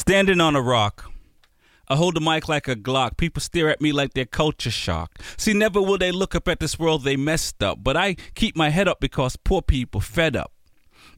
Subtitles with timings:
[0.00, 1.12] Standing on a rock.
[1.86, 3.18] I hold the mic like a Glock.
[3.18, 5.20] People stare at me like they're culture shocked.
[5.36, 7.84] See, never will they look up at this world they messed up.
[7.84, 10.52] But I keep my head up because poor people fed up.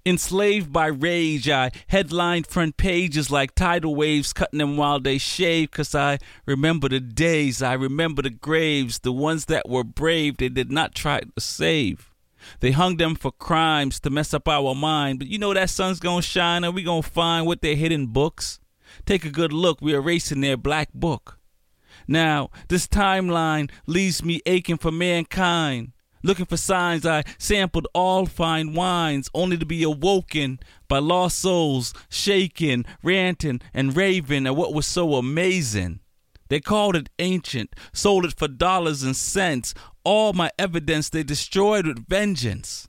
[0.05, 5.71] Enslaved by rage, I headline front pages like tidal waves, cutting them while they shave.
[5.71, 10.49] Cause I remember the days, I remember the graves, the ones that were brave, they
[10.49, 12.11] did not try to save.
[12.59, 16.01] They hung them for crimes to mess up our mind, but you know that sun's
[16.01, 18.59] gonna shine and we gonna find what their hidden books.
[19.05, 21.39] Take a good look, we're erasing their black book.
[22.07, 25.93] Now, this timeline leaves me aching for mankind.
[26.25, 31.93] Looking for signs, I sampled all fine wines, only to be awoken by lost souls,
[32.09, 35.99] shaking, ranting, and raving at what was so amazing.
[36.49, 39.75] They called it ancient, sold it for dollars and cents.
[40.05, 42.89] All my evidence they destroyed with vengeance.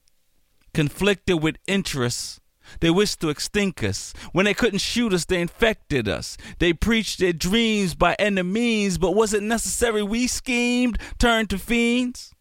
[0.73, 2.39] Conflicted with interests,
[2.80, 4.14] they wished to extinct us.
[4.31, 6.38] When they couldn't shoot us, they infected us.
[6.59, 11.58] They preached their dreams by any means, but was it necessary we schemed, turned to
[11.58, 12.34] fiends?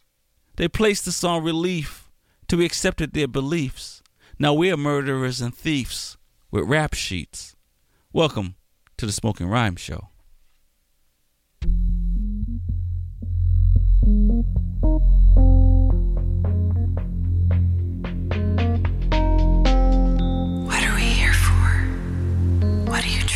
[0.56, 2.10] They placed us on relief
[2.48, 4.02] till we accepted their beliefs.
[4.38, 6.16] Now we are murderers and thieves
[6.50, 7.56] with rap sheets.
[8.12, 8.56] Welcome
[8.98, 10.08] to the Smoking Rhyme Show.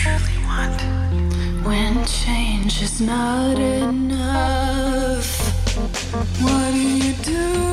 [0.07, 0.81] Truly want?
[1.67, 5.29] When change is not enough,
[6.43, 7.67] what do you do?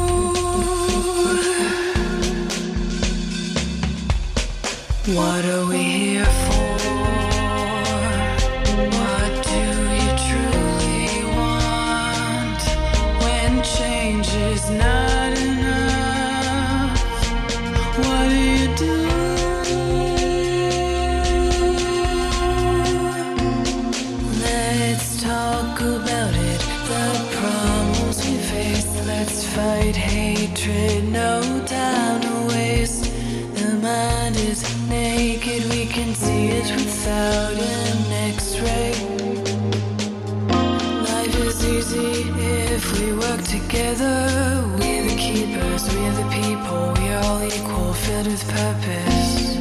[5.15, 6.52] What are we here for?
[31.13, 33.05] No time to waste.
[33.53, 35.69] The mind is naked.
[35.69, 38.93] We can see it without an X-ray.
[41.11, 42.13] Life is easy
[42.73, 44.15] if we work together.
[44.79, 45.83] We're the keepers.
[45.93, 46.93] We're the people.
[46.97, 49.57] We're all equal, filled with purpose.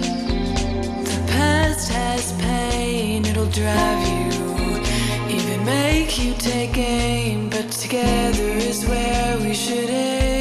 [1.04, 4.80] The past has pain, it'll drive you,
[5.28, 7.50] even make you take aim.
[7.50, 10.31] But together is where we should aim.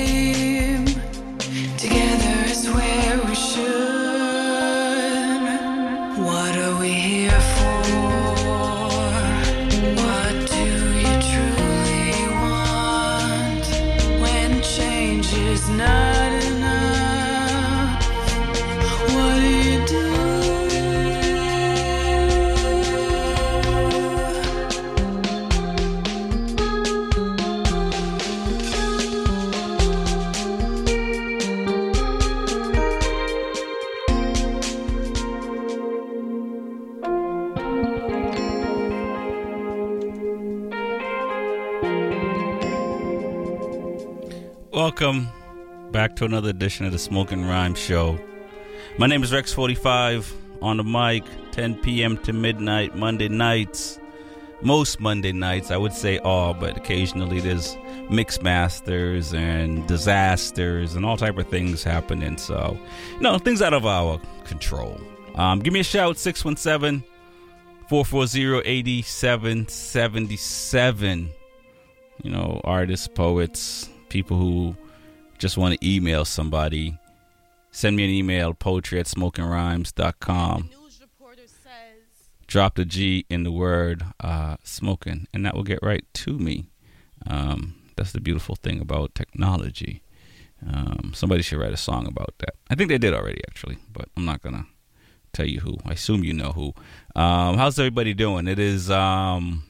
[44.84, 45.30] Welcome
[45.92, 48.20] back to another edition of the Smoking Rhyme Show.
[48.98, 52.18] My name is Rex45 on the mic, 10 p.m.
[52.24, 54.00] to midnight, Monday nights.
[54.64, 57.78] Most Monday nights, I would say all, but occasionally there's
[58.10, 62.38] mix masters and disasters and all type of things happening.
[62.38, 62.76] So,
[63.14, 65.00] you know, things out of our control.
[65.36, 67.04] Um, give me a shout, 617
[67.88, 71.30] 440 8777
[72.24, 74.76] you know, artists, poets, people who
[75.40, 76.98] just want to email somebody,
[77.72, 80.70] send me an email, poetry at smokingrhymes.com.
[82.46, 86.68] Drop the G in the word uh, smoking, and that will get right to me.
[87.26, 90.04] Um, that's the beautiful thing about technology.
[90.68, 92.56] Um, somebody should write a song about that.
[92.70, 94.66] I think they did already, actually, but I'm not going to
[95.32, 95.78] tell you who.
[95.86, 96.74] I assume you know who.
[97.16, 98.50] Um, how's everybody doing?
[98.50, 98.92] It is.
[98.92, 99.64] Um,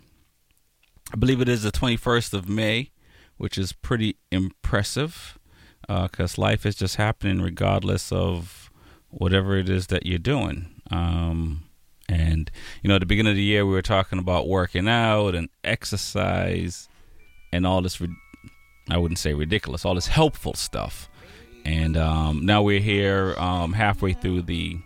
[1.14, 2.90] I believe it is the 21st of May,
[3.42, 5.40] which is pretty impressive
[5.88, 8.70] because life is just happening regardless of
[9.10, 10.68] whatever it is that you're doing.
[10.92, 11.64] Um,
[12.08, 12.52] and,
[12.84, 15.50] you know, at the beginning of the year, we were talking about working out and
[15.64, 16.88] exercise
[17.52, 18.00] and all this,
[18.92, 21.10] I wouldn't say ridiculous, all this helpful stuff.
[21.66, 24.78] And um, now we're here um, halfway through the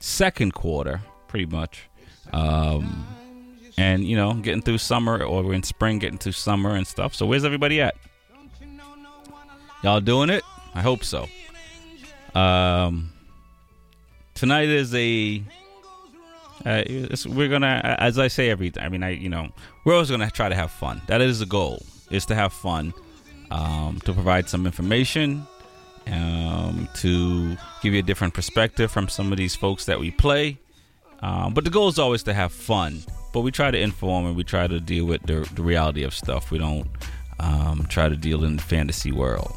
[0.00, 1.90] second quarter, pretty much.
[2.32, 3.06] Um,
[3.78, 7.14] and you know getting through summer or we're in spring getting through summer and stuff
[7.14, 7.94] so where's everybody at
[9.82, 10.42] y'all doing it
[10.74, 11.26] i hope so
[12.34, 13.12] um
[14.34, 15.42] tonight is a
[16.64, 16.82] Uh,
[17.28, 19.50] we're gonna, as I say every, I mean, I, you know,
[19.84, 21.00] we're always gonna try to have fun.
[21.06, 22.92] That is the goal, is to have fun,
[23.52, 25.46] um, to provide some information,
[26.08, 30.58] um, to give you a different perspective from some of these folks that we play.
[31.20, 33.02] Um, but the goal is always to have fun.
[33.36, 36.14] But we try to inform and we try to deal with the, the reality of
[36.14, 36.50] stuff.
[36.50, 36.88] We don't
[37.38, 39.54] um, try to deal in the fantasy world.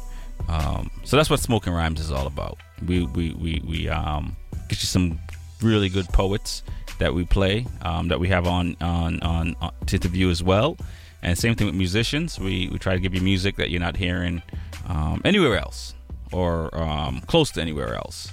[0.50, 2.58] Um, so that's what Smoking Rhymes is all about.
[2.86, 4.36] We we we, we um,
[4.68, 5.18] get you some
[5.62, 6.62] really good poets
[6.98, 10.42] that we play um, that we have on on on, on to the view as
[10.42, 10.76] well.
[11.22, 12.38] And same thing with musicians.
[12.38, 14.42] We we try to give you music that you're not hearing
[14.88, 15.94] um, anywhere else
[16.32, 18.30] or um, close to anywhere else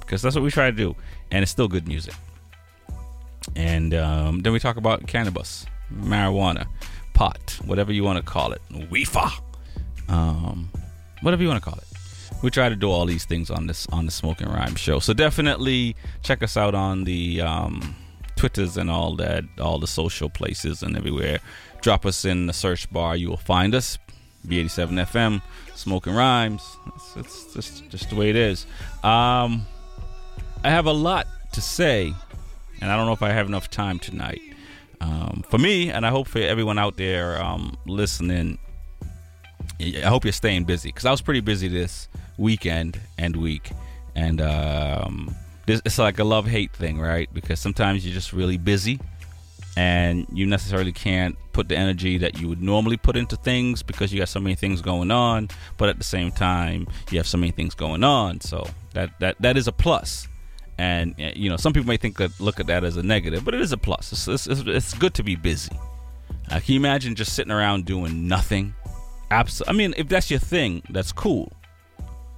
[0.00, 0.96] because that's what we try to do,
[1.30, 2.14] and it's still good music.
[3.56, 6.66] And um, then we talk about cannabis, marijuana,
[7.14, 9.30] pot, whatever you want to call it, weefa,
[10.08, 10.70] um,
[11.22, 11.84] whatever you want to call it.
[12.42, 14.98] We try to do all these things on this on the Smoking Rhyme show.
[14.98, 17.94] So definitely check us out on the um,
[18.36, 21.40] Twitters and all that, all the social places and everywhere.
[21.82, 23.16] Drop us in the search bar.
[23.16, 23.98] You will find us.
[24.46, 25.42] B87 FM,
[25.74, 26.78] Smoking Rhymes.
[26.86, 28.64] It's, it's just just the way it is.
[29.04, 29.66] Um,
[30.64, 32.14] I have a lot to say
[32.80, 34.40] and I don't know if I have enough time tonight.
[35.00, 38.58] Um, for me, and I hope for everyone out there um, listening,
[39.80, 43.70] I hope you're staying busy because I was pretty busy this weekend and week,
[44.14, 45.34] and um,
[45.66, 47.32] this, it's like a love hate thing, right?
[47.32, 49.00] Because sometimes you're just really busy,
[49.76, 54.12] and you necessarily can't put the energy that you would normally put into things because
[54.12, 55.48] you got so many things going on.
[55.78, 59.36] But at the same time, you have so many things going on, so that that
[59.40, 60.28] that is a plus
[60.80, 63.54] and you know some people may think that look at that as a negative but
[63.54, 64.26] it is a plus.
[64.26, 65.72] It's, it's, it's good to be busy.
[66.50, 68.74] Uh, can you imagine just sitting around doing nothing?
[69.30, 69.74] Absolutely.
[69.74, 71.52] i mean if that's your thing that's cool.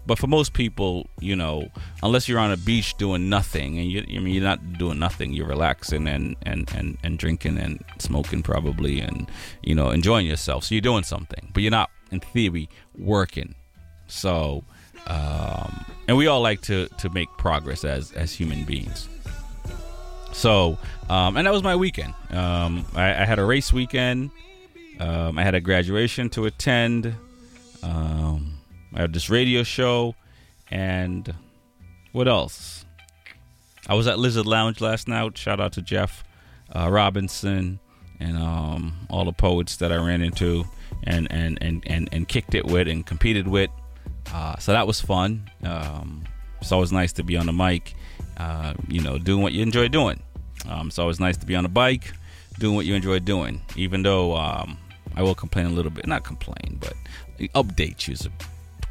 [0.04, 1.68] But for most people you know
[2.02, 5.32] unless you're on a beach doing nothing and you I mean you're not doing nothing
[5.32, 9.30] you're relaxing and, and and and drinking and smoking probably and
[9.62, 10.64] you know enjoying yourself.
[10.64, 12.68] So you're doing something but you're not in theory
[12.98, 13.54] working.
[14.08, 14.64] So
[15.06, 19.08] um, and we all like to to make progress as as human beings.
[20.32, 20.78] So,
[21.10, 22.14] um, and that was my weekend.
[22.30, 24.30] Um, I, I, had a race weekend.
[24.98, 27.14] Um, I had a graduation to attend.
[27.82, 28.58] Um,
[28.94, 30.14] I had this radio show,
[30.70, 31.34] and
[32.12, 32.86] what else?
[33.88, 35.36] I was at Lizard Lounge last night.
[35.36, 36.24] Shout out to Jeff
[36.74, 37.78] uh, Robinson
[38.20, 40.64] and um, all the poets that I ran into
[41.04, 43.70] and, and, and, and, and kicked it with and competed with.
[44.32, 45.50] Uh, so that was fun.
[45.64, 46.24] Um,
[46.60, 47.94] it's always nice to be on the mic,
[48.36, 50.22] uh, you know, doing what you enjoy doing.
[50.68, 52.12] Um, it's always nice to be on the bike,
[52.58, 53.60] doing what you enjoy doing.
[53.76, 54.78] Even though um,
[55.16, 56.94] I will complain a little bit, not complain, but
[57.54, 58.30] update you is a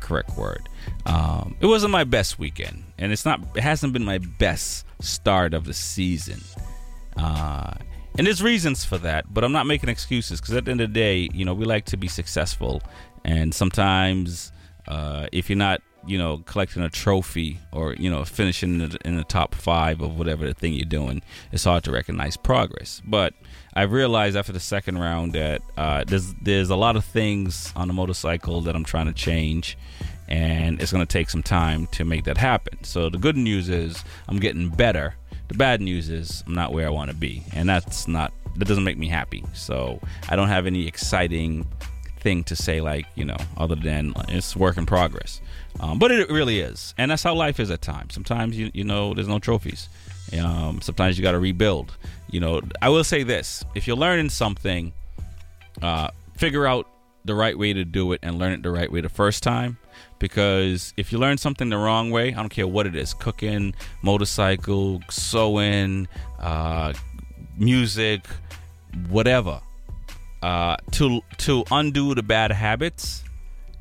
[0.01, 0.67] correct word.
[1.05, 3.39] Um, it wasn't my best weekend, and it's not.
[3.55, 6.41] It hasn't been my best start of the season.
[7.15, 7.73] Uh,
[8.17, 10.89] and there's reasons for that, but I'm not making excuses because at the end of
[10.89, 12.81] the day, you know, we like to be successful,
[13.23, 14.51] and sometimes
[14.87, 18.97] uh, if you're not, you know, collecting a trophy or you know finishing in the,
[19.05, 23.01] in the, top five of whatever the thing you're doing, it's hard to recognize progress.
[23.05, 23.33] But
[23.73, 27.87] I realized after the second round that uh, there's there's a lot of things on
[27.87, 29.77] the motorcycle that I'm trying to change,
[30.27, 32.83] and it's going to take some time to make that happen.
[32.83, 35.15] So the good news is I'm getting better.
[35.49, 38.67] The bad news is I'm not where I want to be, and that's not that
[38.67, 39.43] doesn't make me happy.
[39.53, 41.67] So I don't have any exciting
[42.21, 45.41] thing to say like you know other than it's work in progress.
[45.79, 46.93] Um, but it really is.
[46.97, 48.13] And that's how life is at times.
[48.13, 49.89] Sometimes you, you know there's no trophies.
[50.39, 51.97] Um, sometimes you got to rebuild.
[52.29, 53.63] You know i will say this.
[53.75, 54.93] If you're learning something
[55.81, 56.87] uh, figure out
[57.25, 59.77] the right way to do it and learn it the right way the first time.
[60.19, 63.73] Because if you learn something the wrong way i don't care what it is cooking
[64.03, 66.07] motorcycle sewing
[66.39, 66.93] uh,
[67.57, 68.27] music
[69.09, 69.61] whatever
[70.41, 73.23] uh, to to undo the bad habits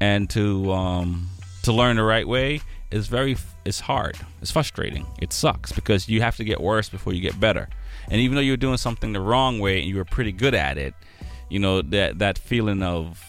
[0.01, 1.29] and to um,
[1.63, 4.17] to learn the right way is very it's hard.
[4.43, 5.07] It's frustrating.
[5.21, 7.69] It sucks because you have to get worse before you get better.
[8.11, 10.79] And even though you're doing something the wrong way and you were pretty good at
[10.79, 10.95] it,
[11.49, 13.23] you know that that feeling of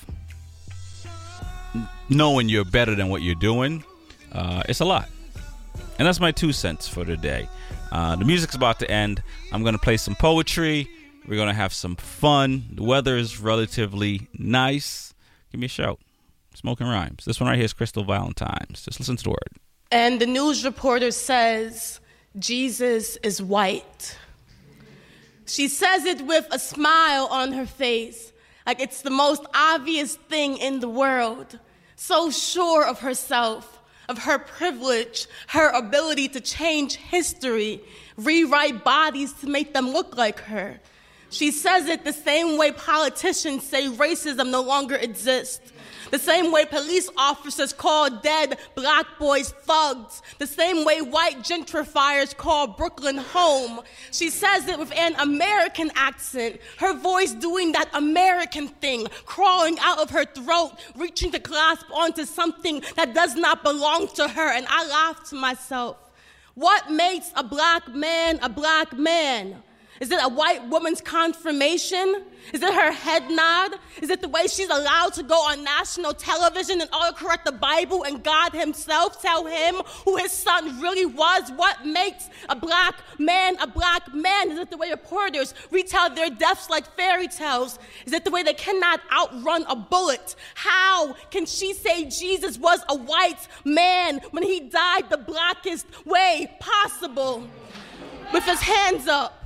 [2.09, 3.83] knowing you're better than what you're doing,
[4.31, 5.09] uh, it's a lot.
[6.00, 7.47] And that's my two cents for today.
[7.91, 9.21] Uh, the music's about to end.
[9.51, 10.89] I'm gonna play some poetry.
[11.27, 12.65] We're going to have some fun.
[12.73, 15.13] The weather is relatively nice.
[15.51, 15.99] Give me a shout.
[16.55, 17.25] Smoking Rhymes.
[17.25, 18.83] This one right here is Crystal Valentines.
[18.83, 19.57] Just listen to the word.
[19.91, 21.99] And the news reporter says,
[22.39, 24.17] Jesus is white.
[25.45, 28.31] She says it with a smile on her face,
[28.65, 31.59] like it's the most obvious thing in the world.
[31.95, 37.81] So sure of herself, of her privilege, her ability to change history,
[38.17, 40.79] rewrite bodies to make them look like her.
[41.31, 45.71] She says it the same way politicians say racism no longer exists.
[46.11, 50.21] The same way police officers call dead black boys thugs.
[50.39, 53.79] The same way white gentrifiers call Brooklyn home.
[54.11, 60.00] She says it with an American accent, her voice doing that American thing, crawling out
[60.00, 64.51] of her throat, reaching to clasp onto something that does not belong to her.
[64.51, 65.95] And I laugh to myself.
[66.55, 69.63] What makes a black man a black man?
[70.01, 72.24] Is it a white woman's confirmation?
[72.53, 73.74] Is it her head nod?
[74.01, 78.01] Is it the way she's allowed to go on national television and autocorrect the Bible
[78.01, 81.51] and God Himself tell him who his son really was?
[81.55, 84.50] What makes a black man a black man?
[84.50, 87.77] Is it the way reporters retell their deaths like fairy tales?
[88.08, 90.36] Is it the way they cannot outrun a bullet?
[90.55, 96.51] How can she say Jesus was a white man when he died the blackest way
[96.60, 97.48] possible?
[98.34, 99.40] With his hands up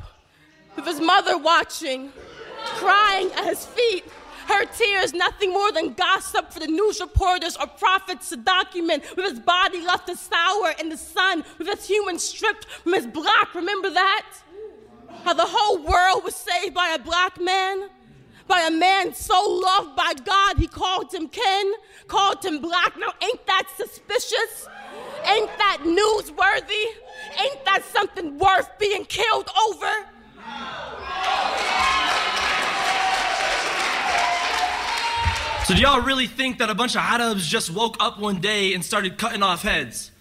[0.76, 2.12] with his mother watching,
[2.64, 4.06] crying at his feet.
[4.48, 9.32] Her tears, nothing more than gossip for the news reporters or prophets to document, with
[9.32, 13.56] his body left to sour in the sun, with his human stripped from his black.
[13.56, 14.28] Remember that?
[15.24, 17.90] How the whole world was saved by a black man?
[18.48, 21.74] By a man so loved by God, he called him kin,
[22.08, 22.96] called him black.
[23.00, 24.68] Now, ain't that suspicious?
[25.26, 26.86] Ain't that newsworthy?
[27.42, 29.92] Ain't that something worth being killed over?
[35.66, 38.76] So, do y'all really think that a bunch of Arabs just woke up one day
[38.76, 40.12] and started cutting off heads?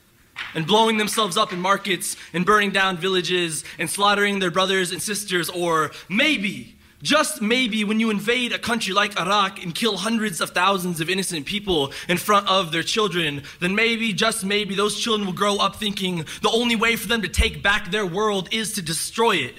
[0.55, 5.03] And blowing themselves up in markets and burning down villages and slaughtering their brothers and
[5.03, 5.51] sisters?
[5.51, 10.51] Or maybe, just maybe, when you invade a country like Iraq and kill hundreds of
[10.51, 15.27] thousands of innocent people in front of their children, then maybe, just maybe, those children
[15.27, 18.73] will grow up thinking the only way for them to take back their world is
[18.75, 19.55] to destroy it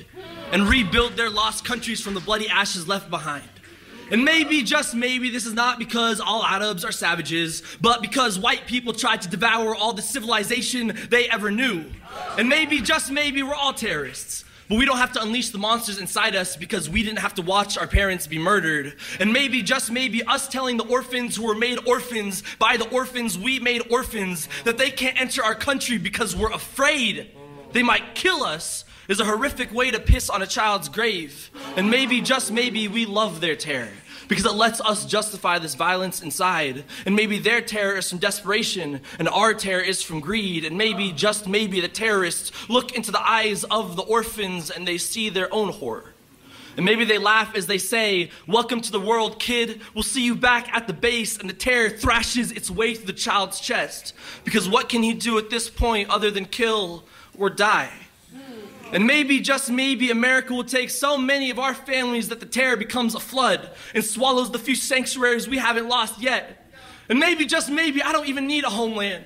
[0.51, 3.43] and rebuild their lost countries from the bloody ashes left behind.
[4.11, 8.67] And maybe, just maybe, this is not because all Arabs are savages, but because white
[8.67, 11.85] people tried to devour all the civilization they ever knew.
[12.37, 14.45] And maybe, just maybe, we're all terrorists.
[14.67, 17.41] But we don't have to unleash the monsters inside us because we didn't have to
[17.43, 18.95] watch our parents be murdered.
[19.19, 23.37] And maybe, just maybe, us telling the orphans who were made orphans by the orphans
[23.37, 27.31] we made orphans that they can't enter our country because we're afraid
[27.73, 31.51] they might kill us is a horrific way to piss on a child's grave.
[31.75, 33.91] And maybe, just maybe, we love their terror
[34.27, 36.83] because it lets us justify this violence inside.
[37.05, 40.65] And maybe their terror is from desperation, and our terror is from greed.
[40.65, 44.97] And maybe, just maybe, the terrorists look into the eyes of the orphans and they
[44.97, 46.13] see their own horror.
[46.77, 49.81] And maybe they laugh as they say, Welcome to the world, kid.
[49.93, 51.37] We'll see you back at the base.
[51.37, 54.13] And the terror thrashes its way through the child's chest.
[54.43, 57.05] Because what can he do at this point other than kill
[57.37, 57.91] or die?
[58.91, 62.77] And maybe, just maybe, America will take so many of our families that the terror
[62.77, 66.71] becomes a flood and swallows the few sanctuaries we haven't lost yet.
[67.09, 69.25] And maybe, just maybe, I don't even need a homeland.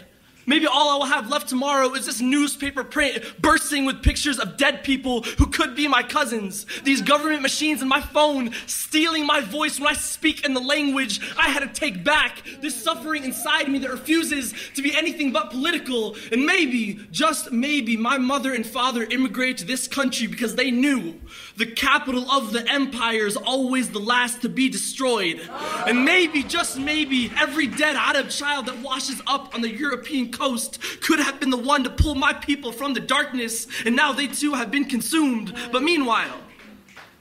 [0.50, 4.58] Maybe all I will have left tomorrow is this newspaper print bursting with pictures of
[4.58, 6.66] dead people who could be my cousins.
[6.84, 11.22] These government machines and my phone stealing my voice when I speak in the language
[11.38, 12.42] I had to take back.
[12.62, 16.16] This suffering inside me that refuses to be anything but political.
[16.32, 21.14] And maybe, just maybe, my mother and father immigrated to this country because they knew
[21.60, 25.42] the capital of the empire is always the last to be destroyed.
[25.86, 30.80] And maybe, just maybe, every dead Arab child that washes up on the European coast
[31.02, 34.28] could have been the one to pull my people from the darkness, and now they
[34.28, 35.54] too have been consumed.
[35.70, 36.40] But meanwhile,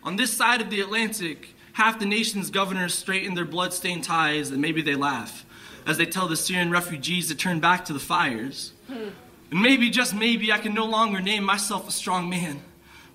[0.05, 4.63] on this side of the Atlantic, half the nation's governors straighten their blood-stained ties, and
[4.63, 5.45] maybe they laugh
[5.85, 8.73] as they tell the Syrian refugees to turn back to the fires.
[8.89, 9.13] And
[9.51, 12.63] maybe, just maybe, I can no longer name myself a strong man.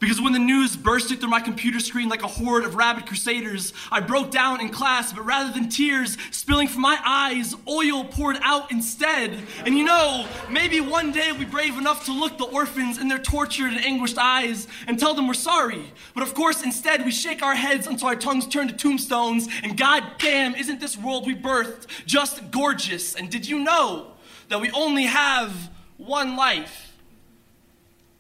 [0.03, 3.71] Because when the news bursted through my computer screen like a horde of rabid crusaders,
[3.89, 8.35] I broke down in class, but rather than tears spilling from my eyes, oil poured
[8.41, 9.41] out instead.
[9.65, 13.07] And you know, maybe one day we'll be brave enough to look the orphans in
[13.07, 15.93] their tortured and anguished eyes and tell them we're sorry.
[16.13, 19.77] But of course, instead, we shake our heads until our tongues turn to tombstones, and
[19.77, 23.15] goddamn, isn't this world we birthed just gorgeous?
[23.15, 24.07] And did you know
[24.49, 26.91] that we only have one life?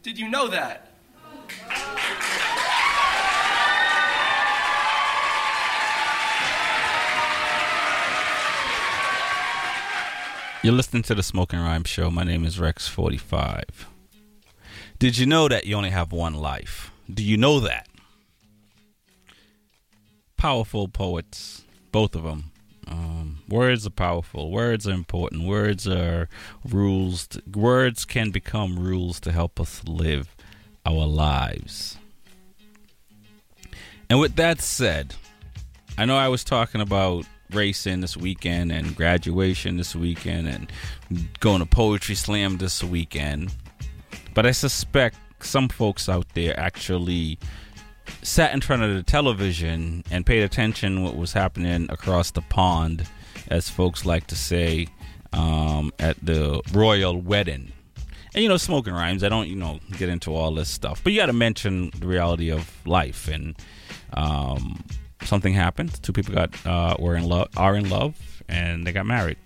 [0.01, 0.92] Did you know that?
[10.63, 12.09] You're listening to the Smoking Rhyme Show.
[12.09, 13.63] My name is Rex45.
[14.97, 16.89] Did you know that you only have one life?
[17.13, 17.89] Do you know that?
[20.37, 22.53] Powerful poets, both of them,
[22.87, 24.51] um, Words are powerful.
[24.51, 25.47] Words are important.
[25.47, 26.29] Words are
[26.67, 27.27] rules.
[27.27, 30.35] To, words can become rules to help us live
[30.85, 31.97] our lives.
[34.09, 35.15] And with that said,
[35.97, 40.71] I know I was talking about racing this weekend and graduation this weekend and
[41.39, 43.53] going to poetry slam this weekend.
[44.33, 47.37] But I suspect some folks out there actually
[48.21, 53.07] sat in front of the television and paid attention what was happening across the pond,
[53.49, 54.87] as folks like to say,
[55.31, 57.71] um, at the royal wedding.
[58.33, 59.23] And you know, smoking rhymes.
[59.23, 62.07] I don't, you know, get into all this stuff, but you got to mention the
[62.07, 63.27] reality of life.
[63.27, 63.55] And
[64.13, 64.83] um,
[65.23, 66.01] something happened.
[66.01, 68.15] Two people got uh, were in love, are in love,
[68.49, 69.37] and they got married.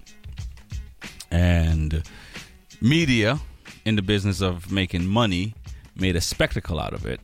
[1.29, 2.03] And
[2.81, 3.39] media,
[3.83, 5.53] in the business of making money,
[5.95, 7.19] made a spectacle out of it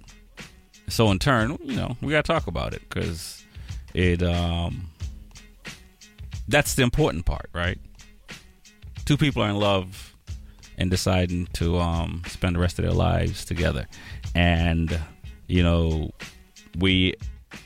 [0.88, 3.44] so in turn, you know, we got to talk about it because
[3.94, 4.90] it um
[6.48, 7.80] that's the important part, right?
[9.06, 10.13] Two people are in love
[10.78, 13.88] and deciding to um spend the rest of their lives together.
[14.36, 15.00] And
[15.48, 16.12] you know,
[16.78, 17.16] we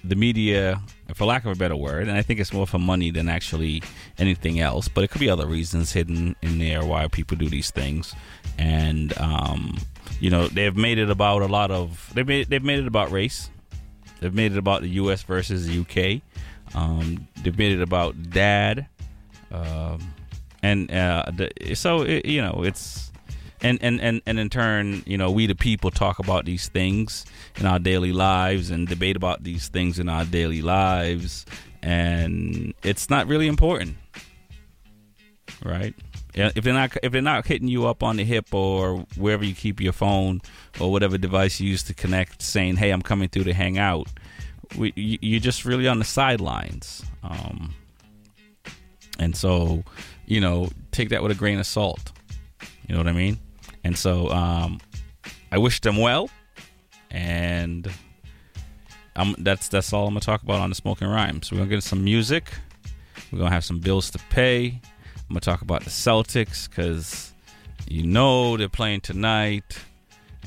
[0.03, 0.81] the media
[1.15, 3.81] for lack of a better word, and I think it's more for money than actually
[4.17, 7.71] anything else, but it could be other reasons hidden in there why people do these
[7.71, 8.13] things.
[8.57, 9.77] And um
[10.19, 13.11] you know they've made it about a lot of they've made they've made it about
[13.11, 13.49] race.
[14.19, 15.21] They've made it about the U.S.
[15.23, 16.21] versus the UK.
[16.75, 18.87] Um, they've made it about dad,
[19.51, 19.99] um,
[20.63, 23.11] and uh, the, so it, you know it's
[23.61, 27.25] and, and and and in turn, you know, we the people talk about these things
[27.57, 31.45] in our daily lives and debate about these things in our daily lives,
[31.81, 33.97] and it's not really important,
[35.63, 35.95] right?
[36.37, 39.55] if they're not if they're not hitting you up on the hip or wherever you
[39.55, 40.39] keep your phone
[40.79, 44.07] or whatever device you use to connect, saying, "Hey, I'm coming through to hang out,"
[44.77, 47.03] we, you're just really on the sidelines.
[47.23, 47.73] Um,
[49.17, 49.83] and so,
[50.27, 52.11] you know, take that with a grain of salt.
[52.87, 53.39] You know what I mean?
[53.83, 54.79] And so, um,
[55.51, 56.29] I wish them well,
[57.09, 57.89] and
[59.15, 61.51] I'm, that's that's all I'm gonna talk about on the smoking rhymes.
[61.51, 62.51] We're gonna get some music.
[63.31, 64.79] We're gonna have some bills to pay.
[65.15, 67.33] I'm gonna talk about the Celtics because
[67.87, 69.79] you know they're playing tonight,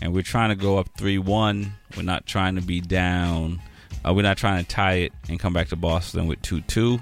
[0.03, 1.73] and we're trying to go up three-one.
[1.97, 3.61] We're not trying to be down.
[4.07, 6.99] Uh, we're not trying to tie it and come back to Boston with two-two.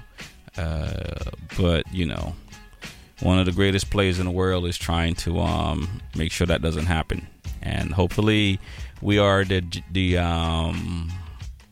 [0.57, 2.33] Uh, but you know,
[3.21, 6.61] one of the greatest players in the world is trying to um, make sure that
[6.61, 7.27] doesn't happen,
[7.61, 8.59] and hopefully,
[9.01, 11.11] we are the the um,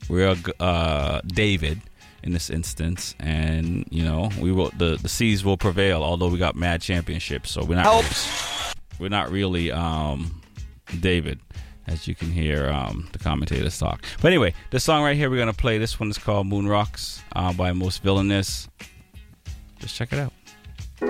[0.10, 1.82] we are uh, David
[2.24, 6.04] in this instance, and you know we will the the C's will prevail.
[6.04, 8.76] Although we got mad championships, so we're not Helps.
[9.00, 10.42] we're not really um,
[11.00, 11.40] David,
[11.88, 14.04] as you can hear um, the commentators talk.
[14.22, 15.78] But anyway, this song right here we're gonna play.
[15.78, 18.68] This one is called Moon Rocks uh, by Most Villainous.
[19.80, 20.34] Just check it out.
[21.00, 21.10] Yeah.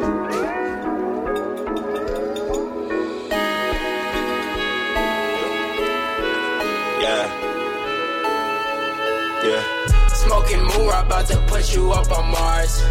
[9.44, 9.64] Yeah.
[10.10, 12.82] Smoking moon, I'm about to put you up on Mars.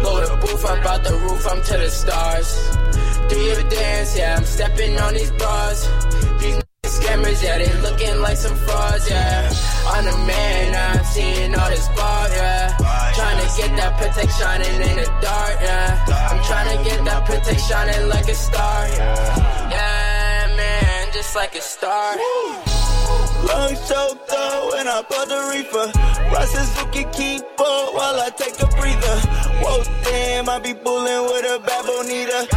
[0.00, 2.76] Blow the booth, I'm about the roof, I'm to the stars.
[3.28, 4.18] Do you ever dance?
[4.18, 5.88] Yeah, I'm stepping on these bars.
[6.40, 6.64] These
[7.04, 9.52] scammers, yeah, they looking like some frauds, yeah.
[9.86, 12.76] I'm the man, I'm seeing all this bar, yeah.
[13.14, 16.04] Trying to get that shining in the dark, yeah.
[16.30, 19.70] I'm trying to get that Patek shining like a star, yeah.
[19.70, 22.16] Yeah, man, just like a star.
[23.44, 25.92] Lungs choked up when I bought the reefer.
[26.30, 29.16] Process who can keep up while I take a breather.
[29.60, 32.48] Whoa, damn, I be bulling with a bad bonita.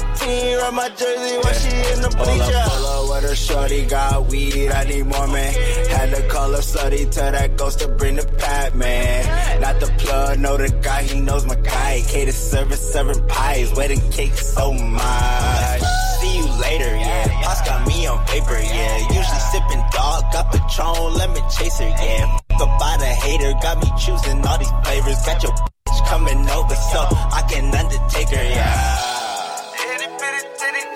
[0.00, 2.62] She for team, ride my jersey while she in the bleacher.
[2.64, 5.52] Pull up, with her shorty, got weed, I need more, man.
[5.88, 9.60] Had to call her slutty, tell that ghost to bring the pat, man.
[9.60, 12.02] Not the plug, know the guy, he knows my guy.
[12.08, 15.82] Cater service, serving pies, wedding cake so much.
[16.20, 17.42] See you later, yeah.
[17.42, 18.98] Pops got me on paper, yeah.
[19.08, 22.38] Usually sipping dog, got Patron, lemon chaser, yeah.
[22.48, 25.20] Fuck about a hater, got me choosing all these flavors.
[25.26, 29.09] Got your bitch coming over, so I can undertake her, yeah.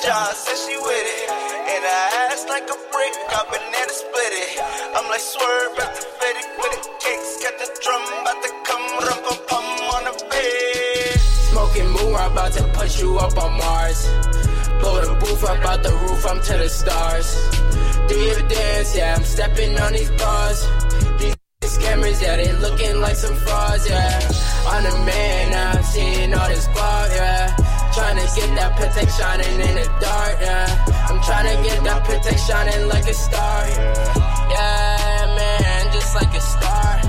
[0.04, 1.30] Jaw, says she with it.
[1.32, 4.60] And I ass like a brick, got banana split it.
[4.92, 8.84] I'm like swerve at the fitty with the kicks, got the drum about to come,
[9.00, 9.64] rum pum pum
[9.96, 11.16] on the bed.
[11.48, 14.04] Smoking moon, I'm about to put you up on Mars.
[14.84, 17.28] Blow the booth up out the roof, I'm to the stars.
[18.06, 18.94] Do you ever dance?
[18.94, 20.68] Yeah, I'm stepping on these bars.
[21.16, 24.20] These scammers, yeah, they looking like some frauds, yeah.
[24.68, 27.63] I'm the man, I'm seeing all this bar, yeah.
[27.94, 30.84] Trying to get that Patek shining in the dark, yeah.
[31.08, 33.68] I'm trying to get that Patek shining like a star,
[34.50, 37.00] yeah, man, just like a star.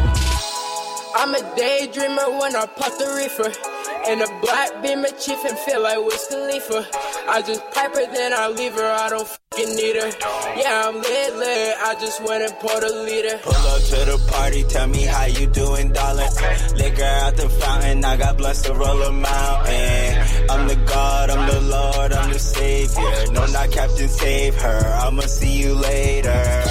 [1.16, 3.75] I'm a daydreamer when I puff the reefer.
[4.08, 6.86] In a black beamer, chief and feel like Wiz Khalifa.
[7.28, 8.86] I just pipe her, then I leave her.
[8.86, 10.12] I don't fucking need her.
[10.56, 11.76] Yeah, I'm lit, lit.
[11.80, 13.40] I just went and poured a liter.
[13.42, 16.30] Pull up to the party, tell me how you doing, darling.
[16.76, 20.50] Liquor out the fountain, I got blessed to roll a mountain.
[20.52, 23.34] I'm the God, I'm the Lord, I'm the Savior.
[23.34, 25.00] No, not Captain Save Her.
[25.02, 26.64] I'ma see you later.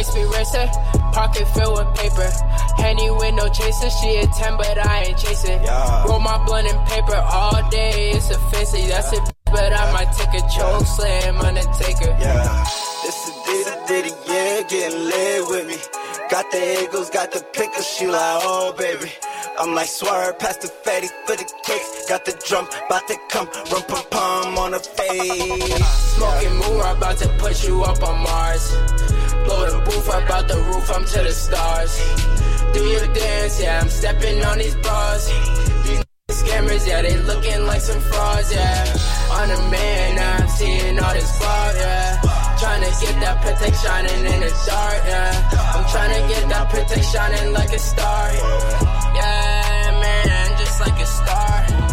[0.00, 0.66] Lights be racer,
[1.12, 2.30] pocket filled with paper.
[2.78, 5.62] Henny with no chaser, she a 10, but I ain't chasing.
[5.62, 6.06] Yeah.
[6.06, 8.88] Roll my blunt and paper all day, it's a offensive.
[8.88, 12.16] That's it, but I might take a choke slam, on Undertaker.
[12.18, 12.64] Yeah.
[13.04, 15.76] This is Diddy Diddy, yeah, getting lit with me.
[16.30, 19.12] Got the Eagles, got the pickles, she like, oh baby.
[19.58, 22.08] I'm like swerve past the fatty for the kicks.
[22.08, 25.84] Got the drum, bout to come, rum pum pum on the face.
[26.16, 29.19] Smoking moon, I'm about to put you up on Mars.
[29.44, 31.92] Blow the booth up out the roof, I'm to the stars.
[32.72, 35.26] Do your dance, yeah, I'm stepping on these bars.
[35.84, 38.96] These scammers, yeah, they looking like some frauds, yeah.
[39.32, 42.20] On a man, I'm seeing all this fraud, yeah.
[42.60, 45.50] Trying to get that Patek shining in the dark, yeah.
[45.74, 48.32] I'm trying to get that Patek shining like a star,
[49.14, 51.89] yeah, man, just like a star.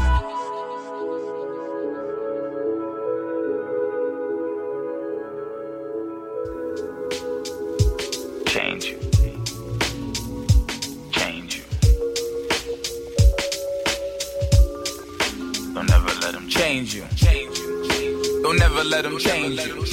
[16.85, 18.41] Change you.
[18.43, 19.83] Don't never let them change you.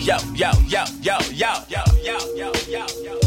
[0.00, 3.18] Yo, yo, yo, yo, yo, yo, yo, yo, yo, yo.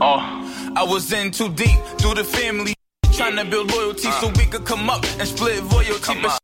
[0.00, 2.74] Oh, I was in too deep through the family.
[3.12, 4.20] Trying to build loyalty uh.
[4.20, 6.20] so we could come up and split loyalty.
[6.20, 6.38] But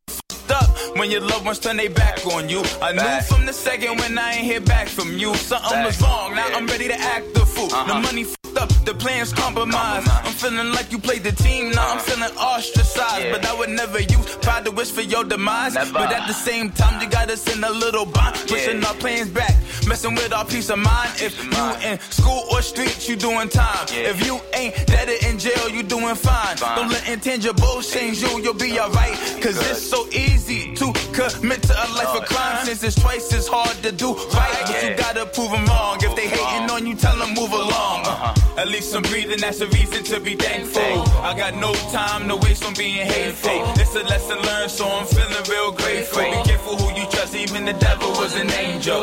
[0.49, 2.63] fucked up when your loved ones turn their back on you.
[2.83, 5.35] I knew from the second when I ain't hear back from you.
[5.35, 6.35] Something was wrong.
[6.35, 7.69] Now I'm ready to act the fool.
[7.69, 10.09] The money fucked up, the plans compromised.
[10.09, 11.71] I'm feeling like you played the team.
[11.73, 13.31] Now I'm feeling ostracized.
[13.31, 15.75] But I would never use pride to wish for your demise.
[15.75, 18.37] But at the same time, you gotta send a little bond.
[18.49, 19.55] Pushing our plans back,
[19.87, 21.11] messing with our peace of mind.
[21.21, 23.87] If you in school or streets, you doing time.
[23.91, 26.57] If you ain't dead or in jail, you doing fine.
[26.57, 29.17] Don't let intangibles change you, you'll be alright.
[29.43, 33.49] Cause it's so easy to commit to a life of crime since it's twice as
[33.49, 34.63] hard to do right.
[34.67, 35.99] But you gotta prove them wrong.
[36.01, 38.03] If they hating on you, tell them move along.
[38.07, 40.83] Uh, At least I'm breathing, that's a reason to be thankful.
[41.23, 43.51] I got no time to waste on being hateful.
[43.83, 46.23] It's a lesson learned, so I'm feeling real grateful.
[46.23, 49.03] Be careful who you trust, even the devil was an angel.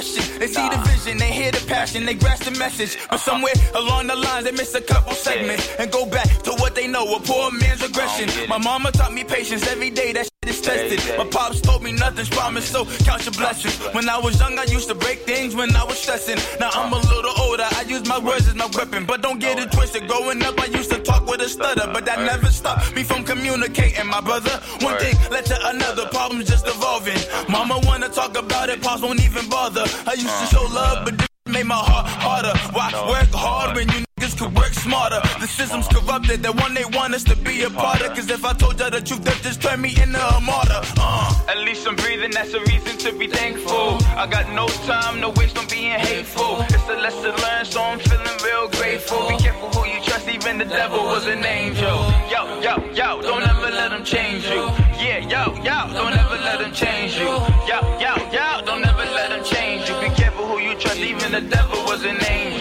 [0.00, 0.38] Question.
[0.38, 2.96] They see the vision, they hear the passion, they grasp the message.
[3.10, 6.74] But somewhere along the lines, they miss a couple segments and go back to what
[6.74, 8.48] they know, a poor man's aggression.
[8.48, 10.12] My mama taught me patience every day.
[10.12, 10.28] That
[10.60, 11.00] tested.
[11.18, 13.76] My pops told me nothing's promised, so count your blessings.
[13.94, 16.38] When I was young, I used to break things when I was stressing.
[16.58, 19.06] Now I'm a little older, I use my words as my weapon.
[19.06, 20.08] But don't get it twisted.
[20.08, 23.24] Growing up, I used to talk with a stutter, but that never stopped me from
[23.24, 24.60] communicating, my brother.
[24.80, 27.18] One thing led to another, problems just evolving.
[27.48, 29.84] Mama wanna talk about it, pops won't even bother.
[30.06, 32.56] I used to show love, but this made my heart harder.
[32.72, 35.20] Why work hard when you niggas could work smarter?
[35.40, 38.14] The system's corrupted, the one they want us to be a part of.
[38.14, 40.80] Cause if I told you the truth, that just turn me into a martyr.
[40.98, 43.98] Uh, at least I'm breathing, that's a reason to be thankful.
[44.16, 46.62] I got no time, no waste on being hateful.
[46.62, 49.28] It's a lesson learned, so I'm feeling real grateful.
[49.28, 51.98] Be careful who you trust, even the devil was an angel.
[52.30, 54.62] Yo, yo, yo, don't ever let them change you.
[55.00, 57.30] Yeah, yo, yo, don't ever let them change you.
[57.68, 59.94] Yo, yo, yo, don't ever let them change you.
[60.00, 62.59] Be careful who you trust, even the devil was an angel.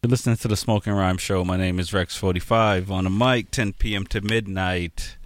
[0.00, 1.44] You're listening to the Smoking Rhyme Show.
[1.44, 4.06] My name is Rex45 on the mic, 10 p.m.
[4.06, 5.16] to midnight.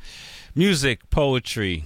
[0.54, 1.84] Music, poetry,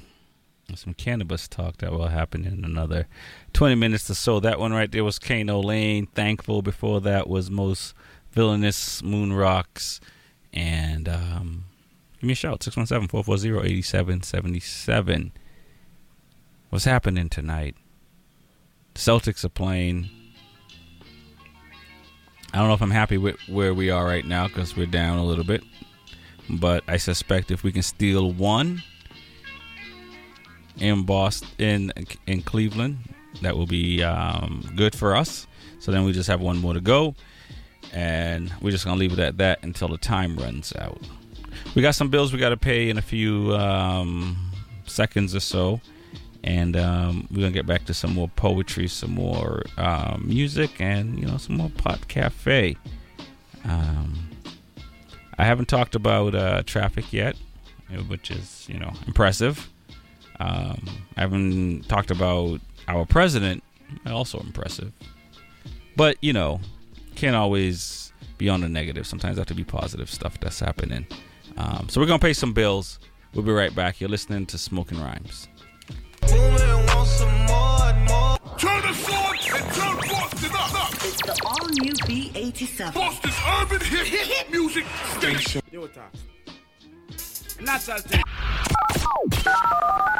[0.72, 3.08] some cannabis talk that will happen in another
[3.54, 4.38] 20 minutes or so.
[4.38, 6.06] That one right there was Kano Lane.
[6.06, 6.62] Thankful.
[6.62, 7.92] Before that was Most
[8.30, 10.00] Villainous Moon Rocks.
[10.52, 11.64] And um,
[12.20, 15.32] give me a shout 617 440 8777.
[16.70, 17.74] What's happening tonight?
[18.94, 20.08] Celtics are playing.
[22.52, 25.18] I don't know if I'm happy with where we are right now because we're down
[25.18, 25.62] a little bit.
[26.48, 28.82] But I suspect if we can steal one
[30.78, 32.98] in Boston, in in Cleveland,
[33.42, 35.46] that will be um, good for us.
[35.78, 37.14] So then we just have one more to go,
[37.92, 41.00] and we're just gonna leave it at that until the time runs out.
[41.74, 44.52] We got some bills we got to pay in a few um,
[44.86, 45.80] seconds or so,
[46.46, 51.18] and um, we're gonna get back to some more poetry, some more um, music, and
[51.18, 52.76] you know some more pot cafe.
[53.64, 54.30] Um,
[55.36, 57.36] I haven't talked about uh, traffic yet,
[58.06, 59.68] which is you know impressive.
[60.38, 63.64] Um, I haven't talked about our president,
[64.06, 64.92] also impressive.
[65.96, 66.60] But you know,
[67.16, 69.06] can't always be on the negative.
[69.06, 71.06] Sometimes have to be positive stuff that's happening.
[71.56, 73.00] Um, so we're gonna pay some bills.
[73.34, 74.00] We'll be right back.
[74.00, 75.48] You're listening to Smoking Rhymes.
[78.58, 80.74] Turn the sword and turn Boston up.
[80.74, 80.92] up.
[80.94, 82.94] It's the all new B87.
[82.94, 84.86] Boston's urban hip hip music
[85.18, 85.60] station.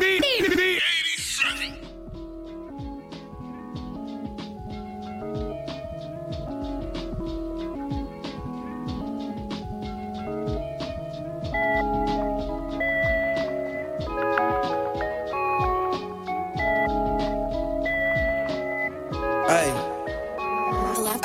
[0.00, 0.80] B- B-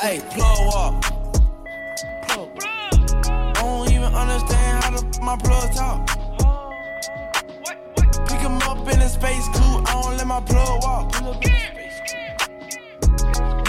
[0.03, 1.05] Hey, plug up.
[2.27, 6.05] I don't even understand how to my plug talk.
[8.27, 11.21] Pick him up in a space I don't let my plug walk.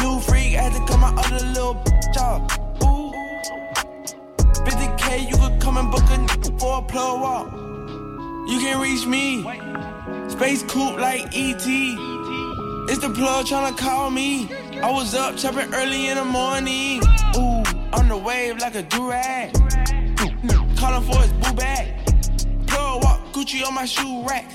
[0.02, 1.80] New freak had to come out of the little
[2.12, 2.63] job.
[5.74, 7.52] Come and book for a plug walk.
[8.48, 9.42] You can reach me.
[10.28, 11.66] Space coupe like ET.
[12.86, 14.48] It's the plug tryna call me.
[14.80, 17.02] I was up chopping early in the morning.
[17.36, 19.52] Ooh, on the wave like a durag.
[20.78, 22.06] Calling for his boo bag.
[22.66, 24.50] Plug walk Gucci on my shoe rack.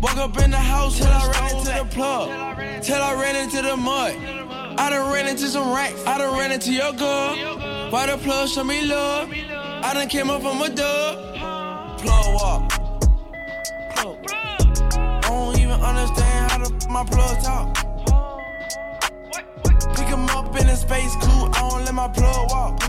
[0.00, 2.82] Walk up in the house till I ran into the plug.
[2.82, 4.16] Till I ran into the mud.
[4.78, 6.04] I done ran into some racks.
[6.06, 7.90] I done ran into your girl.
[7.90, 9.28] Why the plug show me love?
[9.82, 11.98] I done came up from a dub.
[11.98, 12.70] Plug walk.
[13.94, 14.18] Plug.
[14.32, 17.74] I don't even understand how to my plug talk.
[19.94, 22.80] Pick him up in a space coupe, I don't let my plug walk.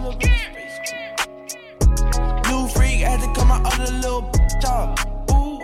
[2.49, 4.99] New freak had to come out of the little job.
[5.32, 5.60] Ooh.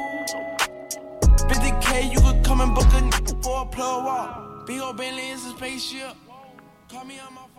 [1.50, 4.68] 50k, you could come and book a for a plug walk.
[4.68, 6.16] Big old Bentley is a spaceship.
[6.90, 7.55] Call me on my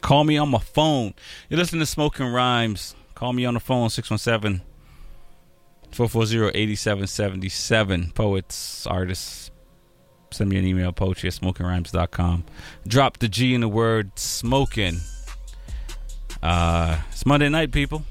[0.00, 1.14] Call me on my phone.
[1.48, 2.94] You're listening to Smoking Rhymes.
[3.14, 4.66] Call me on the phone 617
[5.92, 8.12] 440 8777.
[8.12, 9.50] Poets, artists,
[10.30, 12.44] send me an email, poetry at smokingrhymes.com.
[12.86, 15.00] Drop the G in the word smoking.
[16.42, 18.02] Uh, it's Monday night, people.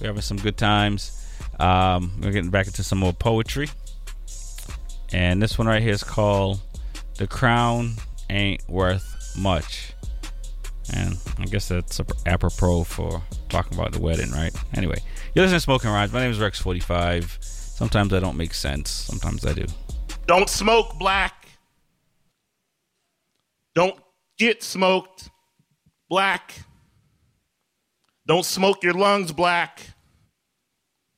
[0.00, 1.16] We're having some good times.
[1.58, 3.68] Um, we're getting back into some more poetry.
[5.12, 6.60] And this one right here is called
[7.18, 7.94] The Crown
[8.30, 9.89] Ain't Worth Much.
[10.92, 14.52] And I guess that's apropos for talking about the wedding, right?
[14.74, 15.00] Anyway,
[15.34, 16.12] you're listening to Smoking Rhymes.
[16.12, 17.42] My name is Rex45.
[17.42, 18.90] Sometimes I don't make sense.
[18.90, 19.66] Sometimes I do.
[20.26, 21.48] Don't smoke black.
[23.74, 23.98] Don't
[24.38, 25.30] get smoked
[26.08, 26.54] black.
[28.26, 29.80] Don't smoke your lungs black.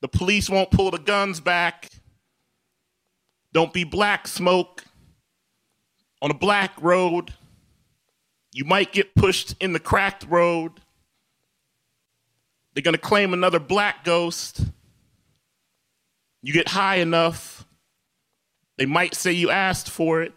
[0.03, 1.89] The police won't pull the guns back.
[3.53, 4.85] Don't be black smoke
[6.21, 7.35] on a black road.
[8.53, 10.73] You might get pushed in the cracked road.
[12.75, 14.61] They're going to claim another black ghost.
[16.43, 17.65] You get high enough,
[18.77, 20.35] they might say you asked for it.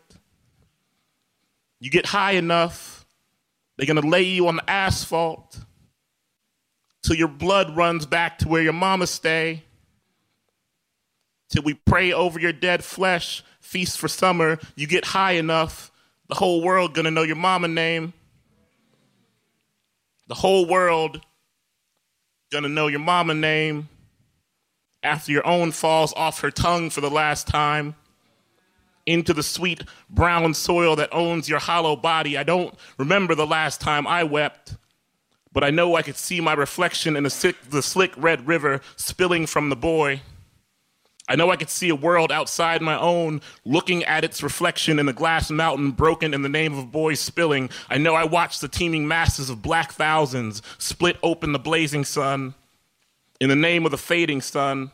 [1.79, 3.05] You get high enough,
[3.75, 5.59] they're going to lay you on the asphalt
[7.01, 9.63] till your blood runs back to where your mama stay.
[11.49, 14.59] Till we pray over your dead flesh, feast for summer.
[14.75, 15.91] You get high enough,
[16.27, 18.13] the whole world gonna know your mama name.
[20.27, 21.21] The whole world
[22.51, 23.89] gonna know your mama name
[25.03, 27.95] after your own falls off her tongue for the last time
[29.05, 32.37] into the sweet brown soil that owns your hollow body.
[32.37, 34.75] I don't remember the last time I wept,
[35.53, 39.45] but I know I could see my reflection in the, the slick red river spilling
[39.45, 40.21] from the boy.
[41.27, 45.07] I know I could see a world outside my own, looking at its reflection in
[45.07, 47.69] the glass mountain broken in the name of boys spilling.
[47.89, 52.53] I know I watched the teeming masses of black thousands split open the blazing sun
[53.39, 54.91] in the name of the fading sun.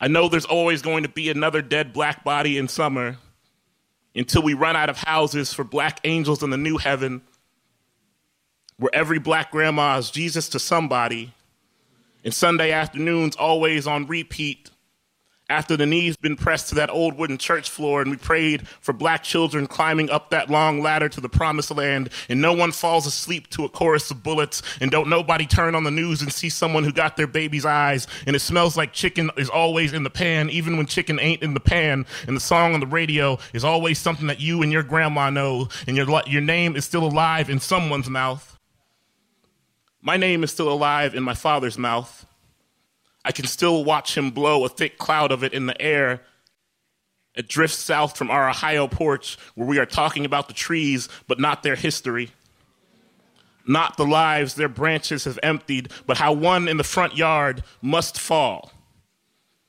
[0.00, 3.18] I know there's always going to be another dead black body in summer
[4.14, 7.22] until we run out of houses for black angels in the new heaven,
[8.78, 11.32] where every black grandma is Jesus to somebody,
[12.24, 14.69] and Sunday afternoons always on repeat
[15.50, 18.92] After the knees been pressed to that old wooden church floor and we prayed for
[18.92, 23.04] black children climbing up that long ladder to the promised land and no one falls
[23.04, 26.48] asleep to a chorus of bullets and don't nobody turn on the news and see
[26.48, 30.10] someone who got their baby's eyes and it smells like chicken is always in the
[30.10, 33.64] pan even when chicken ain't in the pan and the song on the radio is
[33.64, 37.50] always something that you and your grandma know and your, your name is still alive
[37.50, 38.56] in someone's mouth.
[40.00, 42.24] My name is still alive in my father's mouth.
[43.24, 46.22] I can still watch him blow a thick cloud of it in the air.
[47.34, 51.38] It drifts south from our Ohio porch where we are talking about the trees, but
[51.38, 52.30] not their history.
[53.66, 58.18] Not the lives their branches have emptied, but how one in the front yard must
[58.18, 58.72] fall.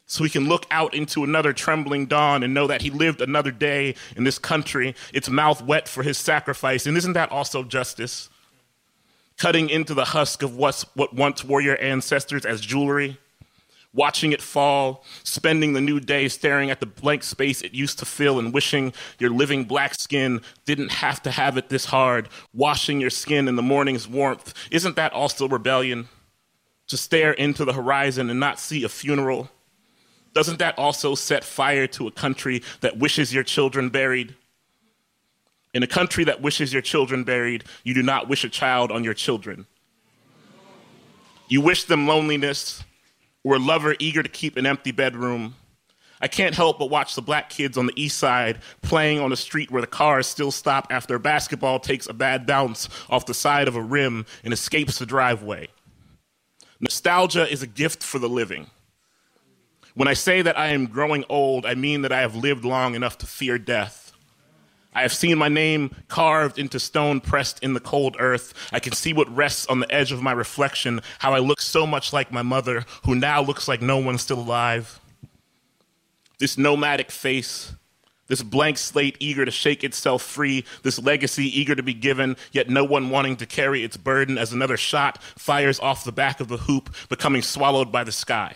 [0.05, 3.51] So we can look out into another trembling dawn and know that he lived another
[3.51, 6.85] day in this country, its mouth wet for his sacrifice.
[6.85, 8.29] And isn't that also justice?
[9.37, 13.19] Cutting into the husk of what's, what once were your ancestors as jewelry
[13.93, 18.05] watching it fall, spending the new day staring at the blank space it used to
[18.05, 23.01] fill and wishing your living black skin didn't have to have it this hard, washing
[23.01, 24.53] your skin in the morning's warmth.
[24.71, 26.07] Isn't that also rebellion?
[26.87, 29.49] To stare into the horizon and not see a funeral?
[30.33, 34.35] Doesn't that also set fire to a country that wishes your children buried?
[35.73, 39.03] In a country that wishes your children buried, you do not wish a child on
[39.03, 39.67] your children.
[41.47, 42.83] You wish them loneliness,
[43.43, 45.55] or a lover eager to keep an empty bedroom.
[46.21, 49.35] I can't help but watch the black kids on the east side playing on a
[49.35, 53.33] street where the cars still stop after a basketball takes a bad bounce off the
[53.33, 55.67] side of a rim and escapes the driveway.
[56.79, 58.67] Nostalgia is a gift for the living.
[59.93, 62.95] When I say that I am growing old, I mean that I have lived long
[62.95, 64.00] enough to fear death.
[64.93, 68.53] I have seen my name carved into stone pressed in the cold earth.
[68.73, 71.87] I can see what rests on the edge of my reflection, how I look so
[71.87, 74.99] much like my mother, who now looks like no one still alive.
[76.39, 77.73] This nomadic face,
[78.27, 82.69] this blank slate eager to shake itself free, this legacy eager to be given, yet
[82.69, 86.47] no one wanting to carry its burden as another shot fires off the back of
[86.47, 88.55] the hoop, becoming swallowed by the sky.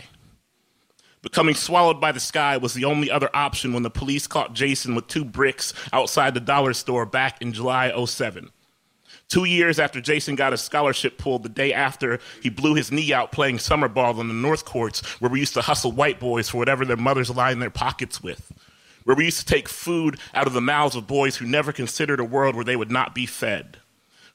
[1.26, 4.94] Becoming swallowed by the sky was the only other option when the police caught Jason
[4.94, 8.52] with two bricks outside the dollar store back in July 07.
[9.28, 13.12] Two years after Jason got his scholarship pulled, the day after he blew his knee
[13.12, 16.48] out playing summer ball in the North Courts, where we used to hustle white boys
[16.48, 18.52] for whatever their mothers lined their pockets with,
[19.06, 22.20] where we used to take food out of the mouths of boys who never considered
[22.20, 23.80] a world where they would not be fed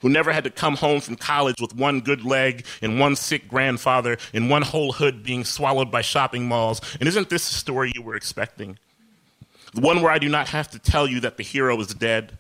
[0.01, 3.49] who never had to come home from college with one good leg and one sick
[3.49, 6.81] grandfather and one whole hood being swallowed by shopping malls.
[6.99, 8.79] And isn't this the story you were expecting?
[9.75, 12.39] The one where I do not have to tell you that the hero is dead.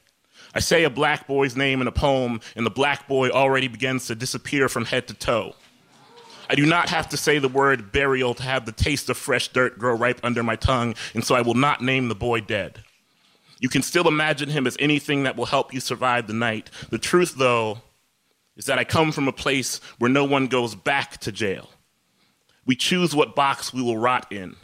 [0.53, 4.07] I say a black boy's name in a poem, and the black boy already begins
[4.07, 5.55] to disappear from head to toe.
[6.49, 9.47] I do not have to say the word burial to have the taste of fresh
[9.49, 12.83] dirt grow ripe under my tongue, and so I will not name the boy dead.
[13.61, 16.71] You can still imagine him as anything that will help you survive the night.
[16.89, 17.83] The truth, though,
[18.57, 21.71] is that I come from a place where no one goes back to jail.
[22.65, 24.57] We choose what box we will rot in.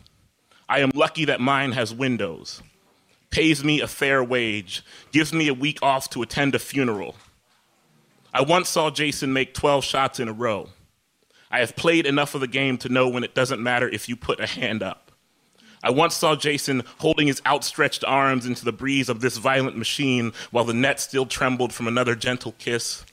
[0.68, 2.62] I am lucky that mine has windows,
[3.30, 4.82] pays me a fair wage,
[5.12, 7.14] gives me a week off to attend a funeral.
[8.34, 10.70] I once saw Jason make 12 shots in a row.
[11.50, 14.16] I have played enough of the game to know when it doesn't matter if you
[14.16, 15.05] put a hand up.
[15.86, 20.32] I once saw Jason holding his outstretched arms into the breeze of this violent machine
[20.50, 23.04] while the net still trembled from another gentle kiss.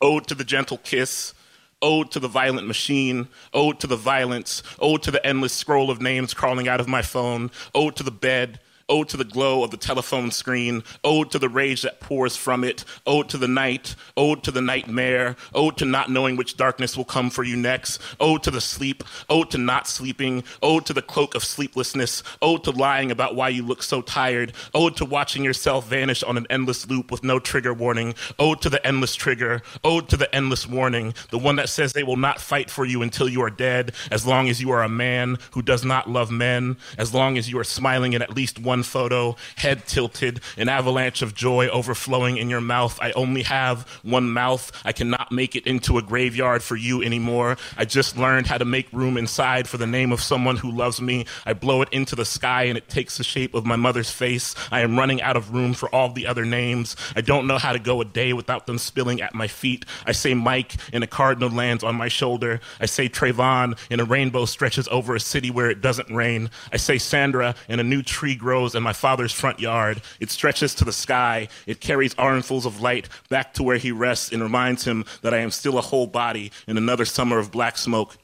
[0.00, 1.34] Ode to the gentle kiss,
[1.82, 6.00] ode to the violent machine, ode to the violence, ode to the endless scroll of
[6.00, 9.70] names crawling out of my phone, ode to the bed, Ode to the glow of
[9.70, 13.94] the telephone screen, ode to the rage that pours from it, ode to the night,
[14.16, 18.00] ode to the nightmare, ode to not knowing which darkness will come for you next,
[18.18, 22.64] ode to the sleep, ode to not sleeping, ode to the cloak of sleeplessness, ode
[22.64, 26.46] to lying about why you look so tired, ode to watching yourself vanish on an
[26.48, 30.66] endless loop with no trigger warning, ode to the endless trigger, ode to the endless
[30.66, 33.92] warning, the one that says they will not fight for you until you are dead,
[34.10, 37.50] as long as you are a man who does not love men, as long as
[37.50, 41.66] you are smiling in at least one one photo, head tilted, an avalanche of joy
[41.66, 42.96] overflowing in your mouth.
[43.02, 44.70] I only have one mouth.
[44.84, 47.56] I cannot make it into a graveyard for you anymore.
[47.76, 51.00] I just learned how to make room inside for the name of someone who loves
[51.00, 51.26] me.
[51.44, 54.54] I blow it into the sky and it takes the shape of my mother's face.
[54.70, 56.94] I am running out of room for all the other names.
[57.16, 59.86] I don't know how to go a day without them spilling at my feet.
[60.06, 62.60] I say Mike and a cardinal lands on my shoulder.
[62.78, 66.50] I say Trayvon and a rainbow stretches over a city where it doesn't rain.
[66.72, 70.02] I say Sandra and a new tree grows grows in my father's front yard.
[70.20, 71.48] It stretches to the sky.
[71.66, 75.38] It carries armfuls of light back to where he rests and reminds him that I
[75.38, 78.18] am still a whole body in another summer of black smoke.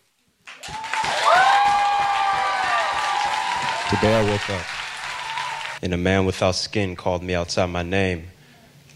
[3.89, 4.67] Today I woke up,
[5.83, 8.25] and a man without skin called me outside my name.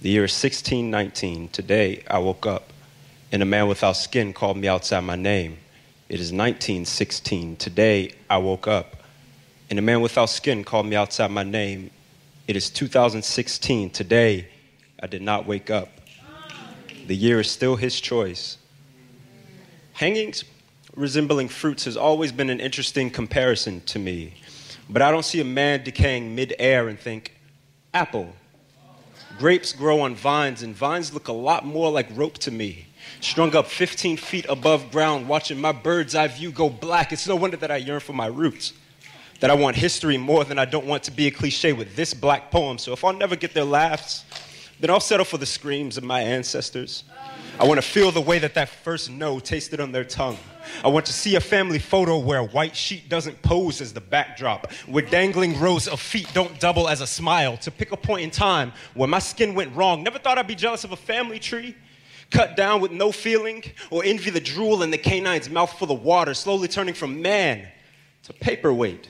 [0.03, 1.49] The year is 1619.
[1.49, 2.73] Today I woke up,
[3.33, 5.57] and a man without skin called me outside my name.
[6.11, 7.57] It is 1916.
[7.57, 8.98] Today I woke up,
[9.71, 11.91] and a man without skin called me outside my name.
[12.47, 13.91] It is 2016.
[13.91, 14.49] Today
[15.01, 15.89] I did not wake up.
[17.07, 18.59] The year is still his choice.
[19.93, 20.45] Hangings
[20.95, 24.35] resembling fruits has always been an interesting comparison to me.
[24.91, 27.37] But I don't see a man decaying mid-air and think,
[27.93, 28.33] apple.
[29.39, 32.87] Grapes grow on vines, and vines look a lot more like rope to me.
[33.21, 37.13] Strung up 15 feet above ground, watching my bird's eye view go black.
[37.13, 38.73] It's no wonder that I yearn for my roots.
[39.41, 42.13] That I want history more than I don't want to be a cliche with this
[42.13, 42.77] black poem.
[42.77, 44.25] So if I'll never get their laughs,
[44.81, 47.05] then I'll settle for the screams of my ancestors.
[47.61, 50.39] I want to feel the way that that first no tasted on their tongue.
[50.85, 54.01] I want to see a family photo where a white sheet doesn't pose as the
[54.01, 57.57] backdrop, where dangling rows of feet don't double as a smile.
[57.59, 60.03] To pick a point in time where my skin went wrong.
[60.03, 61.77] Never thought I'd be jealous of a family tree.
[62.31, 66.03] Cut down with no feeling, or envy the drool in the canine's mouth full of
[66.03, 67.67] water, slowly turning from man
[68.25, 69.09] to paperweight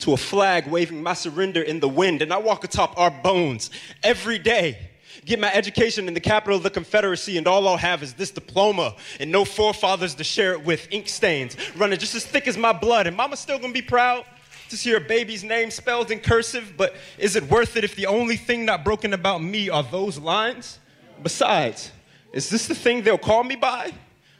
[0.00, 2.22] to a flag waving my surrender in the wind.
[2.22, 3.70] And I walk atop our bones
[4.02, 4.90] every day
[5.24, 8.30] get my education in the capital of the Confederacy, and all I'll have is this
[8.30, 12.56] diploma and no forefathers to share it with, ink stains running just as thick as
[12.56, 13.06] my blood.
[13.06, 14.24] And mama's still gonna be proud
[14.68, 18.06] to see her baby's name spelled in cursive, but is it worth it if the
[18.06, 20.78] only thing not broken about me are those lines?
[21.22, 21.92] Besides,
[22.32, 23.92] is this the thing they'll call me by?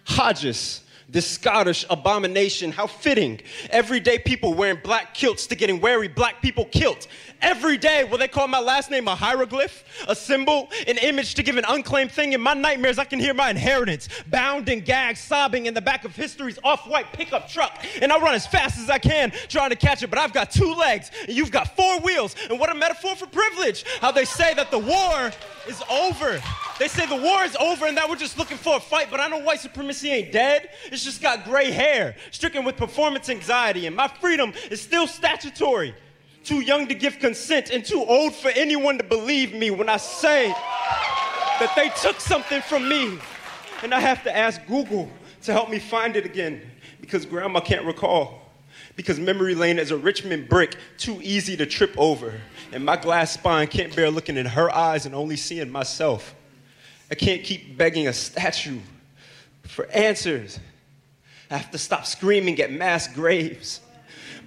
[0.06, 2.72] Hodges this Scottish abomination.
[2.72, 3.40] How fitting.
[3.70, 7.06] Everyday people wearing black kilts to getting wary black people kilt.
[7.44, 11.42] Every day, will they call my last name a hieroglyph, a symbol, an image to
[11.42, 12.32] give an unclaimed thing?
[12.32, 16.06] In my nightmares, I can hear my inheritance bound and gagged, sobbing in the back
[16.06, 17.84] of history's off white pickup truck.
[18.00, 20.52] And I run as fast as I can, trying to catch it, but I've got
[20.52, 22.34] two legs, and you've got four wheels.
[22.48, 23.84] And what a metaphor for privilege.
[24.00, 25.30] How they say that the war
[25.68, 26.42] is over.
[26.78, 29.20] They say the war is over and that we're just looking for a fight, but
[29.20, 30.70] I know white supremacy ain't dead.
[30.86, 35.94] It's just got gray hair, stricken with performance anxiety, and my freedom is still statutory.
[36.44, 39.96] Too young to give consent and too old for anyone to believe me when I
[39.96, 43.18] say that they took something from me.
[43.82, 45.10] And I have to ask Google
[45.42, 46.60] to help me find it again
[47.00, 48.42] because grandma can't recall.
[48.94, 52.38] Because memory lane is a Richmond brick too easy to trip over.
[52.72, 56.34] And my glass spine can't bear looking in her eyes and only seeing myself.
[57.10, 58.80] I can't keep begging a statue
[59.62, 60.60] for answers.
[61.50, 63.80] I have to stop screaming at mass graves.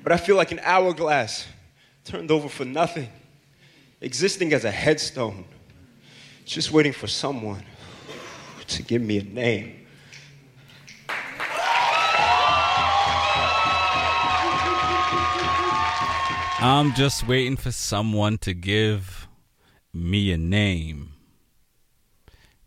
[0.03, 1.47] But I feel like an hourglass
[2.07, 3.09] turned over for nothing,
[3.99, 5.43] existing as a headstone,
[6.45, 7.61] just waiting for someone
[8.65, 9.85] to give me a name.
[16.59, 19.27] I'm just waiting for someone to give
[19.93, 21.11] me a name.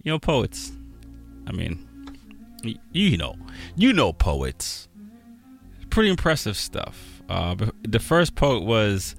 [0.03, 0.73] You know, poets.
[1.47, 1.89] I mean,
[2.93, 3.37] you know,
[3.75, 4.87] you know poets.
[5.89, 7.23] Pretty impressive stuff.
[7.31, 9.17] Uh, the first poet was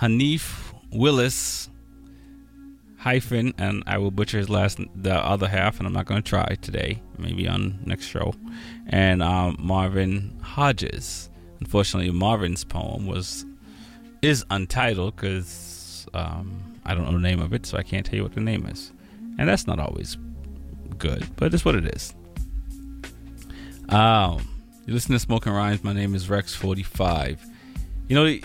[0.00, 1.68] Hanif Willis
[3.02, 6.28] hyphen, and I will butcher his last, the other half, and I'm not going to
[6.28, 7.02] try today.
[7.18, 8.34] Maybe on next show.
[8.86, 11.28] And um, Marvin Hodges.
[11.60, 13.44] Unfortunately, Marvin's poem was
[14.20, 18.16] is untitled because um, I don't know the name of it, so I can't tell
[18.16, 18.92] you what the name is,
[19.38, 20.16] and that's not always
[20.98, 22.14] good, but it's what it is.
[23.88, 24.48] Um,
[24.86, 25.84] you listen to Smoking Rhymes.
[25.84, 27.38] My name is Rex45.
[28.08, 28.38] You know,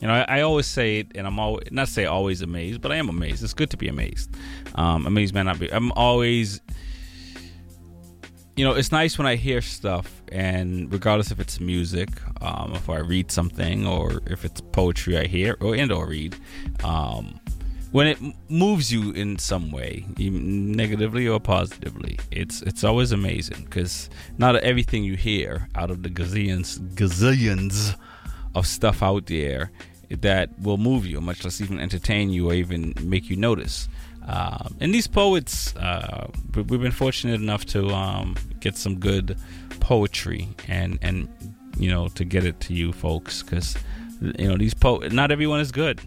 [0.00, 2.92] you know, I, I, always say it, and I'm always not say always amazed, but
[2.92, 3.42] I am amazed.
[3.42, 4.34] It's good to be amazed.
[4.74, 5.72] Um, amazed may not be.
[5.72, 6.60] I'm always
[8.56, 12.08] you know, it's nice when I hear stuff, and regardless if it's music,
[12.40, 16.36] um, if I read something, or if it's poetry I hear or and or read,
[16.82, 17.38] um,
[17.92, 18.18] when it
[18.48, 25.04] moves you in some way, negatively or positively, it's it's always amazing because not everything
[25.04, 27.94] you hear out of the gazillions gazillions
[28.56, 29.70] of stuff out there
[30.10, 33.88] that will move you, much less even entertain you or even make you notice.
[34.26, 39.36] Uh, and these poets, uh, we've been fortunate enough to um, get some good
[39.78, 41.28] poetry and and
[41.78, 43.76] you know to get it to you folks because
[44.20, 46.00] you know these po not everyone is good.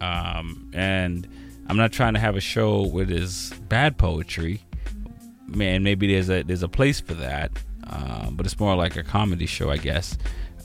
[0.00, 1.26] Um, and
[1.68, 4.62] I'm not trying to have a show where there's bad poetry.
[5.46, 7.50] Man, maybe there's a there's a place for that,
[7.86, 10.16] uh, but it's more like a comedy show, I guess.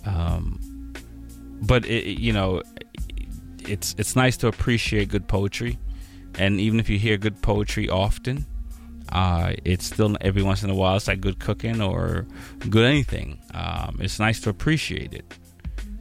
[0.06, 0.60] Um,
[1.66, 2.62] but it, you know,
[3.68, 5.78] it's it's nice to appreciate good poetry
[6.36, 8.46] and even if you hear good poetry often,
[9.10, 12.26] uh, it's still every once in a while it's like good cooking or
[12.70, 13.40] good anything.
[13.54, 15.38] Um, it's nice to appreciate it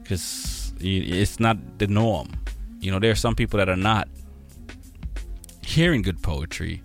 [0.02, 2.28] because It's not the norm.
[2.80, 4.08] You know, there are some people that are not
[5.64, 6.82] hearing good poetry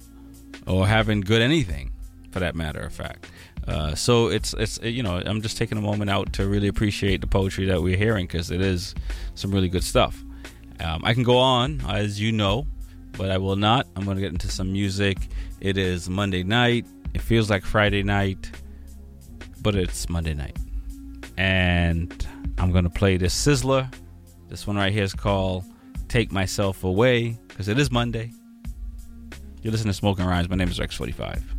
[0.67, 1.91] or having good anything,
[2.32, 3.28] for that matter of fact.
[3.68, 7.20] Uh, so it's it's you know I'm just taking a moment out to really appreciate
[7.20, 8.95] the poetry that we're hearing because it is
[9.36, 10.24] some really good stuff.
[10.80, 12.65] Um, I can go on as you know,
[13.18, 13.88] but I will not.
[13.95, 15.18] I'm going to get into some music.
[15.59, 16.86] It is Monday night.
[17.13, 18.51] It feels like Friday night,
[19.61, 20.57] but it's Monday night,
[21.38, 22.26] and
[22.57, 23.93] I'm going to play this Sizzler.
[24.47, 25.65] This one right here is called
[26.07, 28.32] "Take Myself Away" because it is Monday.
[29.61, 30.47] You're listening to Smoking Rhymes.
[30.47, 31.57] My name is Rex45.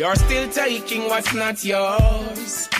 [0.00, 2.70] You're still taking what's not yours.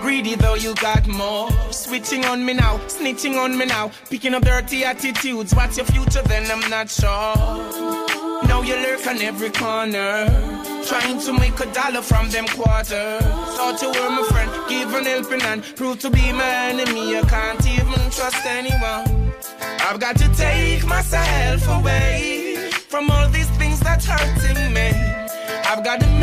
[0.00, 1.48] Greedy though you got more.
[1.70, 3.92] Switching on me now, snitching on me now.
[4.10, 5.54] Picking up dirty attitudes.
[5.54, 6.50] What's your future then?
[6.50, 7.36] I'm not sure.
[8.48, 10.26] Now you lurk on every corner.
[10.84, 13.22] Trying to make a dollar from them quarters.
[13.54, 15.62] Thought you were my friend, give an helping hand.
[15.76, 17.18] Prove to be my enemy.
[17.18, 19.32] I can't even trust anyone.
[19.86, 25.18] I've got to take myself away from all these things that's hurting me.
[25.70, 26.17] I've got to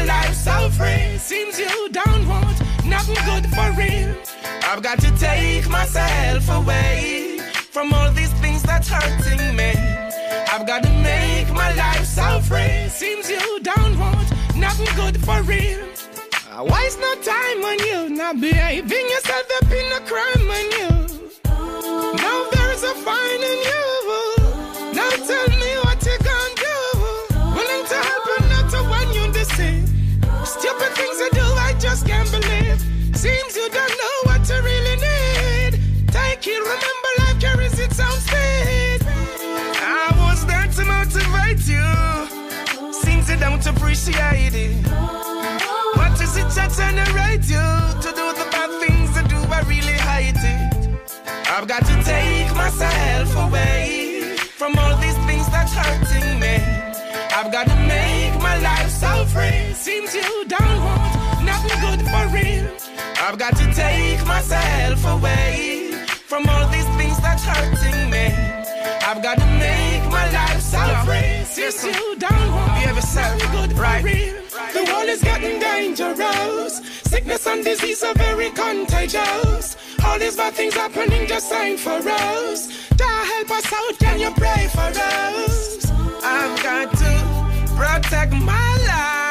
[0.00, 1.18] my life so free.
[1.18, 4.14] Seems you don't want nothing good for real.
[4.62, 9.72] I've got to take myself away from all these things that's hurting me.
[10.52, 12.88] I've got to make my life so free.
[12.88, 15.80] Seems you don't want nothing good for real.
[16.50, 20.90] I Waste no time on you, not behaving yourself up in a crime on you.
[22.24, 23.86] Now there's a fine in you.
[24.94, 25.70] Now tell me
[33.20, 35.72] Seems you don't know what you really need.
[36.08, 39.00] Take it, remember life carries its own speed.
[39.76, 42.92] I was there to motivate you.
[42.94, 44.86] Seems you don't appreciate it.
[46.00, 47.68] What is it that generate you
[48.04, 51.10] to do the bad things and do I really hate it?
[51.50, 56.56] I've got to take myself away from all these things that's hurting me.
[57.36, 59.74] I've got to make my life so free.
[59.74, 60.79] Seems you don't
[63.30, 65.92] I've got to take myself away
[66.26, 68.26] from all these things that's hurting me.
[69.06, 71.44] I've got to make my life so free.
[71.44, 74.34] Seems you don't want nothing good for real.
[74.72, 76.84] The world is getting dangerous.
[77.04, 79.76] Sickness and disease are very contagious.
[80.04, 82.88] All these bad things happening just ain't for us.
[82.96, 85.88] God help us out, can you pray for us?
[86.24, 89.29] I've got to protect my life.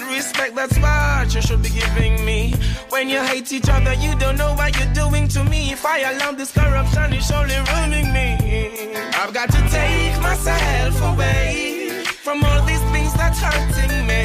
[0.00, 2.54] And respect, that's what you should be giving me.
[2.88, 5.72] When you hate each other, you don't know what you're doing to me.
[5.72, 8.96] If I allow this corruption, it's only ruining me.
[9.14, 14.22] I've got to take myself away from all these things that's hurting me.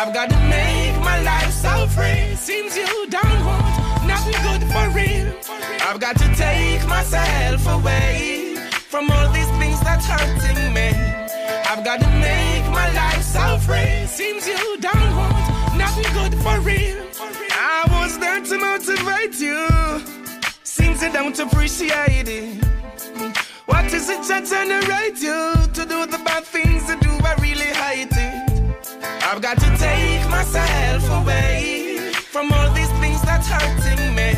[0.00, 2.34] I've got to make my life so free.
[2.34, 5.28] Seems you don't want nothing good for real.
[5.86, 10.90] I've got to take myself away from all these things that's hurting me.
[11.70, 12.59] I've got to make
[13.60, 14.06] free.
[14.06, 16.98] Seems you don't want nothing good for real.
[17.52, 19.68] I was there to motivate you.
[20.64, 22.64] Seems you don't appreciate it.
[23.66, 27.72] What is it that generate you to do the bad things and do I really
[27.84, 28.50] hate it?
[29.22, 34.30] I've got to take myself away from all these things that's hurting me.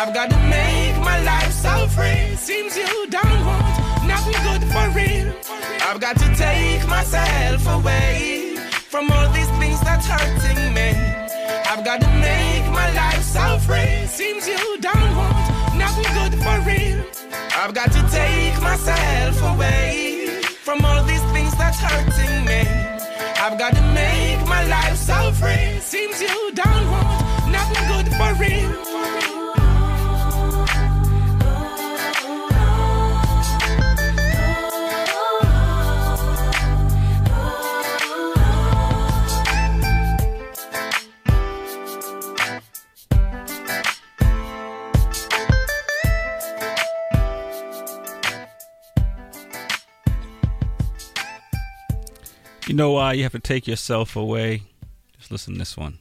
[0.00, 2.34] I've got to make my life so free.
[2.36, 5.47] Seems you don't want nothing good for real.
[5.90, 8.56] I've got to take myself away
[8.90, 10.90] from all these things that's hurting me.
[11.64, 14.06] I've got to make my life so free.
[14.06, 17.02] Seems you don't want nothing good for real.
[17.56, 22.68] I've got to take myself away from all these things that's hurting me.
[23.40, 25.80] I've got to make my life so free.
[25.80, 28.87] Seems you don't want nothing good for real.
[52.68, 54.62] you know why you have to take yourself away?
[55.18, 55.98] Just listen to this one.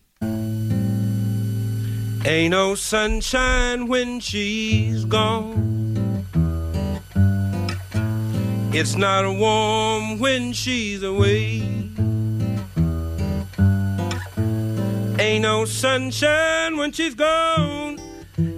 [2.26, 6.26] Ain't no sunshine when she's gone.
[8.74, 11.62] It's not warm when she's away.
[15.20, 17.98] Ain't no sunshine when she's gone.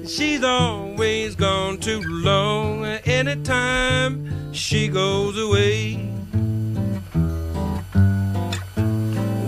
[0.07, 2.86] She's always gone too long.
[2.86, 6.18] Anytime she goes away.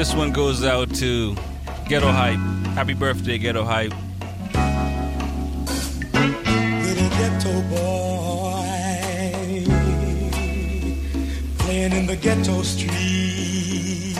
[0.00, 1.36] This one goes out to
[1.86, 2.38] Ghetto Hype.
[2.72, 3.92] Happy birthday, Ghetto Hype.
[6.86, 8.56] little ghetto boy
[11.58, 14.16] playing in the ghetto street.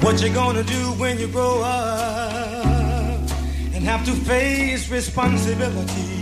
[0.00, 3.28] What you gonna do when you grow up
[3.74, 6.13] and have to face responsibility?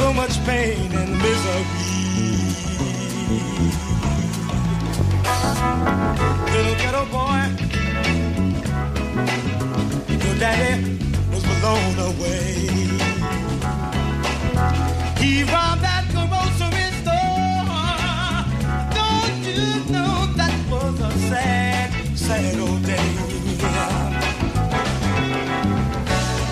[0.00, 1.64] So much pain and misery.
[6.54, 7.42] Little ghetto boy,
[10.24, 10.99] your daddy
[11.60, 12.54] blown away.
[15.22, 17.76] He robbed that grocery store.
[18.98, 23.10] Don't you know that was a sad, sad old day?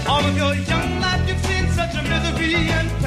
[0.06, 2.97] All of your young life you've seen such a misery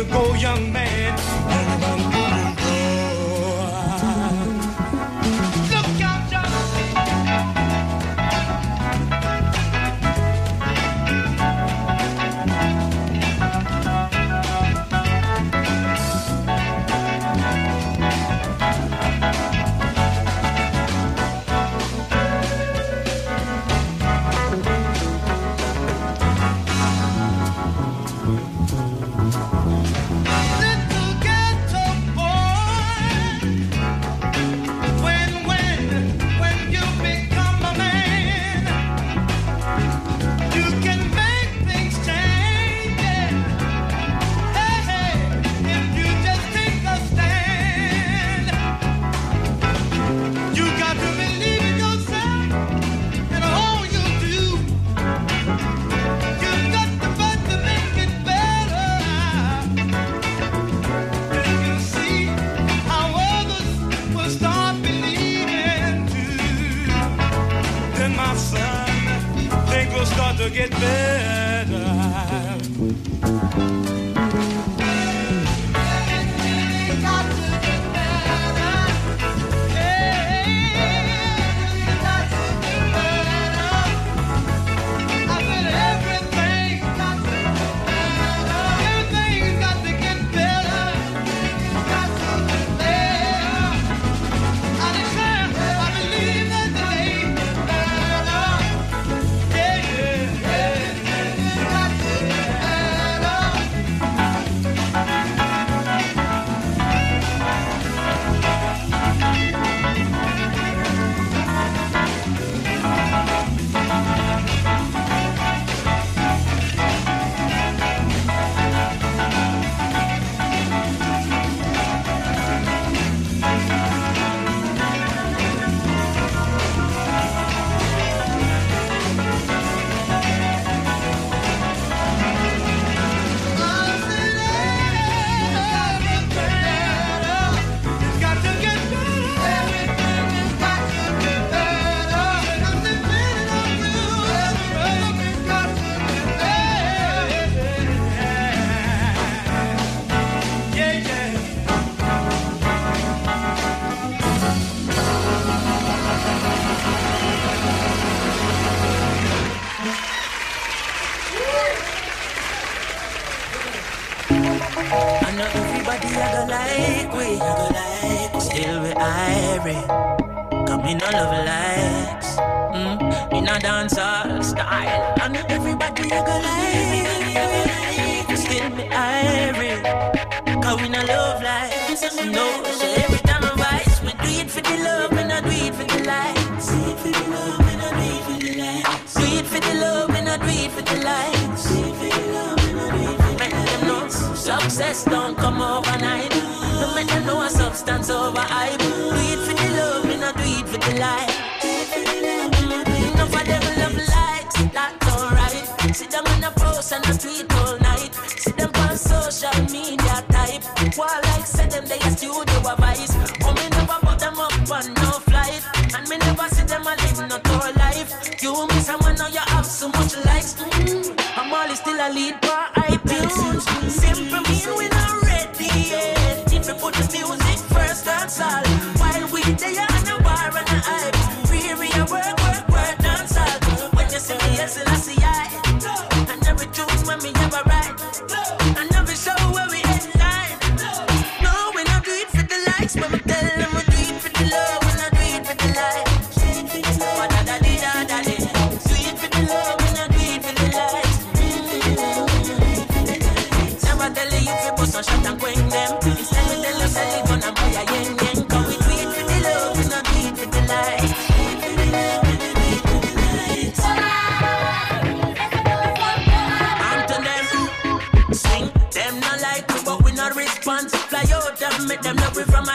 [0.00, 1.57] ago young man.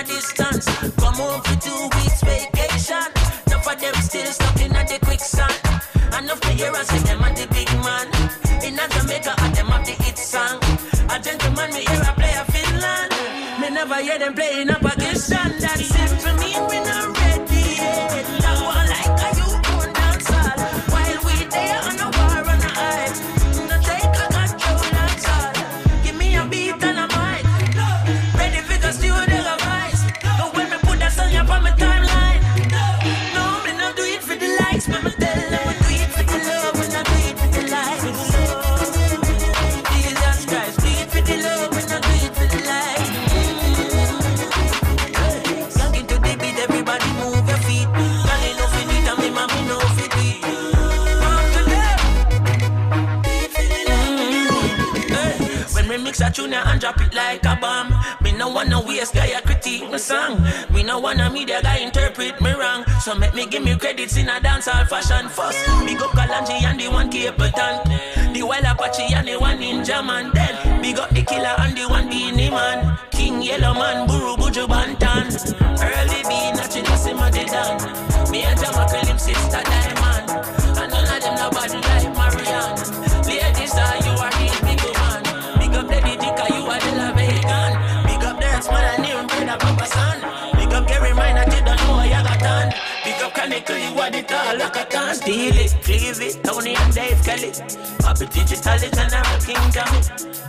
[0.05, 0.42] this time.
[97.37, 97.83] sell it.
[98.33, 99.91] Digital it and I'm a kingdom.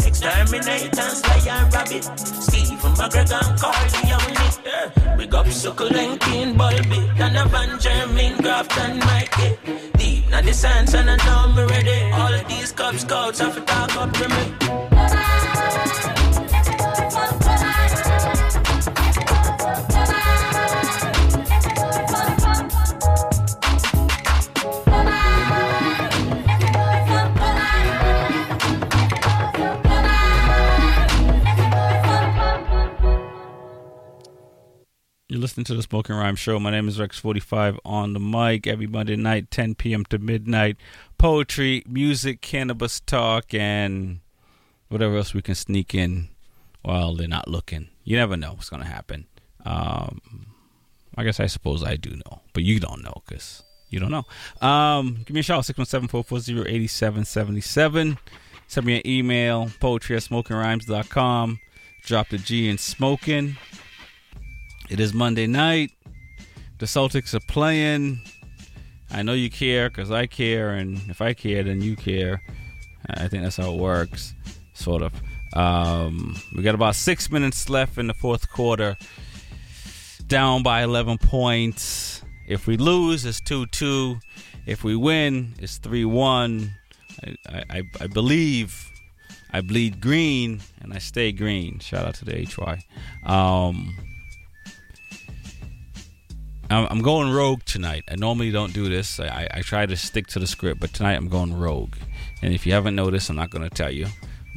[0.07, 2.05] Exterminate and slay and rabbit.
[2.19, 4.49] Steve, McGregor and Young, only.
[4.65, 5.17] Yeah.
[5.17, 7.19] Big up Suckle and King Bulby.
[7.19, 8.45] Donovan, Jermaine,
[8.79, 9.57] and Mikey.
[9.99, 12.11] Deep now the science and I know me ready.
[12.13, 14.84] All of these Cub Scouts have to talk up to me.
[35.65, 36.61] to the Smoking Rhyme Show.
[36.61, 40.05] My name is Rex45 on the mic every Monday night, 10 p.m.
[40.07, 40.77] to midnight.
[41.17, 44.21] Poetry, music, cannabis talk, and
[44.89, 46.29] whatever else we can sneak in
[46.83, 47.89] while they're not looking.
[48.05, 49.27] You never know what's going to happen.
[49.65, 50.21] Um,
[51.17, 54.27] I guess I suppose I do know, but you don't know because you don't know.
[54.67, 58.19] Um, give me a shout, 617 440
[58.67, 61.61] Send me an email, poetry at smokingrhymes.com.
[62.05, 63.57] Drop the G in smoking.
[64.91, 65.93] It is Monday night.
[66.79, 68.21] The Celtics are playing.
[69.11, 72.43] I know you care because I care, and if I care, then you care.
[73.09, 74.35] I think that's how it works,
[74.75, 75.13] sort of.
[75.55, 78.97] Um, we got about six minutes left in the fourth quarter.
[80.27, 82.23] Down by 11 points.
[82.47, 84.19] If we lose, it's 2 2.
[84.67, 86.75] If we win, it's 3 1.
[87.23, 88.91] I, I, I believe
[89.51, 91.79] I bleed green and I stay green.
[91.79, 92.85] Shout out to the HY.
[93.25, 93.95] Um,
[96.75, 98.05] I'm going rogue tonight.
[98.11, 99.21] I normally don't do this.
[99.21, 101.95] I, I, I try to stick to the script, but tonight I'm going rogue.
[102.43, 104.07] And if you haven't noticed, I'm not going to tell you,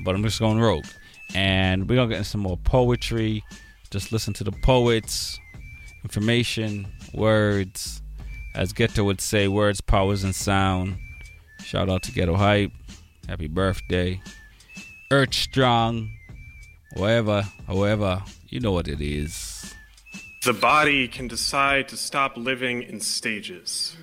[0.03, 0.86] but I'm just going rogue.
[1.36, 3.43] And we're going to get into some more poetry.
[3.91, 5.39] Just listen to the poets,
[6.03, 8.01] information, words.
[8.55, 10.97] As Ghetto would say, words, powers, and sound.
[11.63, 12.72] Shout out to Ghetto Hype.
[13.28, 14.20] Happy birthday.
[15.11, 16.11] Earth Strong.
[16.93, 19.76] Whatever, however, you know what it is.
[20.43, 23.95] The body can decide to stop living in stages.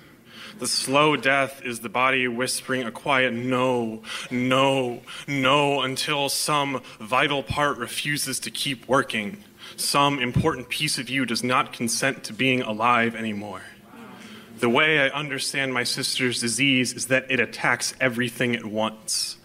[0.59, 7.43] The slow death is the body whispering a quiet no, no, no until some vital
[7.43, 9.43] part refuses to keep working.
[9.75, 13.63] Some important piece of you does not consent to being alive anymore.
[14.59, 19.37] The way I understand my sister's disease is that it attacks everything at once.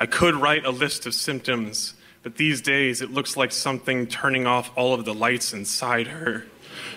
[0.00, 4.46] I could write a list of symptoms, but these days it looks like something turning
[4.46, 6.44] off all of the lights inside her.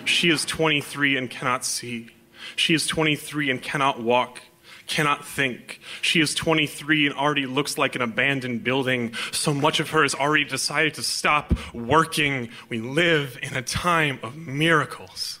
[0.04, 2.10] She is 23 and cannot see.
[2.56, 4.40] She is 23 and cannot walk,
[4.86, 5.80] cannot think.
[6.02, 9.14] She is 23 and already looks like an abandoned building.
[9.32, 12.50] So much of her has already decided to stop working.
[12.68, 15.40] We live in a time of miracles.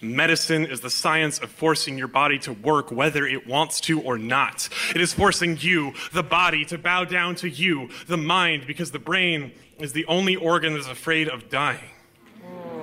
[0.00, 4.16] Medicine is the science of forcing your body to work whether it wants to or
[4.16, 4.68] not.
[4.94, 9.00] It is forcing you, the body, to bow down to you, the mind, because the
[9.00, 11.90] brain is the only organ that is afraid of dying.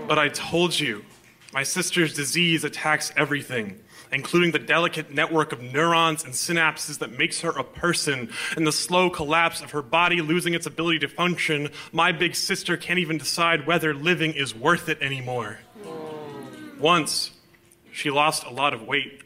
[0.08, 1.06] But I told you,
[1.54, 3.80] my sister's disease attacks everything,
[4.12, 8.74] including the delicate network of neurons and synapses that makes her a person, and the
[8.74, 11.70] slow collapse of her body losing its ability to function.
[11.94, 15.60] My big sister can't even decide whether living is worth it anymore.
[16.80, 17.32] Once,
[17.92, 19.22] she lost a lot of weight.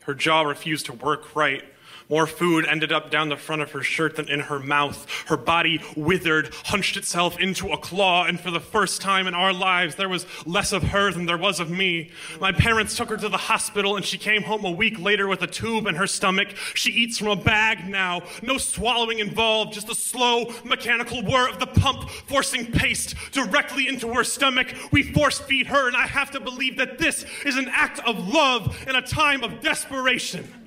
[0.00, 1.62] Her jaw refused to work right.
[2.08, 5.10] More food ended up down the front of her shirt than in her mouth.
[5.26, 9.52] Her body withered, hunched itself into a claw, and for the first time in our
[9.52, 12.10] lives, there was less of her than there was of me.
[12.40, 15.42] My parents took her to the hospital, and she came home a week later with
[15.42, 16.48] a tube in her stomach.
[16.74, 18.22] She eats from a bag now.
[18.42, 24.12] No swallowing involved, just the slow, mechanical whir of the pump forcing paste directly into
[24.12, 24.74] her stomach.
[24.92, 28.28] We force feed her, and I have to believe that this is an act of
[28.28, 30.63] love in a time of desperation.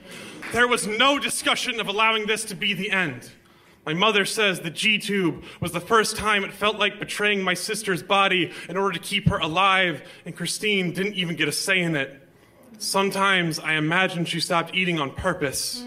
[0.54, 3.30] There was no discussion of allowing this to be the end.
[3.86, 7.54] My mother says the G tube was the first time it felt like betraying my
[7.54, 11.82] sister's body in order to keep her alive, and Christine didn't even get a say
[11.82, 12.22] in it.
[12.80, 15.84] Sometimes I imagine she stopped eating on purpose.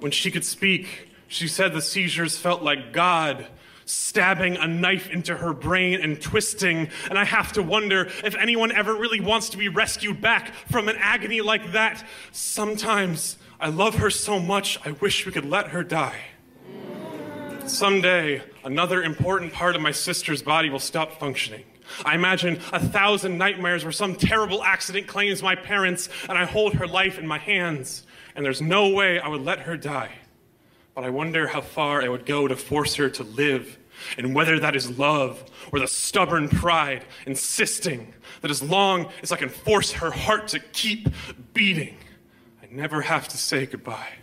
[0.00, 3.46] When she could speak, she said the seizures felt like God
[3.86, 6.88] stabbing a knife into her brain and twisting.
[7.08, 10.88] And I have to wonder if anyone ever really wants to be rescued back from
[10.88, 12.04] an agony like that.
[12.32, 16.20] Sometimes I love her so much, I wish we could let her die.
[17.66, 21.64] Someday, another important part of my sister's body will stop functioning.
[22.04, 26.74] I imagine a thousand nightmares where some terrible accident claims my parents and I hold
[26.74, 30.10] her life in my hands, and there's no way I would let her die.
[30.94, 33.78] But I wonder how far I would go to force her to live,
[34.18, 39.36] and whether that is love or the stubborn pride insisting that as long as I
[39.36, 41.08] can force her heart to keep
[41.52, 41.96] beating,
[42.74, 44.14] never have to say goodbye.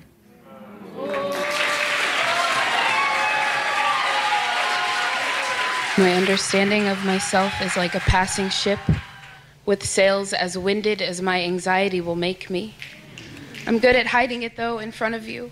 [5.97, 8.79] My understanding of myself is like a passing ship
[9.65, 12.75] with sails as winded as my anxiety will make me.
[13.65, 15.51] I'm good at hiding it though in front of you,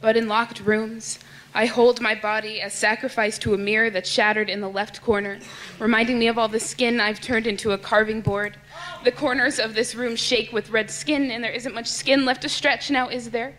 [0.00, 1.18] but in locked rooms,
[1.54, 5.38] I hold my body as sacrifice to a mirror that's shattered in the left corner,
[5.80, 8.56] reminding me of all the skin I've turned into a carving board.
[9.04, 12.42] The corners of this room shake with red skin, and there isn't much skin left
[12.42, 13.56] to stretch now, is there?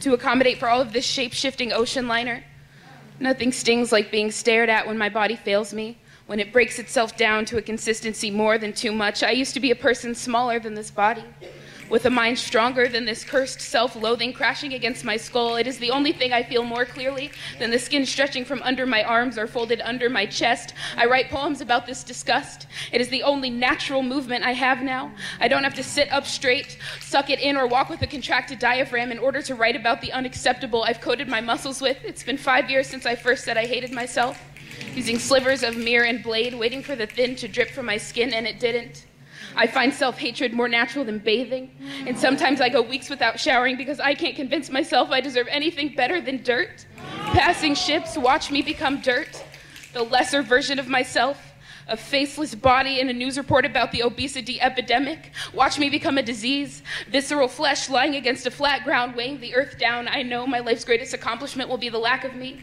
[0.00, 2.44] To accommodate for all of this shape shifting ocean liner?
[3.18, 7.16] Nothing stings like being stared at when my body fails me, when it breaks itself
[7.16, 9.22] down to a consistency more than too much.
[9.22, 11.24] I used to be a person smaller than this body,
[11.88, 15.56] with a mind stronger than this cursed self loathing crashing against my skull.
[15.56, 18.86] It is the only thing I feel more clearly than the skin stretching from under
[18.86, 20.74] my arms or folded under my chest.
[20.96, 22.66] I write poems about this disgust.
[22.92, 25.12] It is the only natural movement I have now.
[25.40, 28.58] I don't have to sit up straight, suck it in, or walk with a contracted
[28.58, 31.98] diaphragm in order to write about the unacceptable I've coated my muscles with.
[32.04, 34.42] It's been five years since I first said I hated myself,
[34.94, 38.32] using slivers of mirror and blade, waiting for the thin to drip from my skin,
[38.32, 39.06] and it didn't.
[39.56, 41.70] I find self hatred more natural than bathing.
[42.06, 45.94] And sometimes I go weeks without showering because I can't convince myself I deserve anything
[45.94, 46.86] better than dirt.
[47.32, 49.42] Passing ships watch me become dirt,
[49.92, 51.51] the lesser version of myself.
[51.88, 55.32] A faceless body in a news report about the obesity epidemic.
[55.52, 56.82] Watch me become a disease.
[57.08, 60.08] Visceral flesh lying against a flat ground, weighing the earth down.
[60.08, 62.60] I know my life's greatest accomplishment will be the lack of me.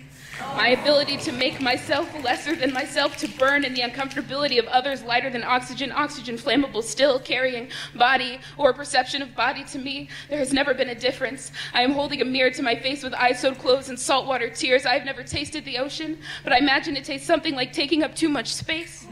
[0.56, 5.04] My ability to make myself lesser than myself, to burn in the uncomfortability of others,
[5.04, 10.08] lighter than oxygen, oxygen flammable still, carrying body or perception of body to me.
[10.30, 11.52] There has never been a difference.
[11.74, 14.86] I am holding a mirror to my face with eyes closed and saltwater tears.
[14.86, 18.16] I have never tasted the ocean, but I imagine it tastes something like taking up
[18.16, 19.08] too much space.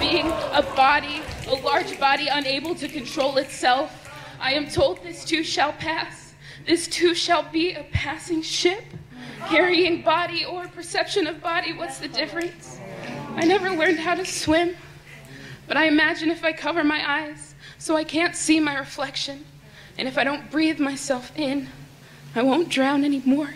[0.00, 4.10] Being a body, a large body unable to control itself.
[4.40, 6.34] I am told this too shall pass.
[6.66, 8.84] This too shall be a passing ship
[9.48, 12.78] carrying body or perception of body, what's the difference?
[13.36, 14.76] I never learned how to swim,
[15.66, 19.44] but I imagine if I cover my eyes so I can't see my reflection,
[19.98, 21.68] and if I don't breathe myself in,
[22.34, 23.50] I won't drown anymore.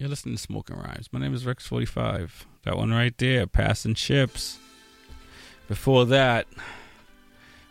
[0.00, 1.08] You're listening to Smoking Rhymes.
[1.10, 2.30] My name is Rex45.
[2.62, 4.60] That one right there, Passing Ships.
[5.66, 6.46] Before that,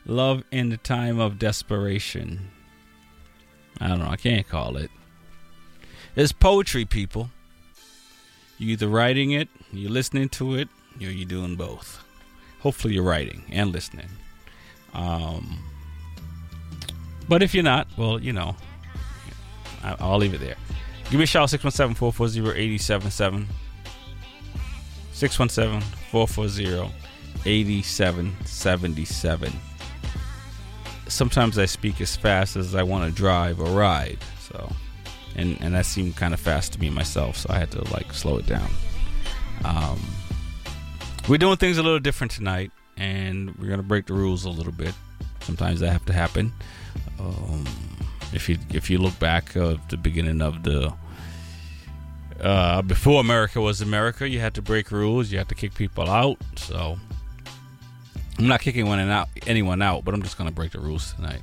[0.05, 2.51] Love in the Time of Desperation.
[3.79, 4.91] I don't know, I can't call it.
[6.17, 7.29] It's poetry, people.
[8.57, 10.67] You're either writing it, you're listening to it,
[10.99, 12.03] or you're doing both.
[12.59, 14.09] Hopefully, you're writing and listening.
[14.93, 15.59] Um,
[17.29, 18.57] but if you're not, well, you know,
[19.81, 20.57] I'll leave it there.
[21.09, 23.47] Give me a shout 617 440 877.
[25.13, 25.81] 617
[26.11, 26.93] 440
[27.45, 29.53] 8777.
[31.07, 34.19] Sometimes I speak as fast as I want to drive or ride.
[34.41, 34.69] So,
[35.37, 37.37] and, and that seemed kind of fast to me myself.
[37.37, 38.69] So I had to like slow it down.
[39.63, 40.01] Um,
[41.29, 44.73] we're doing things a little different tonight, and we're gonna break the rules a little
[44.73, 44.93] bit.
[45.39, 46.51] Sometimes that have to happen.
[47.17, 47.65] Um,
[48.33, 50.93] if you if you look back of the beginning of the
[52.41, 55.31] uh, before America was America, you had to break rules.
[55.31, 56.37] You had to kick people out.
[56.55, 56.97] So
[58.37, 61.41] I'm not kicking anyone out, anyone out, but I'm just gonna break the rules tonight.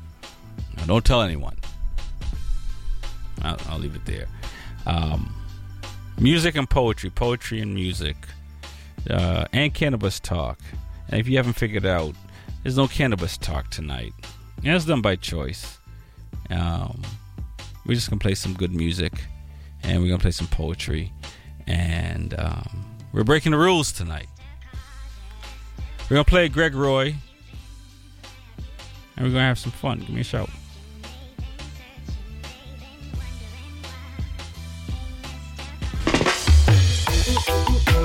[0.76, 1.56] Now, don't tell anyone.
[3.42, 4.26] I'll, I'll leave it there.
[4.86, 5.34] Um,
[6.18, 8.16] music and poetry, poetry and music,
[9.10, 10.60] uh, and cannabis talk.
[11.08, 12.14] And if you haven't figured out,
[12.62, 14.12] there's no cannabis talk tonight.
[14.64, 15.78] And it's done by choice.
[16.50, 17.02] Um,
[17.86, 19.12] we're just gonna play some good music,
[19.82, 21.12] and we're gonna play some poetry,
[21.66, 24.28] and um, we're breaking the rules tonight.
[26.10, 27.14] We're gonna play Greg Roy,
[29.16, 30.00] and we're gonna have some fun.
[30.00, 30.50] Give me a shout.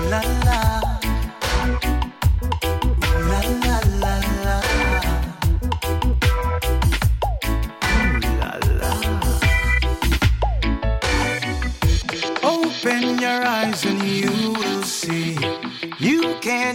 [0.10, 0.89] La la.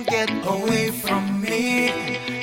[0.06, 1.90] Get away from me.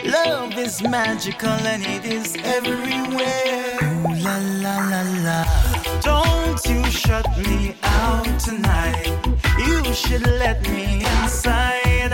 [0.06, 3.78] Love is magical and it is everywhere.
[3.84, 5.46] Ooh la la la la.
[6.02, 9.20] Don't you shut me out tonight.
[9.58, 12.14] You should let me inside.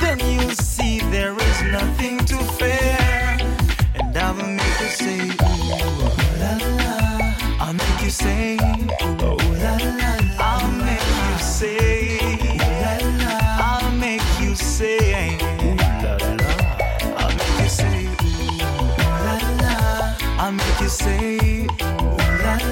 [0.00, 2.36] Then you'll see there is nothing to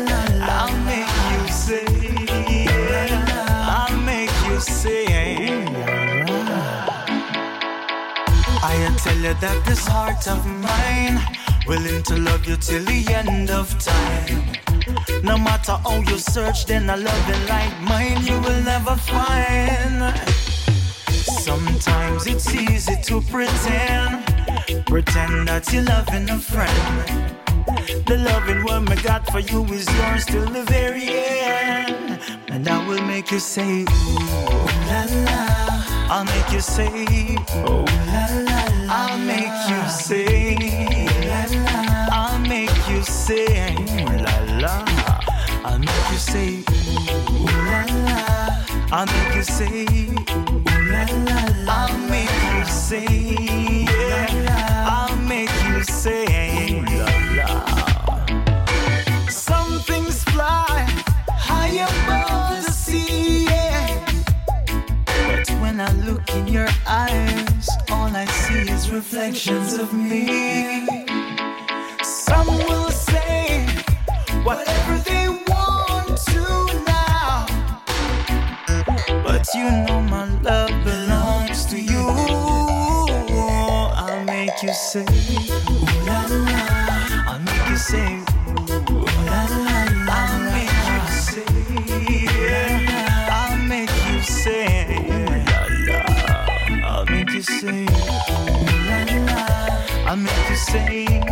[0.09, 0.47] la.
[0.61, 1.43] I'll make you.
[3.77, 4.57] I'll make you.
[8.63, 11.21] I tell you that this heart of mine
[11.67, 14.53] willing to love you till the end of time.
[15.23, 20.15] No matter how you search, then a loving like mine you will never find.
[21.09, 24.25] Sometimes it's easy to pretend,
[24.87, 27.34] pretend that you're loving a friend.
[28.07, 32.87] The loving one I got for you is yours till the very end, and I
[32.87, 35.41] will make you say, ooh la la.
[36.11, 36.91] I'll make you say,
[37.67, 38.61] oh la la.
[38.91, 40.57] I'll make you say,
[41.29, 42.09] la la.
[42.13, 44.85] I'll make you say, ooh la la.
[45.65, 46.63] I'll make you say,
[47.31, 48.19] ooh la la.
[48.93, 50.55] I'll make you say, ooh
[50.93, 51.39] la la.
[51.67, 53.24] I'll make you say,
[66.55, 70.87] your eyes, all I see is reflections of me.
[72.05, 73.67] Some will say
[74.45, 76.43] whatever they want to
[76.87, 77.47] now,
[79.25, 82.07] but you know my love belongs to you.
[84.03, 85.05] I'll make you say,
[85.69, 86.07] ooh
[87.27, 88.34] I'll make you say.
[100.75, 101.24] Say,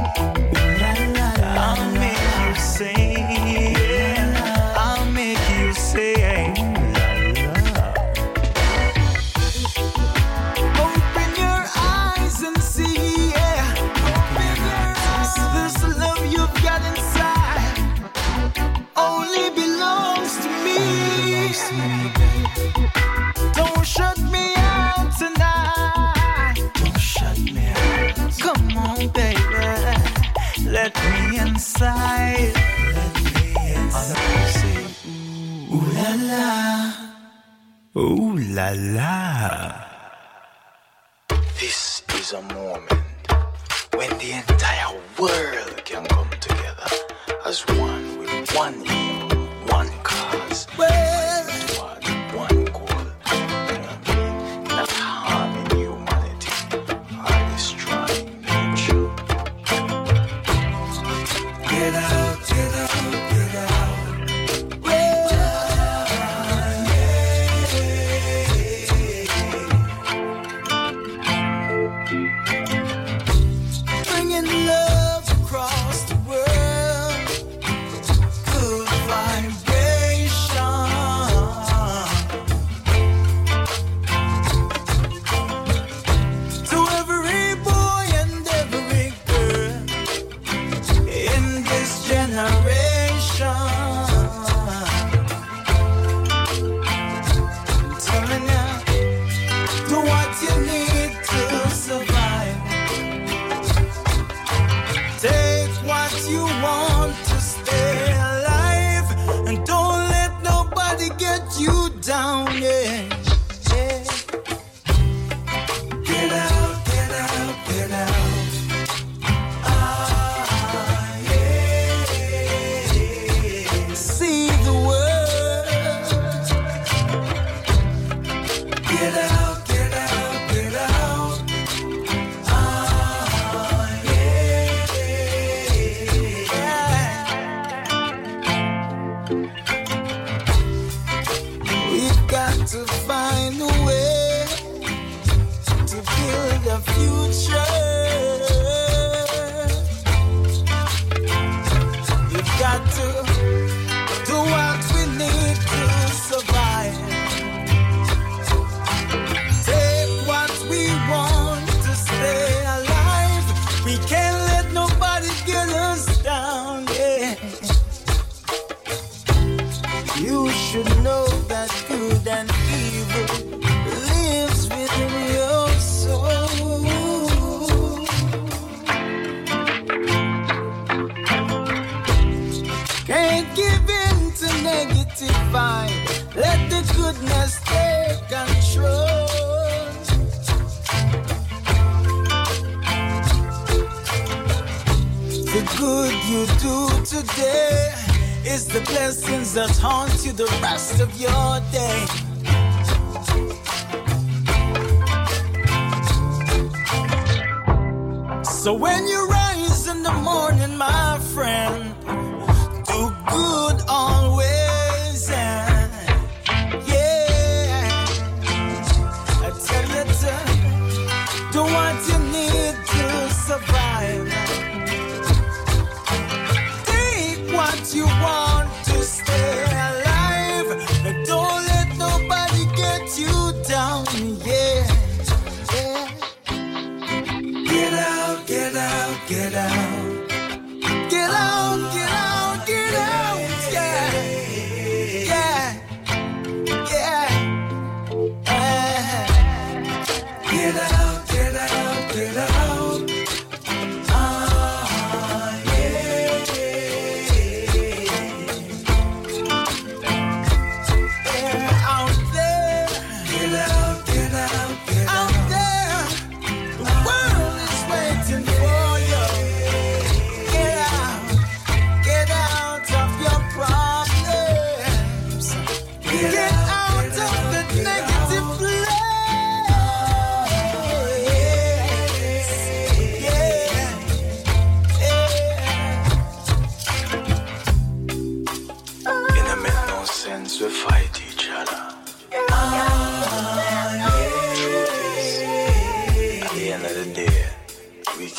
[38.63, 39.22] la la.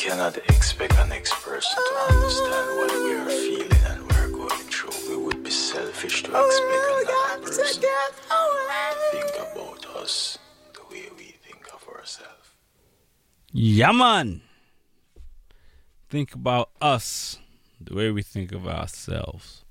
[0.04, 4.90] Cannot expect an next person to understand what we are feeling and we're going through.
[5.08, 7.88] We would be selfish to expect another person to
[9.12, 10.38] think about us
[10.74, 12.50] the way we think of ourselves.
[13.50, 14.42] Yeah, man.
[16.10, 17.38] Think about us
[17.80, 19.64] the way we think of ourselves.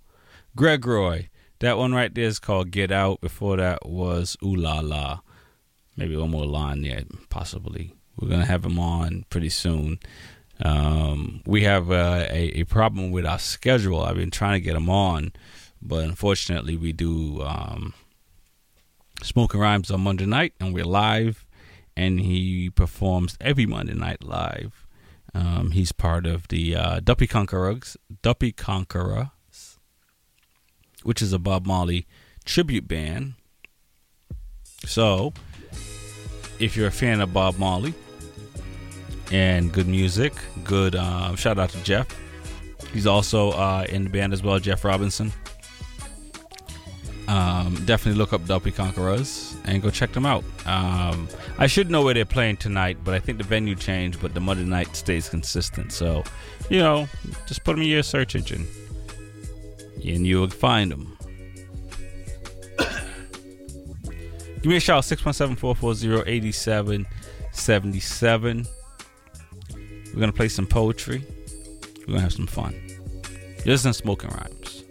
[0.55, 1.29] Greg Roy.
[1.59, 3.21] That one right there is called Get Out.
[3.21, 5.19] Before that was Ooh La La.
[5.95, 7.93] Maybe one more line there, possibly.
[8.19, 9.99] We're to have him on pretty soon.
[10.61, 14.01] Um, we have uh, a, a problem with our schedule.
[14.01, 15.33] I've been trying to get him on,
[15.81, 17.93] but unfortunately, we do um,
[19.21, 21.45] Smoking Rhymes on Monday night, and we're live,
[21.97, 24.85] and he performs every Monday night live.
[25.33, 29.29] Um, he's part of the uh, Duppy Conquerors, Duppy Conquerors,
[31.01, 32.05] which is a Bob Marley
[32.45, 33.33] tribute band.
[34.85, 35.33] So,
[36.59, 37.93] if you're a fan of Bob Marley
[39.31, 40.33] and good music,
[40.63, 42.07] good um, shout out to Jeff.
[42.91, 45.31] He's also uh, in the band as well, Jeff Robinson.
[47.27, 50.43] Um, definitely look up Duppy Conquerors and go check them out.
[50.65, 54.33] Um, I should know where they're playing tonight, but I think the venue changed, but
[54.33, 55.93] the Monday night stays consistent.
[55.93, 56.23] So,
[56.69, 57.07] you know,
[57.47, 58.67] just put them in your search engine
[60.05, 61.17] and you'll find them.
[64.55, 68.67] Give me a shout 617 440 8777.
[70.13, 71.23] We're to play some poetry.
[72.07, 72.75] We're to have some fun.
[73.65, 74.83] This isn't Smoking Rhymes.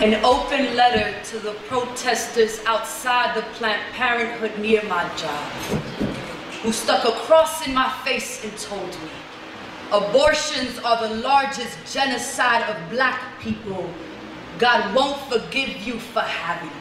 [0.00, 5.52] An open letter to the protesters outside the Planned Parenthood near my job,
[6.62, 9.10] who stuck a cross in my face and told me
[9.90, 13.90] abortions are the largest genocide of black people.
[14.58, 16.77] God won't forgive you for having.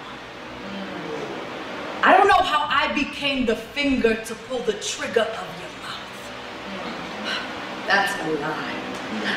[2.04, 6.28] I don't know how I became the finger to pull the trigger of your mouth.
[7.88, 8.84] That's a lie.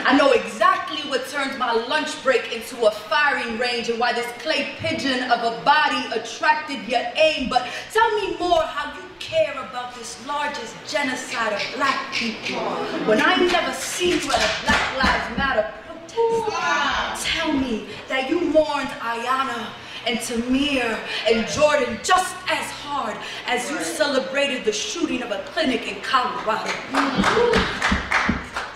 [0.04, 4.26] I know exactly what turns my lunch break into a firing range and why this
[4.42, 7.48] clay pigeon of a body attracted your aim.
[7.48, 12.58] But tell me more how you care about this largest genocide of black people
[13.06, 17.26] when I never seen you at a Black Lives Matter protest.
[17.26, 19.68] Tell me that you mourned Ayana
[20.06, 20.98] and Tamir
[21.30, 23.16] and Jordan just as hard
[23.46, 26.70] as you celebrated the shooting of a clinic in Colorado.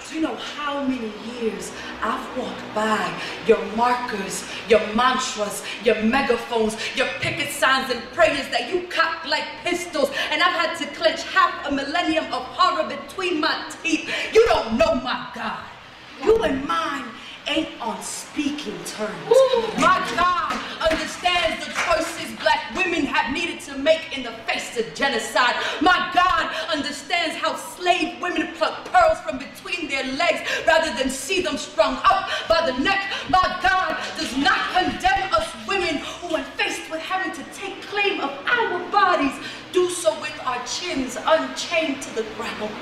[0.09, 6.77] Do you know how many years I've walked by your markers, your mantras, your megaphones,
[6.95, 11.23] your picket signs and prayers that you cocked like pistols, and I've had to clench
[11.25, 14.09] half a millennium of horror between my teeth.
[14.33, 15.65] You don't know my God.
[16.23, 17.07] You and mine
[17.47, 19.35] ain't on speaking terms.
[19.79, 24.95] My God understands the choices black women have needed to make in the face of
[24.95, 25.55] genocide.
[25.81, 31.41] My God understands how slave women pluck pearls from between their legs rather than see
[31.41, 33.01] them strung up by the neck.
[33.29, 38.21] My God does not condemn us women who, when faced with having to take claim
[38.21, 39.33] of our bodies,
[39.73, 42.73] do so with our chins unchained to the ground.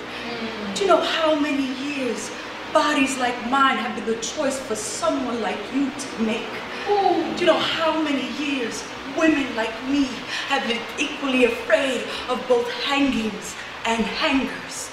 [0.75, 2.31] Do you know how many years
[2.73, 6.49] bodies like mine have been the choice for someone like you to make?
[6.87, 8.83] Do you know how many years
[9.17, 10.05] women like me
[10.49, 13.55] have been equally afraid of both hangings
[13.85, 14.91] and hangers?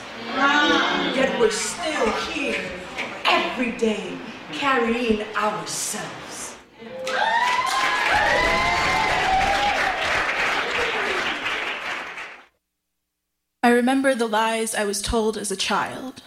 [1.15, 2.61] Yet we're still here
[3.25, 4.17] every day
[4.51, 6.57] carrying ourselves.
[13.61, 16.23] I remember the lies I was told as a child.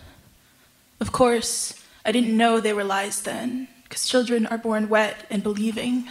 [1.03, 1.75] Of course,
[2.07, 6.09] I didn't know they were lies then, because children are born wet and believing.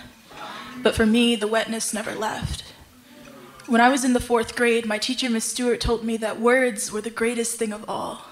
[0.83, 2.65] But for me, the wetness never left.
[3.67, 6.91] When I was in the fourth grade, my teacher, Miss Stewart, told me that words
[6.91, 8.25] were the greatest thing of all,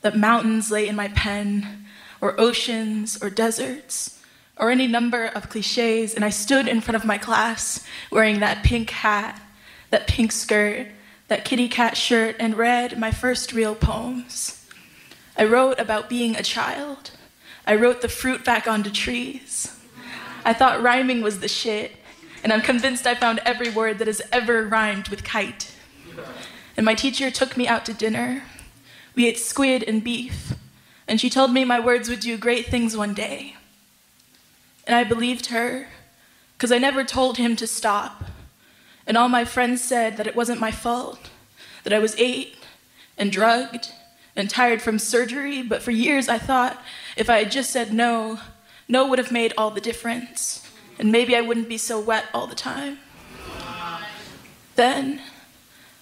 [0.00, 1.84] that mountains lay in my pen,
[2.20, 4.20] or oceans, or deserts,
[4.56, 8.64] or any number of cliches, and I stood in front of my class wearing that
[8.64, 9.40] pink hat,
[9.90, 10.88] that pink skirt,
[11.28, 14.58] that kitty cat shirt, and read my first real poems.
[15.36, 17.12] I wrote about being a child.
[17.66, 19.78] I wrote the fruit back onto trees.
[20.44, 21.92] I thought rhyming was the shit,
[22.42, 25.74] and I'm convinced I found every word that has ever rhymed with kite.
[26.76, 28.42] And my teacher took me out to dinner.
[29.14, 30.54] We ate squid and beef,
[31.06, 33.56] and she told me my words would do great things one day.
[34.86, 35.88] And I believed her,
[36.56, 38.24] because I never told him to stop.
[39.06, 41.30] And all my friends said that it wasn't my fault,
[41.84, 42.56] that I was eight
[43.16, 43.92] and drugged
[44.34, 46.82] and tired from surgery, but for years I thought
[47.16, 48.40] if I had just said no,
[48.88, 50.68] no would have made all the difference,
[50.98, 52.98] and maybe I wouldn't be so wet all the time.
[54.74, 55.20] Then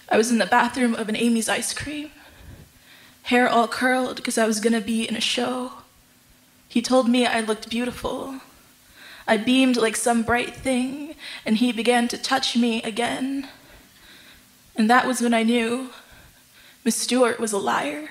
[0.09, 2.11] I was in the bathroom of an Amy's ice cream,
[3.23, 5.73] hair all curled because I was to be in a show.
[6.67, 8.39] He told me I looked beautiful.
[9.27, 13.49] I beamed like some bright thing, and he began to touch me again.
[14.75, 15.89] And that was when I knew
[16.83, 18.09] Miss Stewart was a liar.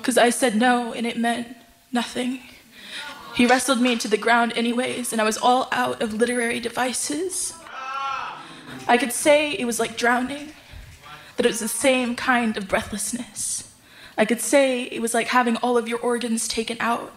[0.00, 1.56] Because I said no, and it meant
[1.92, 2.40] nothing.
[3.34, 7.54] He wrestled me to the ground, anyways, and I was all out of literary devices.
[8.88, 10.52] I could say it was like drowning,
[11.36, 13.74] that it was the same kind of breathlessness.
[14.16, 17.12] I could say it was like having all of your organs taken out,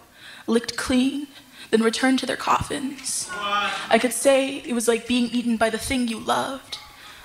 [0.46, 1.26] licked clean,
[1.70, 3.28] then returned to their coffins.
[3.32, 6.78] I could say it was like being eaten by the thing you loved.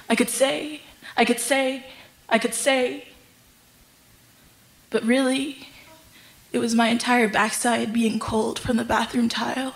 [0.10, 0.82] I could say,
[1.16, 1.86] I could say,
[2.30, 3.09] I could say.
[4.90, 5.68] But really,
[6.52, 9.76] it was my entire backside being cold from the bathroom tile.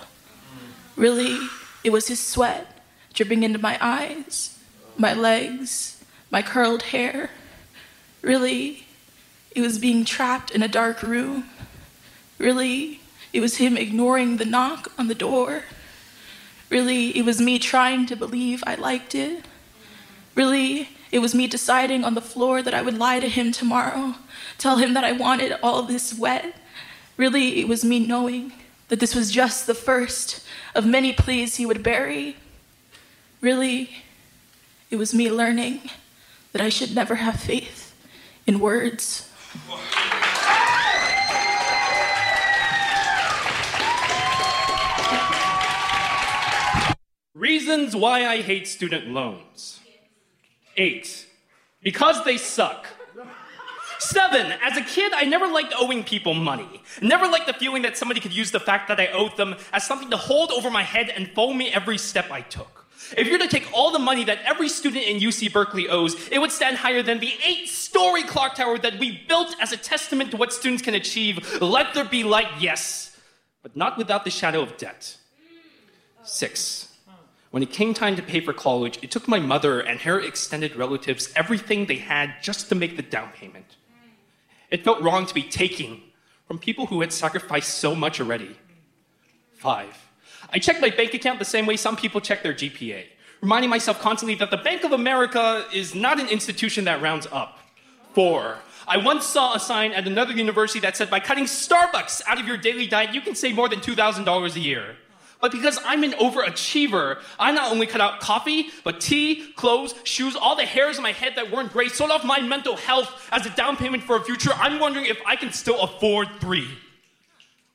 [0.95, 1.37] Really,
[1.83, 2.81] it was his sweat
[3.13, 4.57] dripping into my eyes,
[4.97, 7.29] my legs, my curled hair.
[8.21, 8.87] Really,
[9.55, 11.49] it was being trapped in a dark room.
[12.39, 15.63] Really, it was him ignoring the knock on the door.
[16.69, 19.45] Really, it was me trying to believe I liked it.
[20.33, 24.15] Really, it was me deciding on the floor that I would lie to him tomorrow,
[24.63, 26.55] tell him that I wanted all this wet.
[27.17, 28.53] Really, it was me knowing
[28.87, 30.41] that this was just the first
[30.73, 32.37] of many pleas he would bury.
[33.41, 33.89] Really,
[34.89, 35.81] it was me learning
[36.53, 37.93] that I should never have faith
[38.47, 39.29] in words.
[47.35, 49.81] Reasons why I hate student loans.
[50.77, 51.27] Eight,
[51.81, 52.87] because they suck.
[54.03, 56.81] Seven, as a kid, I never liked owing people money.
[57.01, 59.85] Never liked the feeling that somebody could use the fact that I owed them as
[59.85, 62.85] something to hold over my head and follow me every step I took.
[63.17, 66.15] If you were to take all the money that every student in UC Berkeley owes,
[66.29, 69.77] it would stand higher than the eight story clock tower that we built as a
[69.77, 71.61] testament to what students can achieve.
[71.61, 73.17] Let there be light, yes,
[73.61, 75.17] but not without the shadow of debt.
[76.23, 76.89] Six,
[77.51, 80.75] when it came time to pay for college, it took my mother and her extended
[80.75, 83.77] relatives everything they had just to make the down payment.
[84.73, 86.01] It felt wrong to be taking
[86.47, 88.57] from people who had sacrificed so much already.
[89.53, 89.95] Five,
[90.49, 93.03] I checked my bank account the same way some people check their GPA,
[93.39, 97.59] reminding myself constantly that the Bank of America is not an institution that rounds up.
[98.13, 102.39] Four, I once saw a sign at another university that said by cutting Starbucks out
[102.39, 104.95] of your daily diet, you can save more than $2,000 a year.
[105.43, 110.37] But because I'm an overachiever, I not only cut out coffee, but tea, clothes, shoes,
[110.37, 113.45] all the hairs in my head that weren't great, sold off my mental health as
[113.45, 114.51] a down payment for a future.
[114.55, 116.69] I'm wondering if I can still afford three.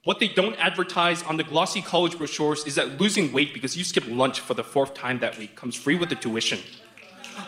[0.05, 3.85] What they don't advertise on the glossy college brochures is that losing weight because you
[3.85, 6.61] skip lunch for the fourth time that week comes free with the tuition.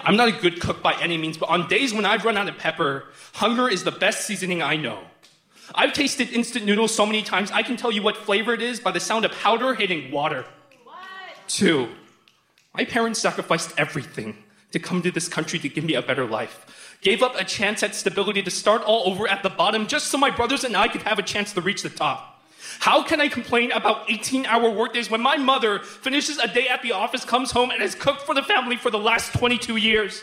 [0.05, 2.47] I'm not a good cook by any means, but on days when I've run out
[2.47, 5.01] of pepper, hunger is the best seasoning I know.
[5.75, 8.81] I've tasted instant noodles so many times, I can tell you what flavor it is
[8.81, 10.45] by the sound of powder hitting water.
[11.47, 11.89] Two,
[12.75, 14.37] my parents sacrificed everything
[14.73, 16.97] to come to this country to give me a better life.
[17.01, 20.19] Gave up a chance at stability to start all over at the bottom just so
[20.19, 22.43] my brothers and I could have a chance to reach the top.
[22.79, 26.83] How can I complain about 18 hour workdays when my mother finishes a day at
[26.83, 30.23] the office, comes home, and has cooked for the family for the last 22 years?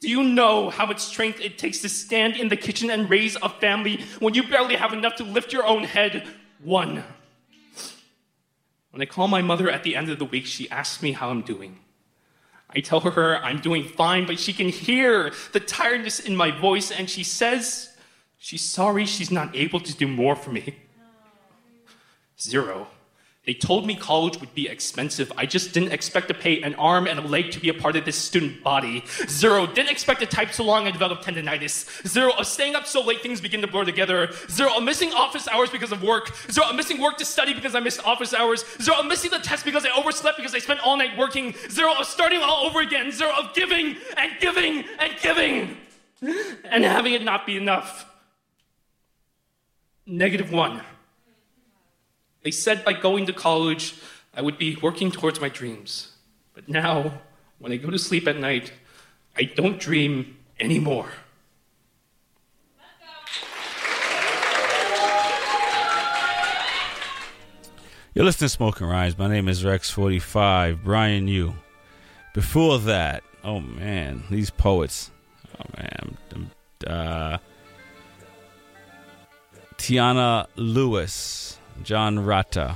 [0.00, 3.36] Do you know how much strength it takes to stand in the kitchen and raise
[3.36, 6.26] a family when you barely have enough to lift your own head?
[6.62, 7.02] One.
[8.90, 11.30] When I call my mother at the end of the week, she asks me how
[11.30, 11.80] I'm doing.
[12.70, 16.90] I tell her I'm doing fine, but she can hear the tiredness in my voice,
[16.90, 17.96] and she says
[18.38, 20.76] she's sorry she's not able to do more for me.
[22.40, 22.88] Zero.
[23.48, 25.32] They told me college would be expensive.
[25.34, 27.96] I just didn't expect to pay an arm and a leg to be a part
[27.96, 29.02] of this student body.
[29.26, 29.66] Zero.
[29.66, 32.06] Didn't expect to type so long and develop tendonitis.
[32.06, 32.32] Zero.
[32.34, 34.28] Of staying up so late things begin to blur together.
[34.50, 34.76] Zero.
[34.76, 36.36] Of missing office hours because of work.
[36.52, 36.68] Zero.
[36.68, 38.66] Of missing work to study because I missed office hours.
[38.82, 38.98] Zero.
[38.98, 41.54] Of missing the test because I overslept because I spent all night working.
[41.70, 41.94] Zero.
[41.98, 43.10] Of starting all over again.
[43.10, 43.32] Zero.
[43.34, 45.78] Of giving and giving and giving
[46.70, 48.12] and having it not be enough.
[50.04, 50.82] Negative one.
[52.42, 53.94] They said by going to college,
[54.34, 56.12] I would be working towards my dreams.
[56.54, 57.20] But now,
[57.58, 58.72] when I go to sleep at night,
[59.36, 61.08] I don't dream anymore.
[68.14, 69.16] You're listening to Smoking Rhymes.
[69.16, 71.54] My name is Rex45, Brian Yu.
[72.34, 75.12] Before that, oh man, these poets.
[75.58, 76.16] Oh man.
[76.84, 77.38] Uh,
[79.76, 82.74] Tiana Lewis, John Rata.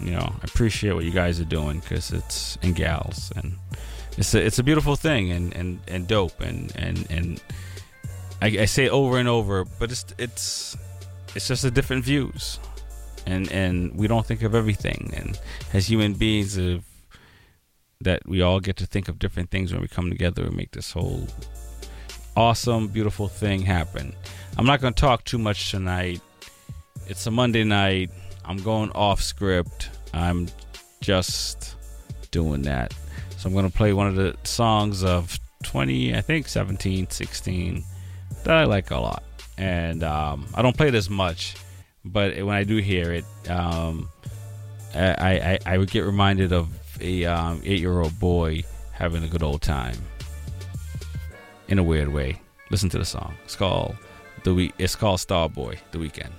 [0.00, 3.56] You know, I appreciate what you guys are doing because it's, and gals, and
[4.18, 7.42] it's a it's a beautiful thing and and and dope and and and
[8.42, 10.76] I, I say over and over, but it's it's
[11.34, 12.58] it's just a different views,
[13.26, 15.40] and and we don't think of everything, and
[15.72, 16.84] as human beings, of
[18.02, 20.72] that we all get to think of different things when we come together and make
[20.72, 21.26] this whole
[22.36, 24.14] awesome, beautiful thing happen.
[24.58, 26.20] I'm not going to talk too much tonight.
[27.08, 28.10] It's a Monday night.
[28.44, 29.90] I'm going off script.
[30.12, 30.48] I'm
[31.00, 31.76] just
[32.30, 32.94] doing that.
[33.38, 37.84] So I'm going to play one of the songs of 20, I think 17, 16
[38.44, 39.22] that I like a lot.
[39.58, 41.54] And um, I don't play it as much,
[42.04, 44.08] but when I do hear it, um,
[44.94, 46.68] I, I, I would get reminded of
[47.00, 49.96] a um, eight year old boy having a good old time
[51.68, 52.40] in a weird way.
[52.70, 53.34] Listen to the song.
[53.44, 53.96] It's called
[54.44, 55.78] the we- It's called Starboy.
[55.92, 56.32] The weekend.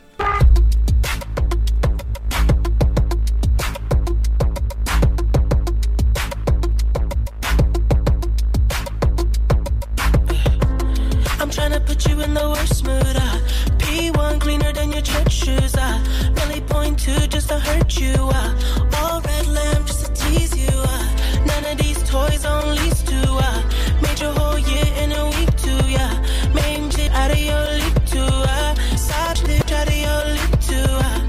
[22.30, 23.20] These on lease to.
[23.48, 23.62] Uh.
[24.02, 25.82] Made your whole year in a week too.
[25.90, 26.14] Yeah.
[26.54, 28.20] Made shit out of your league too.
[28.58, 28.76] Uh.
[28.96, 30.92] Side bitch out of your league too.
[31.08, 31.20] Uh.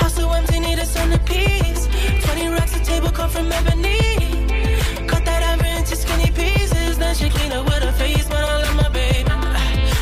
[0.00, 1.88] House so empty, need a centerpiece.
[2.24, 3.98] 20 racks a table come from ebony.
[5.06, 6.98] Cut that ever into skinny pieces.
[6.98, 9.30] Then she clean up with her face, but I love my baby.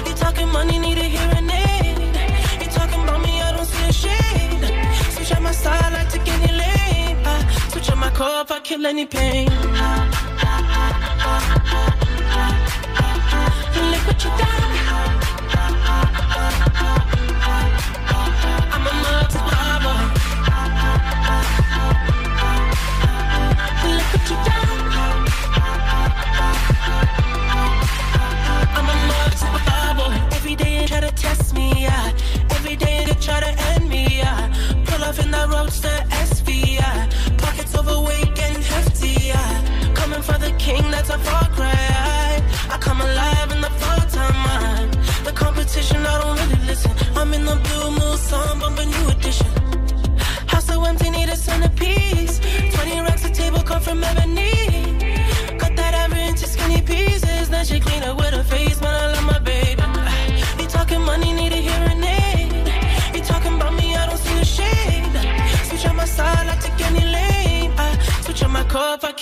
[0.08, 1.98] You talking money, need a hearing aid.
[2.62, 4.64] You talking about me, I don't see a shade.
[5.14, 7.16] Switch out my style, I take any lane.
[7.26, 9.69] I switch out my core if I kill any pain.
[14.24, 14.89] You done.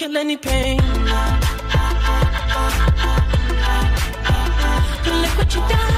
[0.09, 0.78] Kill any pain.
[5.20, 5.98] Look what you done.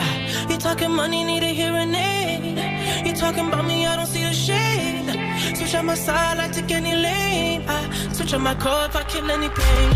[0.71, 3.05] Talking money, need a hearing aid.
[3.05, 5.57] You talking about me, I don't see the shade.
[5.57, 7.65] Switch on my side, I take any lane.
[7.67, 9.89] I switch on my core if I kill any pain.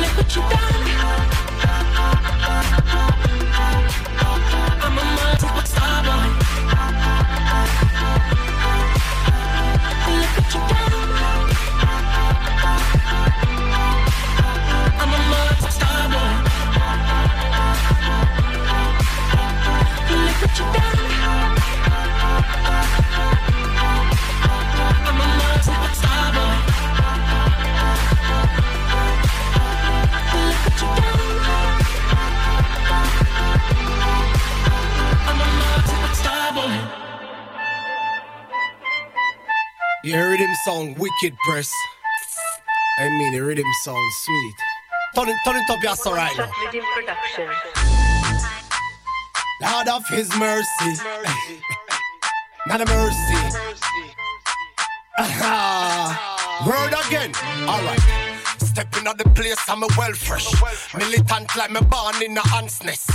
[0.00, 0.97] Look what you done.
[40.68, 41.72] Sound wicked, press.
[42.98, 44.54] I mean, the rhythm him sound sweet.
[45.14, 46.50] Turn it, turn it up, yes, alright now.
[49.62, 50.90] Lord of His mercy,
[52.66, 53.58] not a mercy.
[55.18, 56.64] Aha.
[56.66, 57.32] Word again,
[57.66, 58.27] alright.
[58.90, 60.48] Stepping out the place, I'm a well fresh.
[60.94, 63.10] Militant like me born in a ants nest.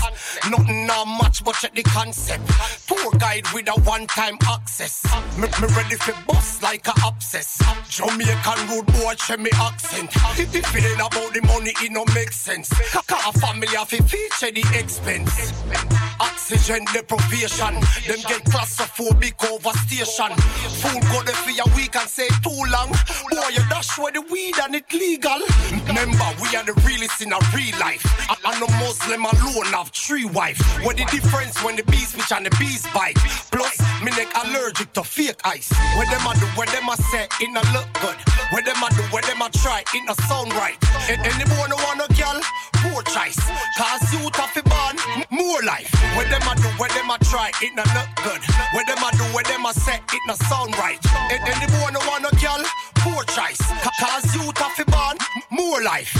[0.50, 2.44] Nothing not much, but check the concept.
[2.88, 5.04] Tour guide with a one-time access.
[5.38, 7.60] Me, me ready for bust like a abscess.
[7.90, 10.12] Jamaican road boy, check me accent.
[10.38, 12.70] If it ain't about the money, it no make sense.
[13.08, 16.13] Car family have to feature the expense.
[16.24, 17.74] Oxygen deprivation,
[18.08, 20.32] them get claustrophobic over station.
[20.80, 22.92] Food go there for your week and say too long.
[23.30, 25.40] Boy, you dash where the weed and it legal.
[25.88, 28.04] Remember, we are the realest in a real life.
[28.46, 30.60] I'm no Muslim alone, have three wife.
[30.84, 33.20] What the difference when the bees bitch and the bees bite?
[33.52, 35.72] Plus, me neck allergic to fake ice.
[35.98, 38.16] Where them I do, where them I say, it no look good.
[38.52, 40.80] Where them I do, where them I try, it no sound right.
[41.10, 42.40] And any boy no want no girl,
[42.80, 43.40] poor choice.
[43.78, 44.96] Cause you tough born,
[45.30, 45.92] more life.
[46.16, 48.42] Where them I do, where them I try, it no look good.
[48.74, 51.02] Where them I do, where them I say, it no sound right.
[51.34, 52.62] And any boy no want no girl,
[53.02, 53.62] poor choice.
[53.98, 55.18] Cause you tough born,
[55.50, 56.14] more life.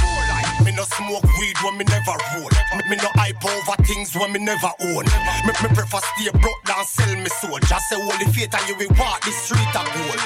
[0.66, 2.50] Me no smoke weed when me never roll.
[2.90, 5.06] Me, no hype over things when me never own.
[5.46, 7.60] Me, me prefer stay broke than sell me soul.
[7.68, 10.20] Just say holy faith and you will walk the street of gold.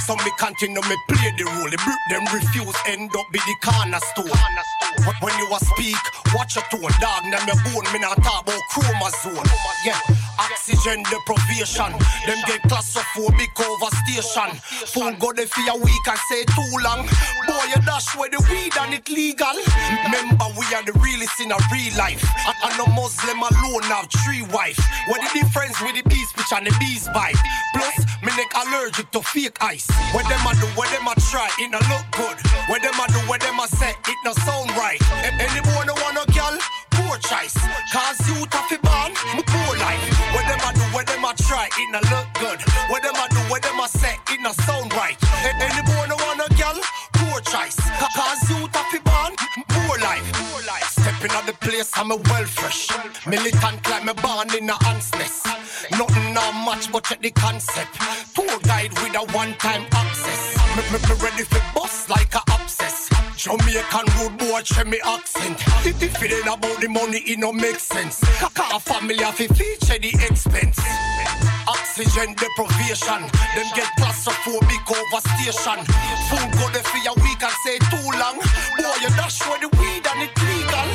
[0.00, 1.68] Some me continue me play the role.
[1.70, 4.26] The brute them refuse end up be the cornerstone.
[4.26, 4.77] But
[5.20, 5.96] when you a speak,
[6.34, 7.24] watch your tone, dog.
[7.26, 9.44] Now me bone, me not talk about chromosome.
[9.84, 10.00] Yeah,
[10.38, 11.92] oxygen deprivation.
[12.26, 14.50] Them get claustrophobic over station.
[14.94, 17.06] Phone go there for a week and say too long.
[17.46, 19.54] Boy, you dash where the weed and it legal.
[20.06, 22.22] Remember, we are the realest in a real life.
[22.46, 24.78] And, no Muslim alone have three wife.
[25.08, 27.34] What the difference with the bees bitch and the bees bite?
[27.74, 29.86] Plus, me neck allergic to fake ice.
[30.14, 32.38] What them I do, what them I try, it no look good.
[32.70, 35.00] What them I do, what them I say, it no sound right.
[35.26, 36.54] A- any boy no want no girl,
[36.90, 37.56] poor choice.
[37.92, 38.70] Cause you tough
[41.78, 42.60] it no look good.
[42.90, 45.16] What them I do, what them I say, it no sound right.
[45.46, 46.78] A- any boy no want no girl,
[47.14, 47.76] poor choice.
[47.76, 49.32] Ca- Cause you tough born,
[49.68, 50.26] poor life.
[50.90, 52.88] Stepping out the place, I'm a well fresh.
[53.26, 55.46] Militant like me born in a ants nest.
[55.92, 57.94] Nothing not much, but check the concept.
[58.34, 60.56] Tour guide with a one-time access.
[60.76, 63.08] Me, me, me ready for bust like a abscess.
[63.38, 65.62] Jamaican road boy, check me accent.
[65.86, 68.18] If it ain't about the money, it no make sense.
[68.52, 70.74] Car family have to feature the expense.
[71.70, 73.22] Oxygen deprivation,
[73.54, 75.78] them get claustrophobic over station.
[76.26, 78.42] Food go there for a week and say too long.
[78.74, 80.86] Boy, you dash where the weed and it legal.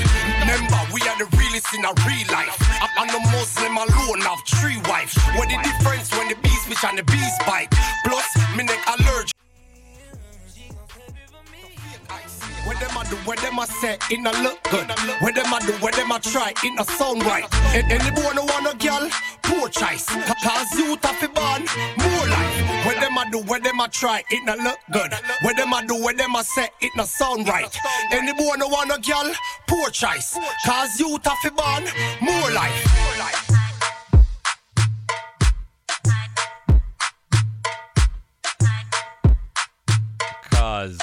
[0.44, 2.60] Remember, we are the realest in a real life.
[2.99, 5.15] I'm no Muslim alone, have three wives.
[5.40, 7.72] What the difference when the bees bitch and the bees bite?
[8.03, 8.28] Plus,
[12.65, 14.88] Where them I do, where them I say, it no look good.
[15.22, 17.44] Where them I do, where them I try, it no sound right.
[17.76, 19.10] And any boy no want no girl,
[19.44, 20.06] poor choice.
[20.06, 21.61] Ca- Cause you tough born,
[21.98, 22.85] more life.
[22.85, 25.11] Where them I do, where them I try, it no look good.
[25.41, 27.68] Where them I do, where them I say, it no sound right.
[28.11, 29.34] Any boy no want no girl,
[29.68, 30.38] poor choice.
[30.65, 31.84] Cause you tough born,
[32.22, 32.90] more life.
[40.52, 40.99] Cause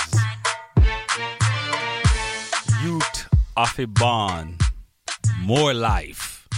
[3.61, 4.59] a bond,
[5.41, 6.49] more life.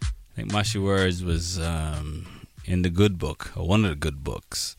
[0.00, 0.06] I
[0.36, 4.76] think Mushy Words was um, in the good book, or one of the good books.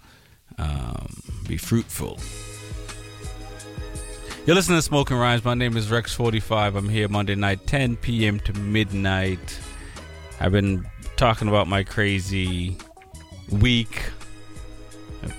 [0.58, 2.20] Um, be fruitful.
[4.46, 5.44] You're listening to Smoking Rhymes.
[5.44, 6.78] My name is Rex45.
[6.78, 8.40] I'm here Monday night, 10 p.m.
[8.42, 9.60] to midnight.
[10.40, 10.88] I've been
[11.18, 12.78] talking about my crazy
[13.52, 14.04] week,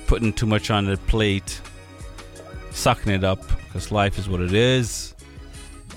[0.07, 1.63] putting too much on the plate,
[2.71, 5.15] sucking it up because life is what it is.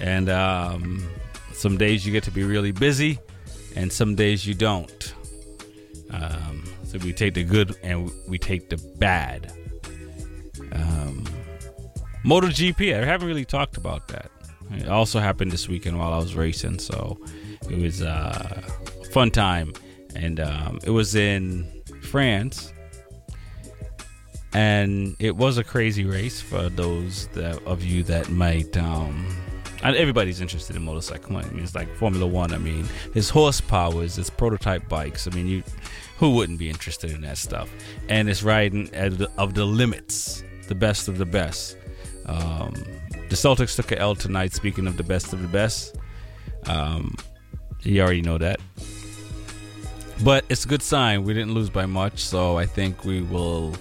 [0.02, 1.07] And um,
[1.53, 3.19] some days you get to be really busy,
[3.76, 5.14] and some days you don't.
[6.10, 9.53] Um, so we take the good and we take the bad.
[10.73, 11.23] Um,
[12.26, 14.32] MotoGP, I haven't really talked about that.
[14.72, 17.19] It also happened this weekend while I was racing, so
[17.69, 18.64] it was uh,
[19.02, 19.73] a fun time.
[20.15, 21.65] And um, it was in
[22.02, 22.73] France,
[24.52, 28.76] and it was a crazy race for those that, of you that might.
[28.76, 29.28] Um,
[29.84, 31.38] and everybody's interested in motorcycle.
[31.38, 32.53] I mean, it's like Formula One.
[32.53, 32.86] I mean,
[33.16, 35.28] it's horsepower, it's prototype bikes.
[35.28, 35.64] I mean, you
[36.18, 37.70] who wouldn't be interested in that stuff?
[38.08, 41.78] And it's riding at the, of the limits, the best of the best.
[42.28, 42.74] Um,
[43.30, 44.53] the Celtics took a L tonight.
[44.53, 45.98] Speaking of the best of the best,
[46.68, 47.16] um,
[47.82, 48.60] you already know that.
[50.24, 51.24] But it's a good sign.
[51.24, 53.76] We didn't lose by much, so I think we will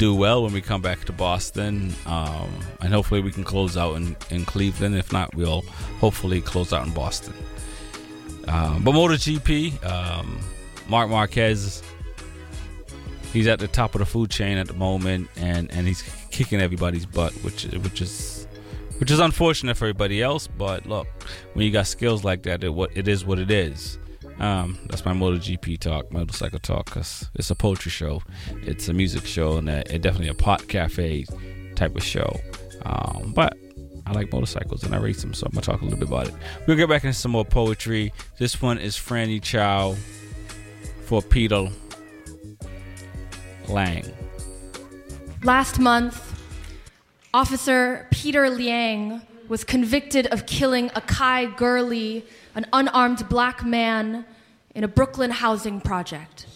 [0.00, 1.94] do well when we come back to Boston.
[2.06, 2.48] Um,
[2.80, 4.96] and hopefully we can close out in, in Cleveland.
[4.96, 5.60] If not, we'll
[6.00, 7.34] hopefully close out in Boston.
[8.48, 10.40] Um, but MotoGP, um,
[10.88, 11.82] Marc Marquez,
[13.34, 16.62] he's at the top of the food chain at the moment, and, and he's kicking
[16.62, 18.48] everybody's butt, which which is
[18.98, 20.46] which is unfortunate for everybody else.
[20.46, 21.06] But look,
[21.52, 23.98] when you got skills like that, it what it is what it is.
[24.40, 28.22] Um, that's my MotoGP talk, motorcycle talk, because it's a poetry show,
[28.62, 31.26] it's a music show, and a, it definitely a pot cafe
[31.76, 32.40] type of show.
[32.86, 33.56] Um, but
[34.06, 36.28] I like motorcycles and I race them, so I'm gonna talk a little bit about
[36.28, 36.34] it.
[36.66, 38.12] We'll get back into some more poetry.
[38.38, 39.94] This one is Franny Choi
[41.04, 41.68] for Peter
[43.68, 44.10] Liang.
[45.42, 46.26] Last month,
[47.34, 52.24] Officer Peter Liang was convicted of killing Akai Gurley,
[52.60, 54.26] an unarmed black man,
[54.74, 56.46] in a Brooklyn housing project.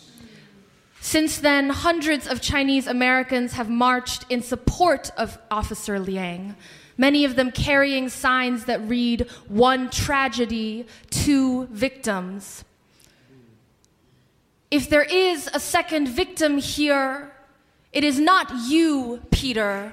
[1.01, 6.55] Since then, hundreds of Chinese Americans have marched in support of Officer Liang,
[6.97, 12.65] many of them carrying signs that read, One tragedy, two victims.
[14.71, 17.33] If there is a second victim here,
[17.93, 19.93] it is not you, Peter.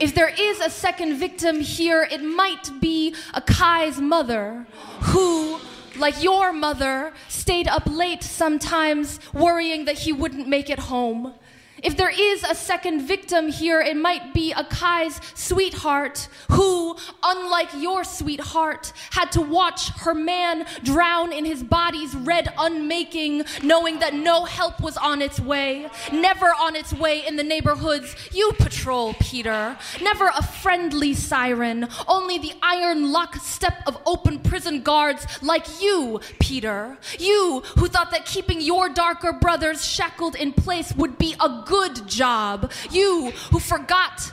[0.00, 4.66] If there is a second victim here, it might be Akai's mother,
[5.00, 5.58] who,
[5.96, 11.34] like your mother, stayed up late sometimes worrying that he wouldn't make it home.
[11.82, 18.04] If there is a second victim here, it might be Akai's sweetheart, who, unlike your
[18.04, 24.44] sweetheart, had to watch her man drown in his body's red unmaking, knowing that no
[24.44, 25.88] help was on its way.
[26.12, 29.78] Never on its way in the neighborhoods you patrol, Peter.
[30.02, 36.98] Never a friendly siren, only the iron lockstep of open prison guards like you, Peter.
[37.18, 42.08] You who thought that keeping your darker brothers shackled in place would be a good
[42.08, 42.72] job.
[42.90, 44.32] You who forgot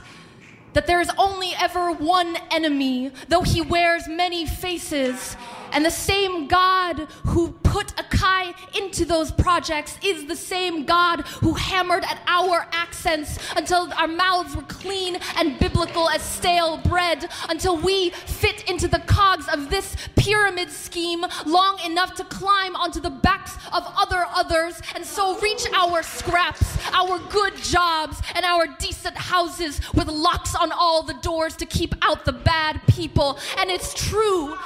[0.72, 5.36] that there is only ever one enemy, though he wears many faces.
[5.72, 11.52] And the same God who put Akai into those projects is the same God who
[11.54, 17.76] hammered at our accents until our mouths were clean and biblical as stale bread, until
[17.76, 23.10] we fit into the cogs of this pyramid scheme long enough to climb onto the
[23.10, 29.16] backs of other others and so reach our scraps, our good jobs, and our decent
[29.16, 33.38] houses with locks on all the doors to keep out the bad people.
[33.58, 34.56] And it's true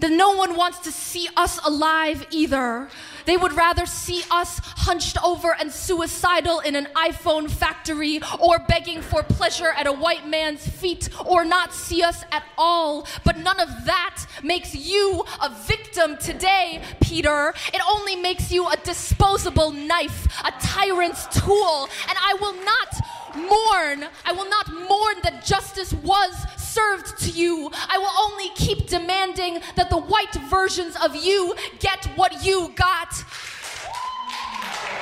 [0.00, 2.88] that no one wants to see us alive either.
[3.26, 9.02] They would rather see us hunched over and suicidal in an iPhone factory or begging
[9.02, 13.06] for pleasure at a white man's feet or not see us at all.
[13.24, 17.54] But none of that makes you a victim today, Peter.
[17.72, 21.88] It only makes you a disposable knife, a tyrant's tool.
[22.08, 23.00] And I will not
[23.36, 24.08] mourn.
[24.24, 26.34] I will not mourn that justice was
[26.70, 27.70] served to you.
[27.88, 33.12] I will only keep demanding that the white versions of you get what you got.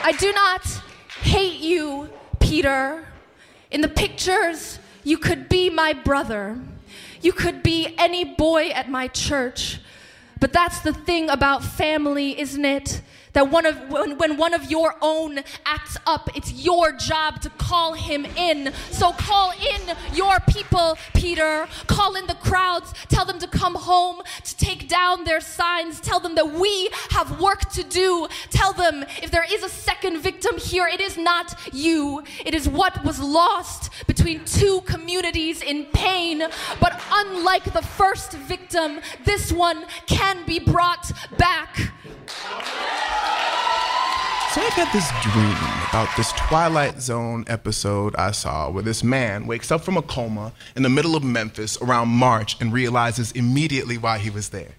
[0.03, 0.65] I do not
[1.21, 2.09] hate you,
[2.41, 3.07] Peter.
[3.71, 6.59] In the pictures, you could be my brother.
[7.21, 9.81] You could be any boy at my church.
[10.41, 13.03] But that's the thing about family, isn't it?
[13.39, 17.51] That one of when, when one of your own acts up, it's your job to
[17.51, 18.73] call him in.
[18.91, 21.69] So call in your people, Peter.
[21.87, 22.93] Call in the crowds.
[23.09, 26.01] Tell them to come home, to take down their signs.
[26.01, 28.27] Tell them that we have work to do.
[28.51, 32.25] Tell them if there is a second victim here, it is not you.
[32.45, 36.43] It is what was lost between two communities in pain.
[36.81, 41.93] But unlike the first victim, this one can be brought back.
[44.55, 45.57] So I've had this dream
[45.91, 50.53] about this Twilight Zone episode I saw where this man wakes up from a coma
[50.75, 54.73] in the middle of Memphis around March and realizes immediately why he was there.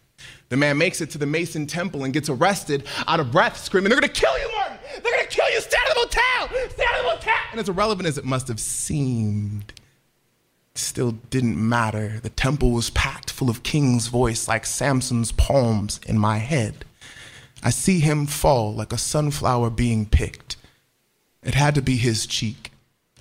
[0.49, 3.89] The man makes it to the Mason Temple and gets arrested, out of breath, screaming,
[3.89, 4.77] They're gonna kill you, Martin!
[5.03, 5.61] They're gonna kill you!
[5.61, 6.69] Stay out of the motel!
[6.71, 7.35] Stay out of the motel!
[7.51, 9.73] And as irrelevant as it must have seemed,
[10.73, 12.19] it still didn't matter.
[12.21, 16.85] The temple was packed full of King's voice like Samson's palms in my head.
[17.63, 20.55] I see him fall like a sunflower being picked.
[21.43, 22.71] It had to be his cheek,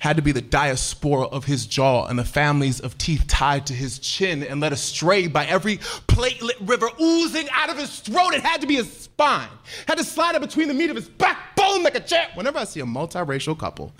[0.01, 3.73] had to be the diaspora of his jaw and the families of teeth tied to
[3.73, 8.35] his chin and led astray by every platelet river oozing out of his throat.
[8.35, 9.49] It had to be his spine,
[9.87, 12.31] had to slide in between the meat of his backbone like a jet.
[12.35, 13.93] Whenever I see a multiracial couple,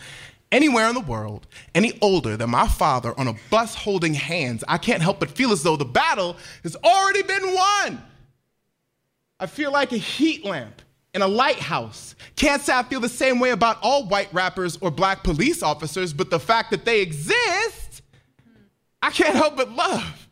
[0.53, 4.79] anywhere in the world, any older than my father on a bus holding hands, I
[4.79, 8.03] can't help but feel as though the battle has already been won.
[9.41, 10.83] I feel like a heat lamp
[11.15, 12.15] in a lighthouse.
[12.37, 16.13] Can't say I feel the same way about all white rappers or black police officers,
[16.13, 18.03] but the fact that they exist,
[19.01, 20.29] I can't help but love.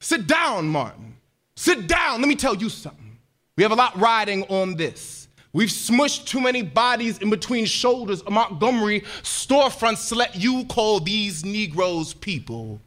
[0.00, 1.16] Sit down, Martin.
[1.56, 2.20] Sit down.
[2.20, 3.18] Let me tell you something.
[3.56, 5.28] We have a lot riding on this.
[5.52, 10.98] We've smushed too many bodies in between shoulders of Montgomery storefronts to let you call
[10.98, 12.80] these Negroes people.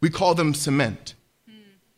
[0.00, 1.14] We call them cement.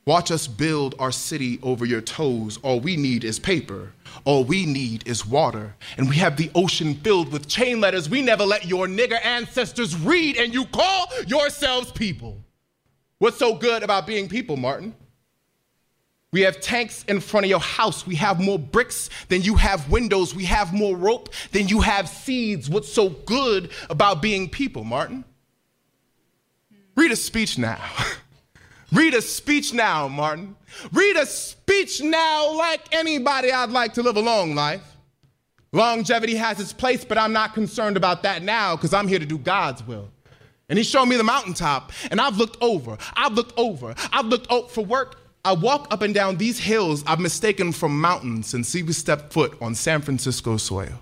[0.04, 2.58] Watch us build our city over your toes.
[2.62, 3.92] All we need is paper.
[4.24, 5.76] All we need is water.
[5.96, 9.96] And we have the ocean filled with chain letters we never let your nigger ancestors
[9.96, 12.38] read, and you call yourselves people.
[13.18, 14.96] What's so good about being people, Martin?
[16.32, 18.04] We have tanks in front of your house.
[18.04, 20.34] We have more bricks than you have windows.
[20.34, 22.68] We have more rope than you have seeds.
[22.68, 25.24] What's so good about being people, Martin?
[26.96, 27.80] Read a speech now.
[28.92, 30.54] Read a speech now, Martin.
[30.92, 34.84] Read a speech now like anybody I'd like to live a long life.
[35.72, 39.24] Longevity has its place, but I'm not concerned about that now because I'm here to
[39.24, 40.10] do God's will.
[40.68, 44.50] And he showed me the mountaintop, and I've looked over, I've looked over, I've looked
[44.52, 45.18] out for work.
[45.44, 49.56] I walk up and down these hills I've mistaken for mountains since we stepped foot
[49.60, 51.00] on San Francisco soil.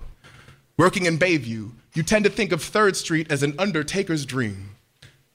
[0.78, 4.76] Working in Bayview, you tend to think of 3rd Street as an undertaker's dream.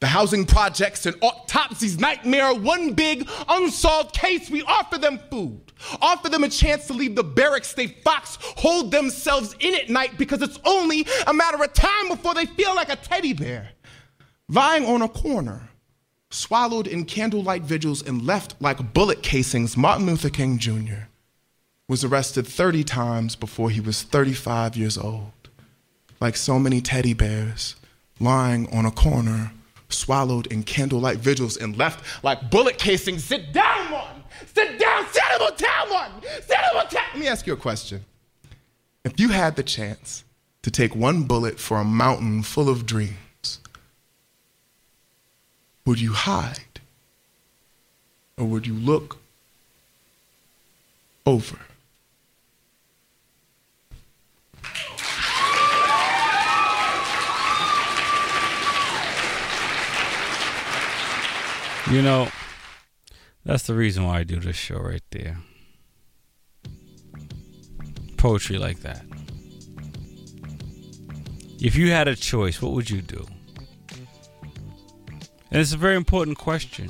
[0.02, 4.50] The housing projects and autopsies nightmare, one big unsolved case.
[4.50, 8.92] We offer them food, offer them a chance to leave the barracks they fox, hold
[8.92, 12.90] themselves in at night because it's only a matter of time before they feel like
[12.90, 13.70] a teddy bear.
[14.50, 15.70] Lying on a corner,
[16.30, 21.08] swallowed in candlelight vigils and left like bullet casings, Martin Luther King Jr.
[21.88, 25.32] was arrested 30 times before he was 35 years old.
[26.20, 27.76] Like so many teddy bears,
[28.20, 29.52] lying on a corner,
[29.96, 33.24] swallowed in candlelight vigils and left like bullet casings.
[33.24, 34.24] Sit down, Martin!
[34.54, 35.06] Sit down!
[35.12, 35.24] Sit
[35.58, 36.22] down, Martin!
[36.42, 37.04] Sit him down!
[37.14, 38.06] Let me ask you a question.
[39.04, 40.24] If you had the chance
[40.64, 43.60] to take one bullet for a mountain full of dreams,
[45.86, 46.80] would you hide?
[48.38, 49.18] Or would you look
[51.26, 51.60] over?
[61.96, 62.28] You know,
[63.46, 65.38] that's the reason why I do this show right there.
[68.18, 69.06] Poetry like that.
[71.62, 73.26] If you had a choice, what would you do?
[75.52, 76.90] And it's a very important question.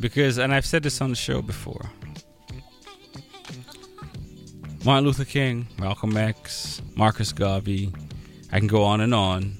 [0.00, 1.88] Because, and I've said this on the show before
[4.84, 7.92] Martin Luther King, Malcolm X, Marcus Garvey,
[8.50, 9.56] I can go on and on.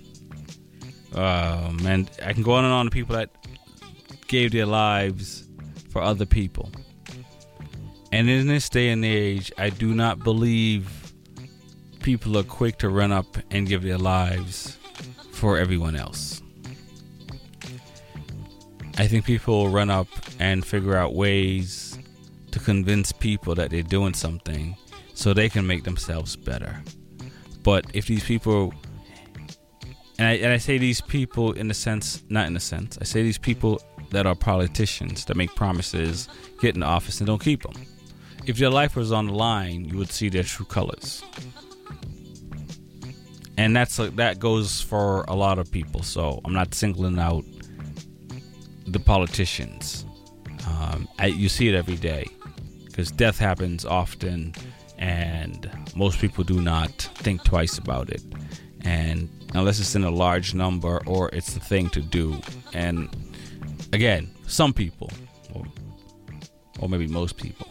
[1.14, 3.30] Um, and I can go on and on to people that
[4.32, 5.46] gave their lives
[5.90, 6.70] for other people.
[8.12, 11.12] And in this day and age, I do not believe
[12.00, 14.78] people are quick to run up and give their lives
[15.32, 16.40] for everyone else.
[18.96, 20.08] I think people run up
[20.40, 21.98] and figure out ways
[22.52, 24.74] to convince people that they're doing something
[25.12, 26.82] so they can make themselves better.
[27.62, 28.72] But if these people,
[30.18, 33.04] and I, and I say these people in a sense, not in a sense, I
[33.04, 33.82] say these people
[34.12, 36.28] that are politicians that make promises,
[36.60, 37.74] get in office, and don't keep them.
[38.46, 41.22] If their life was on the line, you would see their true colors.
[43.56, 46.02] And that's that goes for a lot of people.
[46.02, 47.44] So I'm not singling out
[48.86, 50.04] the politicians.
[50.66, 52.26] Um, I, you see it every day
[52.86, 54.54] because death happens often,
[54.98, 58.22] and most people do not think twice about it.
[58.80, 62.40] And unless it's in a large number or it's the thing to do.
[62.72, 63.08] And
[63.92, 65.10] again, some people,
[65.54, 65.64] or,
[66.80, 67.68] or maybe most people,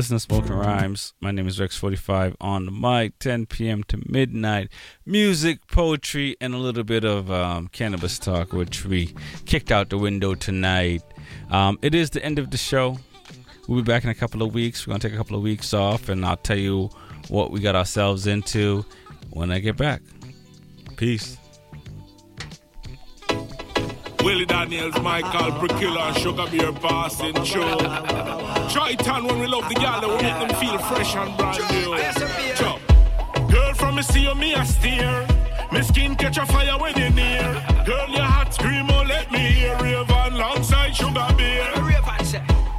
[0.03, 1.13] listening to Smoking Rhymes.
[1.21, 3.85] My name is Rex45 on the mic, 10 p.m.
[3.85, 4.69] to midnight.
[5.05, 9.15] Music, poetry, and a little bit of um, cannabis talk, which we
[9.45, 11.03] kicked out the window tonight.
[11.49, 12.97] Um, it is the end of the show.
[13.69, 14.85] We'll be back in a couple of weeks.
[14.85, 16.89] We're going to take a couple of weeks off, and I'll tell you
[17.29, 18.83] what we got ourselves into
[19.29, 20.01] when I get back.
[20.97, 21.37] Peace.
[24.23, 27.77] Willie Daniels, Michael, Precilla, and Sugar Beer passing through.
[28.69, 31.97] Triton when we love the gal, we make them feel fresh and brand new.
[32.55, 32.79] Chop.
[33.51, 35.27] Girl from me see you, me a steer.
[35.73, 37.43] My skin catch a fire when you near.
[37.85, 39.75] Girl, your hot scream, oh let me hear.
[39.81, 41.67] Rave alongside Sugar Beer.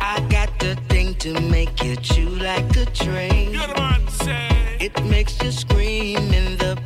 [0.00, 3.54] I got the thing to make you chew like a train.
[4.80, 6.83] It makes you scream in the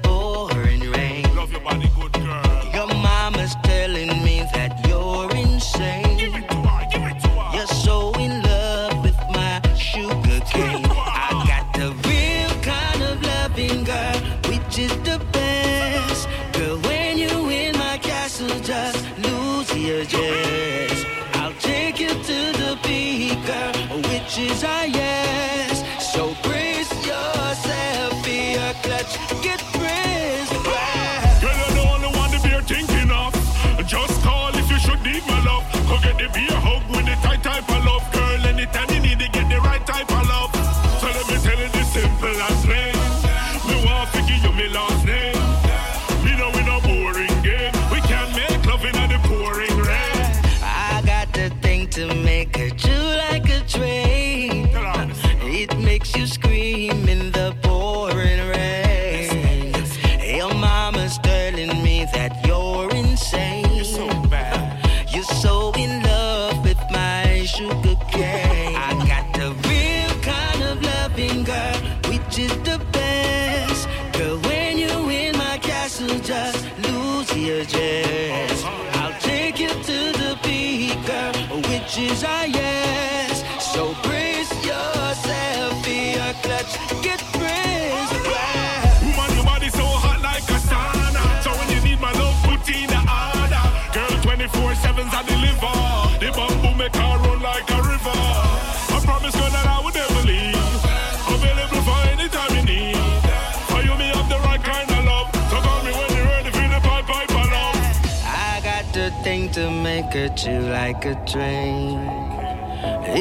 [110.03, 111.99] look you like a dream.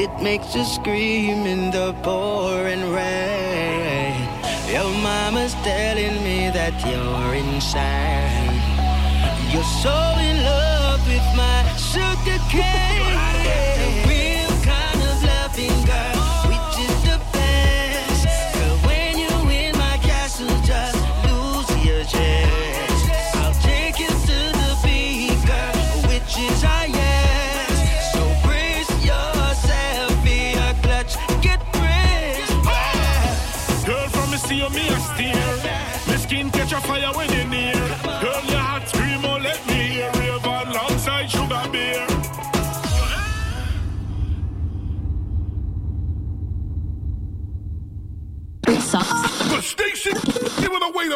[0.02, 4.14] It makes you scream in the pouring rain.
[4.70, 8.60] Your mama's telling me that you're insane.
[9.52, 9.96] You're so
[10.28, 12.87] in love with my sugar cane.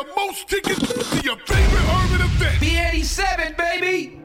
[0.03, 2.61] the most tickets to your favorite urban event.
[2.61, 4.22] B87, baby!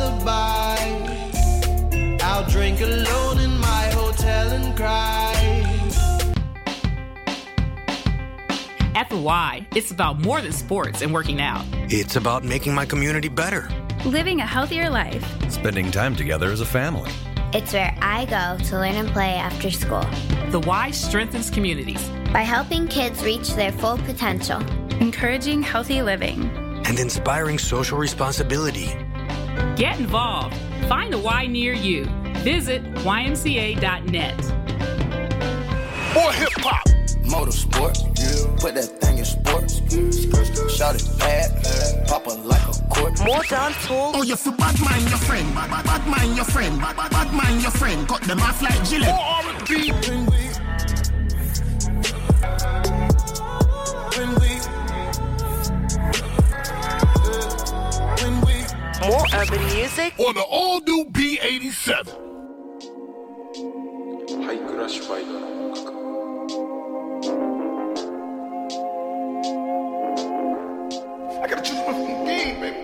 [0.00, 0.76] Lullaby.
[2.22, 5.34] I'll drink alone in my hotel and cry.
[8.94, 11.64] At the Y, it's about more than sports and working out.
[11.88, 13.68] It's about making my community better,
[14.06, 15.22] Living a healthier life.
[15.50, 17.10] Spending time together as a family.
[17.52, 20.06] It's where I go to learn and play after school.
[20.50, 22.02] The Y strengthens communities.
[22.32, 24.60] By helping kids reach their full potential.
[25.00, 26.50] Encouraging healthy living.
[26.86, 28.88] and inspiring social responsibility.
[29.80, 30.54] Get involved.
[30.90, 32.04] Find a Y near you.
[32.44, 34.36] Visit ymca.net.
[36.12, 36.86] More hip hop.
[37.24, 37.96] Motorsport,
[38.60, 39.80] put that thing in sports.
[40.76, 43.24] Shout it bad, pop it like a court.
[43.24, 44.12] More dancehall.
[44.16, 45.48] Oh, you feel bad mind your friend.
[45.54, 46.78] Bad, bad, bad mind your friend.
[46.78, 48.06] Bad, bad, bad mind your friend.
[48.06, 49.08] Cut them off like Gillette.
[49.08, 50.49] More R&B.
[59.09, 60.13] More urban music.
[60.19, 62.25] On the all new B87.
[64.45, 65.91] ハイクラッシュバイドの音楽
[71.41, 72.77] I gotta choose my fucking game, baby.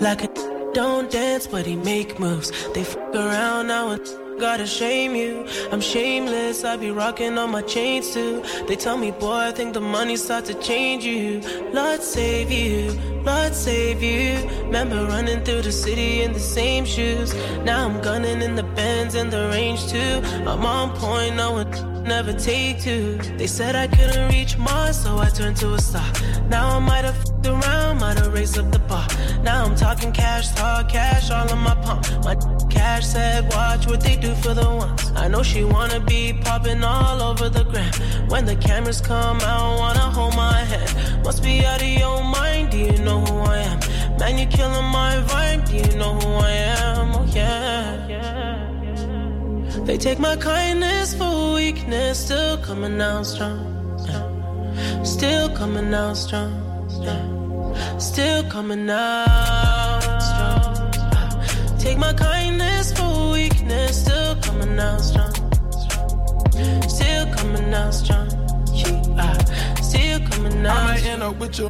[0.00, 0.28] Like a
[0.72, 2.52] don't dance, but he make moves.
[2.72, 4.00] They f around now and
[4.43, 5.47] gotta shame you.
[5.71, 8.43] I'm shameless, I be rocking on my chains too.
[8.67, 11.39] They tell me, boy, I think the money start to change you.
[11.71, 12.91] Lord save you,
[13.23, 14.27] Lord save you.
[14.65, 17.33] Remember running through the city in the same shoes.
[17.63, 20.13] Now I'm gunning in the bends in the range too.
[20.45, 23.15] I'm on point, no one never take two.
[23.37, 26.11] They said I couldn't reach Mars, so I turned to a star.
[26.49, 27.17] Now I might have
[27.47, 29.07] around, might have raised up the bar.
[29.43, 32.01] Now I'm talking cash, talk cash, all in my palm.
[32.23, 32.35] My
[32.69, 35.11] cash said, watch what they do for the ones.
[35.15, 37.93] I know she wanna be popping all over the gram.
[38.29, 41.23] When the cameras come out, wanna hold my hand.
[41.23, 43.79] Must be out of your mind, do you know who I am?
[44.19, 47.15] Man, you killing my vibe, do you know who I am?
[47.15, 47.73] Oh yeah.
[49.85, 53.59] They take my kindness for weakness, still coming out strong.
[55.03, 56.53] Still coming out strong.
[57.99, 59.72] Still coming out.
[61.83, 65.33] Take my kindness for weakness, still coming out strong.
[66.87, 68.29] Still coming out strong.
[68.73, 69.37] Yeah.
[69.81, 71.69] Still coming I might end up with you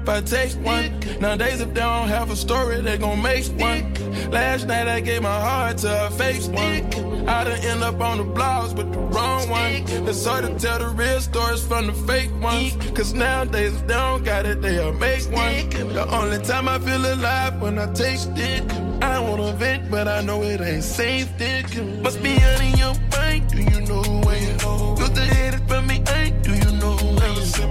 [0.00, 0.98] if I take one.
[1.20, 3.92] Nowadays, if they don't have a story, they gon' make one.
[4.30, 7.09] Last night, I gave my heart to a fake one.
[7.30, 9.84] I done end up on the blogs with the wrong one.
[10.08, 12.76] It's hard to tell the real stories from the fake ones.
[12.92, 15.70] Cause nowadays, if they don't got it, they'll make one.
[15.70, 18.64] The only time I feel alive when I taste it.
[19.00, 21.28] I don't wanna vent, but I know it ain't safe.
[21.38, 21.66] Dick.
[22.02, 23.48] Must be out in your mind.
[23.48, 24.96] Do you know who I am?
[24.96, 26.42] Good to hate it from me, ain't.
[26.42, 27.28] Do you know who I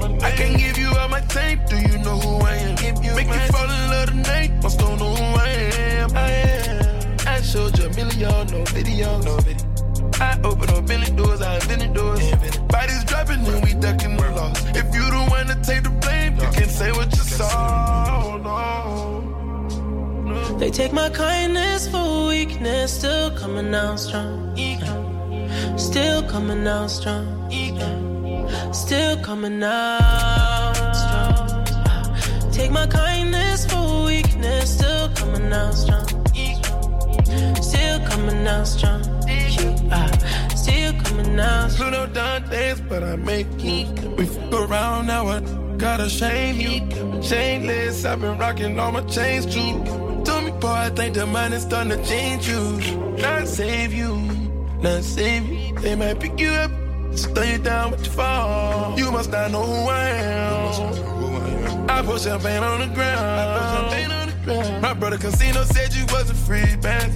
[0.07, 0.23] am?
[0.23, 1.59] I can give you all my tape.
[1.67, 2.75] Do you know who I am?
[3.15, 4.51] Make you fall in love tonight.
[4.63, 6.15] Must don't know who I am.
[6.15, 6.58] I am.
[7.39, 9.65] I showed you a million, no video, no video.
[10.19, 12.19] I open up million doors, I invented doors.
[12.67, 14.61] Bodies dropping and we ducking the loss.
[14.75, 18.35] If you the one to take the blame, you can say what you saw.
[20.25, 20.57] No.
[20.57, 24.57] They take my kindness for weakness, still coming out strong.
[25.77, 27.49] Still coming out strong.
[28.73, 32.51] Still coming out strong.
[32.51, 36.18] Take my kindness for weakness, still coming out strong.
[37.61, 39.01] Still coming out strong.
[39.91, 40.09] Ah,
[40.55, 41.91] Still coming out strong.
[41.91, 43.85] Pluto done dance, but I make you.
[44.17, 45.39] We f around now, I
[45.77, 46.81] gotta shame you.
[47.21, 49.83] Chainless, I've been rocking all my chains too.
[50.25, 52.63] Told me, boy, I think the money's starting to change you.
[53.17, 54.15] Not save you,
[54.81, 55.75] not save you.
[55.79, 56.71] They might pick you up,
[57.15, 58.97] slow you down with your fall.
[58.97, 61.89] You must not know who I am.
[61.89, 64.28] I put champagne on the ground.
[64.49, 67.11] My brother Casino said you wasn't free, man.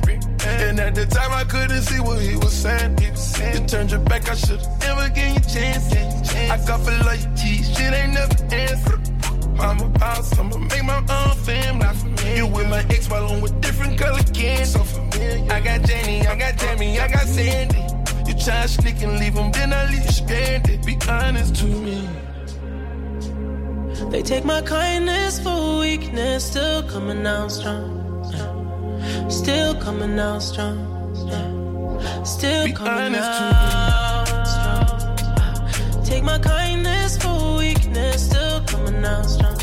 [0.45, 2.97] And at the time I couldn't see what he was saying.
[2.99, 5.91] You turned your back, I should've never give you a chance.
[6.51, 8.99] I got for loyalty, shit ain't never answer.
[9.60, 12.38] I'm a boss, I'ma make my own family.
[12.38, 14.65] You with my ex while I'm with different color candy.
[14.65, 15.51] So familiar.
[15.51, 17.80] I got Janie, I got Tammy, I got Sandy.
[18.27, 20.85] You try to sneak and leave them, then I leave you stranded.
[20.85, 22.07] Be honest to me.
[24.10, 28.02] They take my kindness for weakness, still coming out strong.
[29.30, 30.78] Still coming out strong.
[32.26, 36.06] Still coming out strong.
[36.06, 39.57] Take my kindness for weakness, still coming out strong.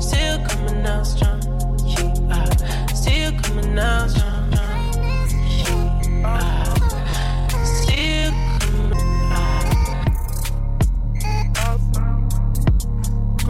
[0.00, 1.40] Still coming out strong.
[2.94, 4.30] Still coming out strong.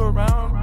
[0.01, 0.60] around.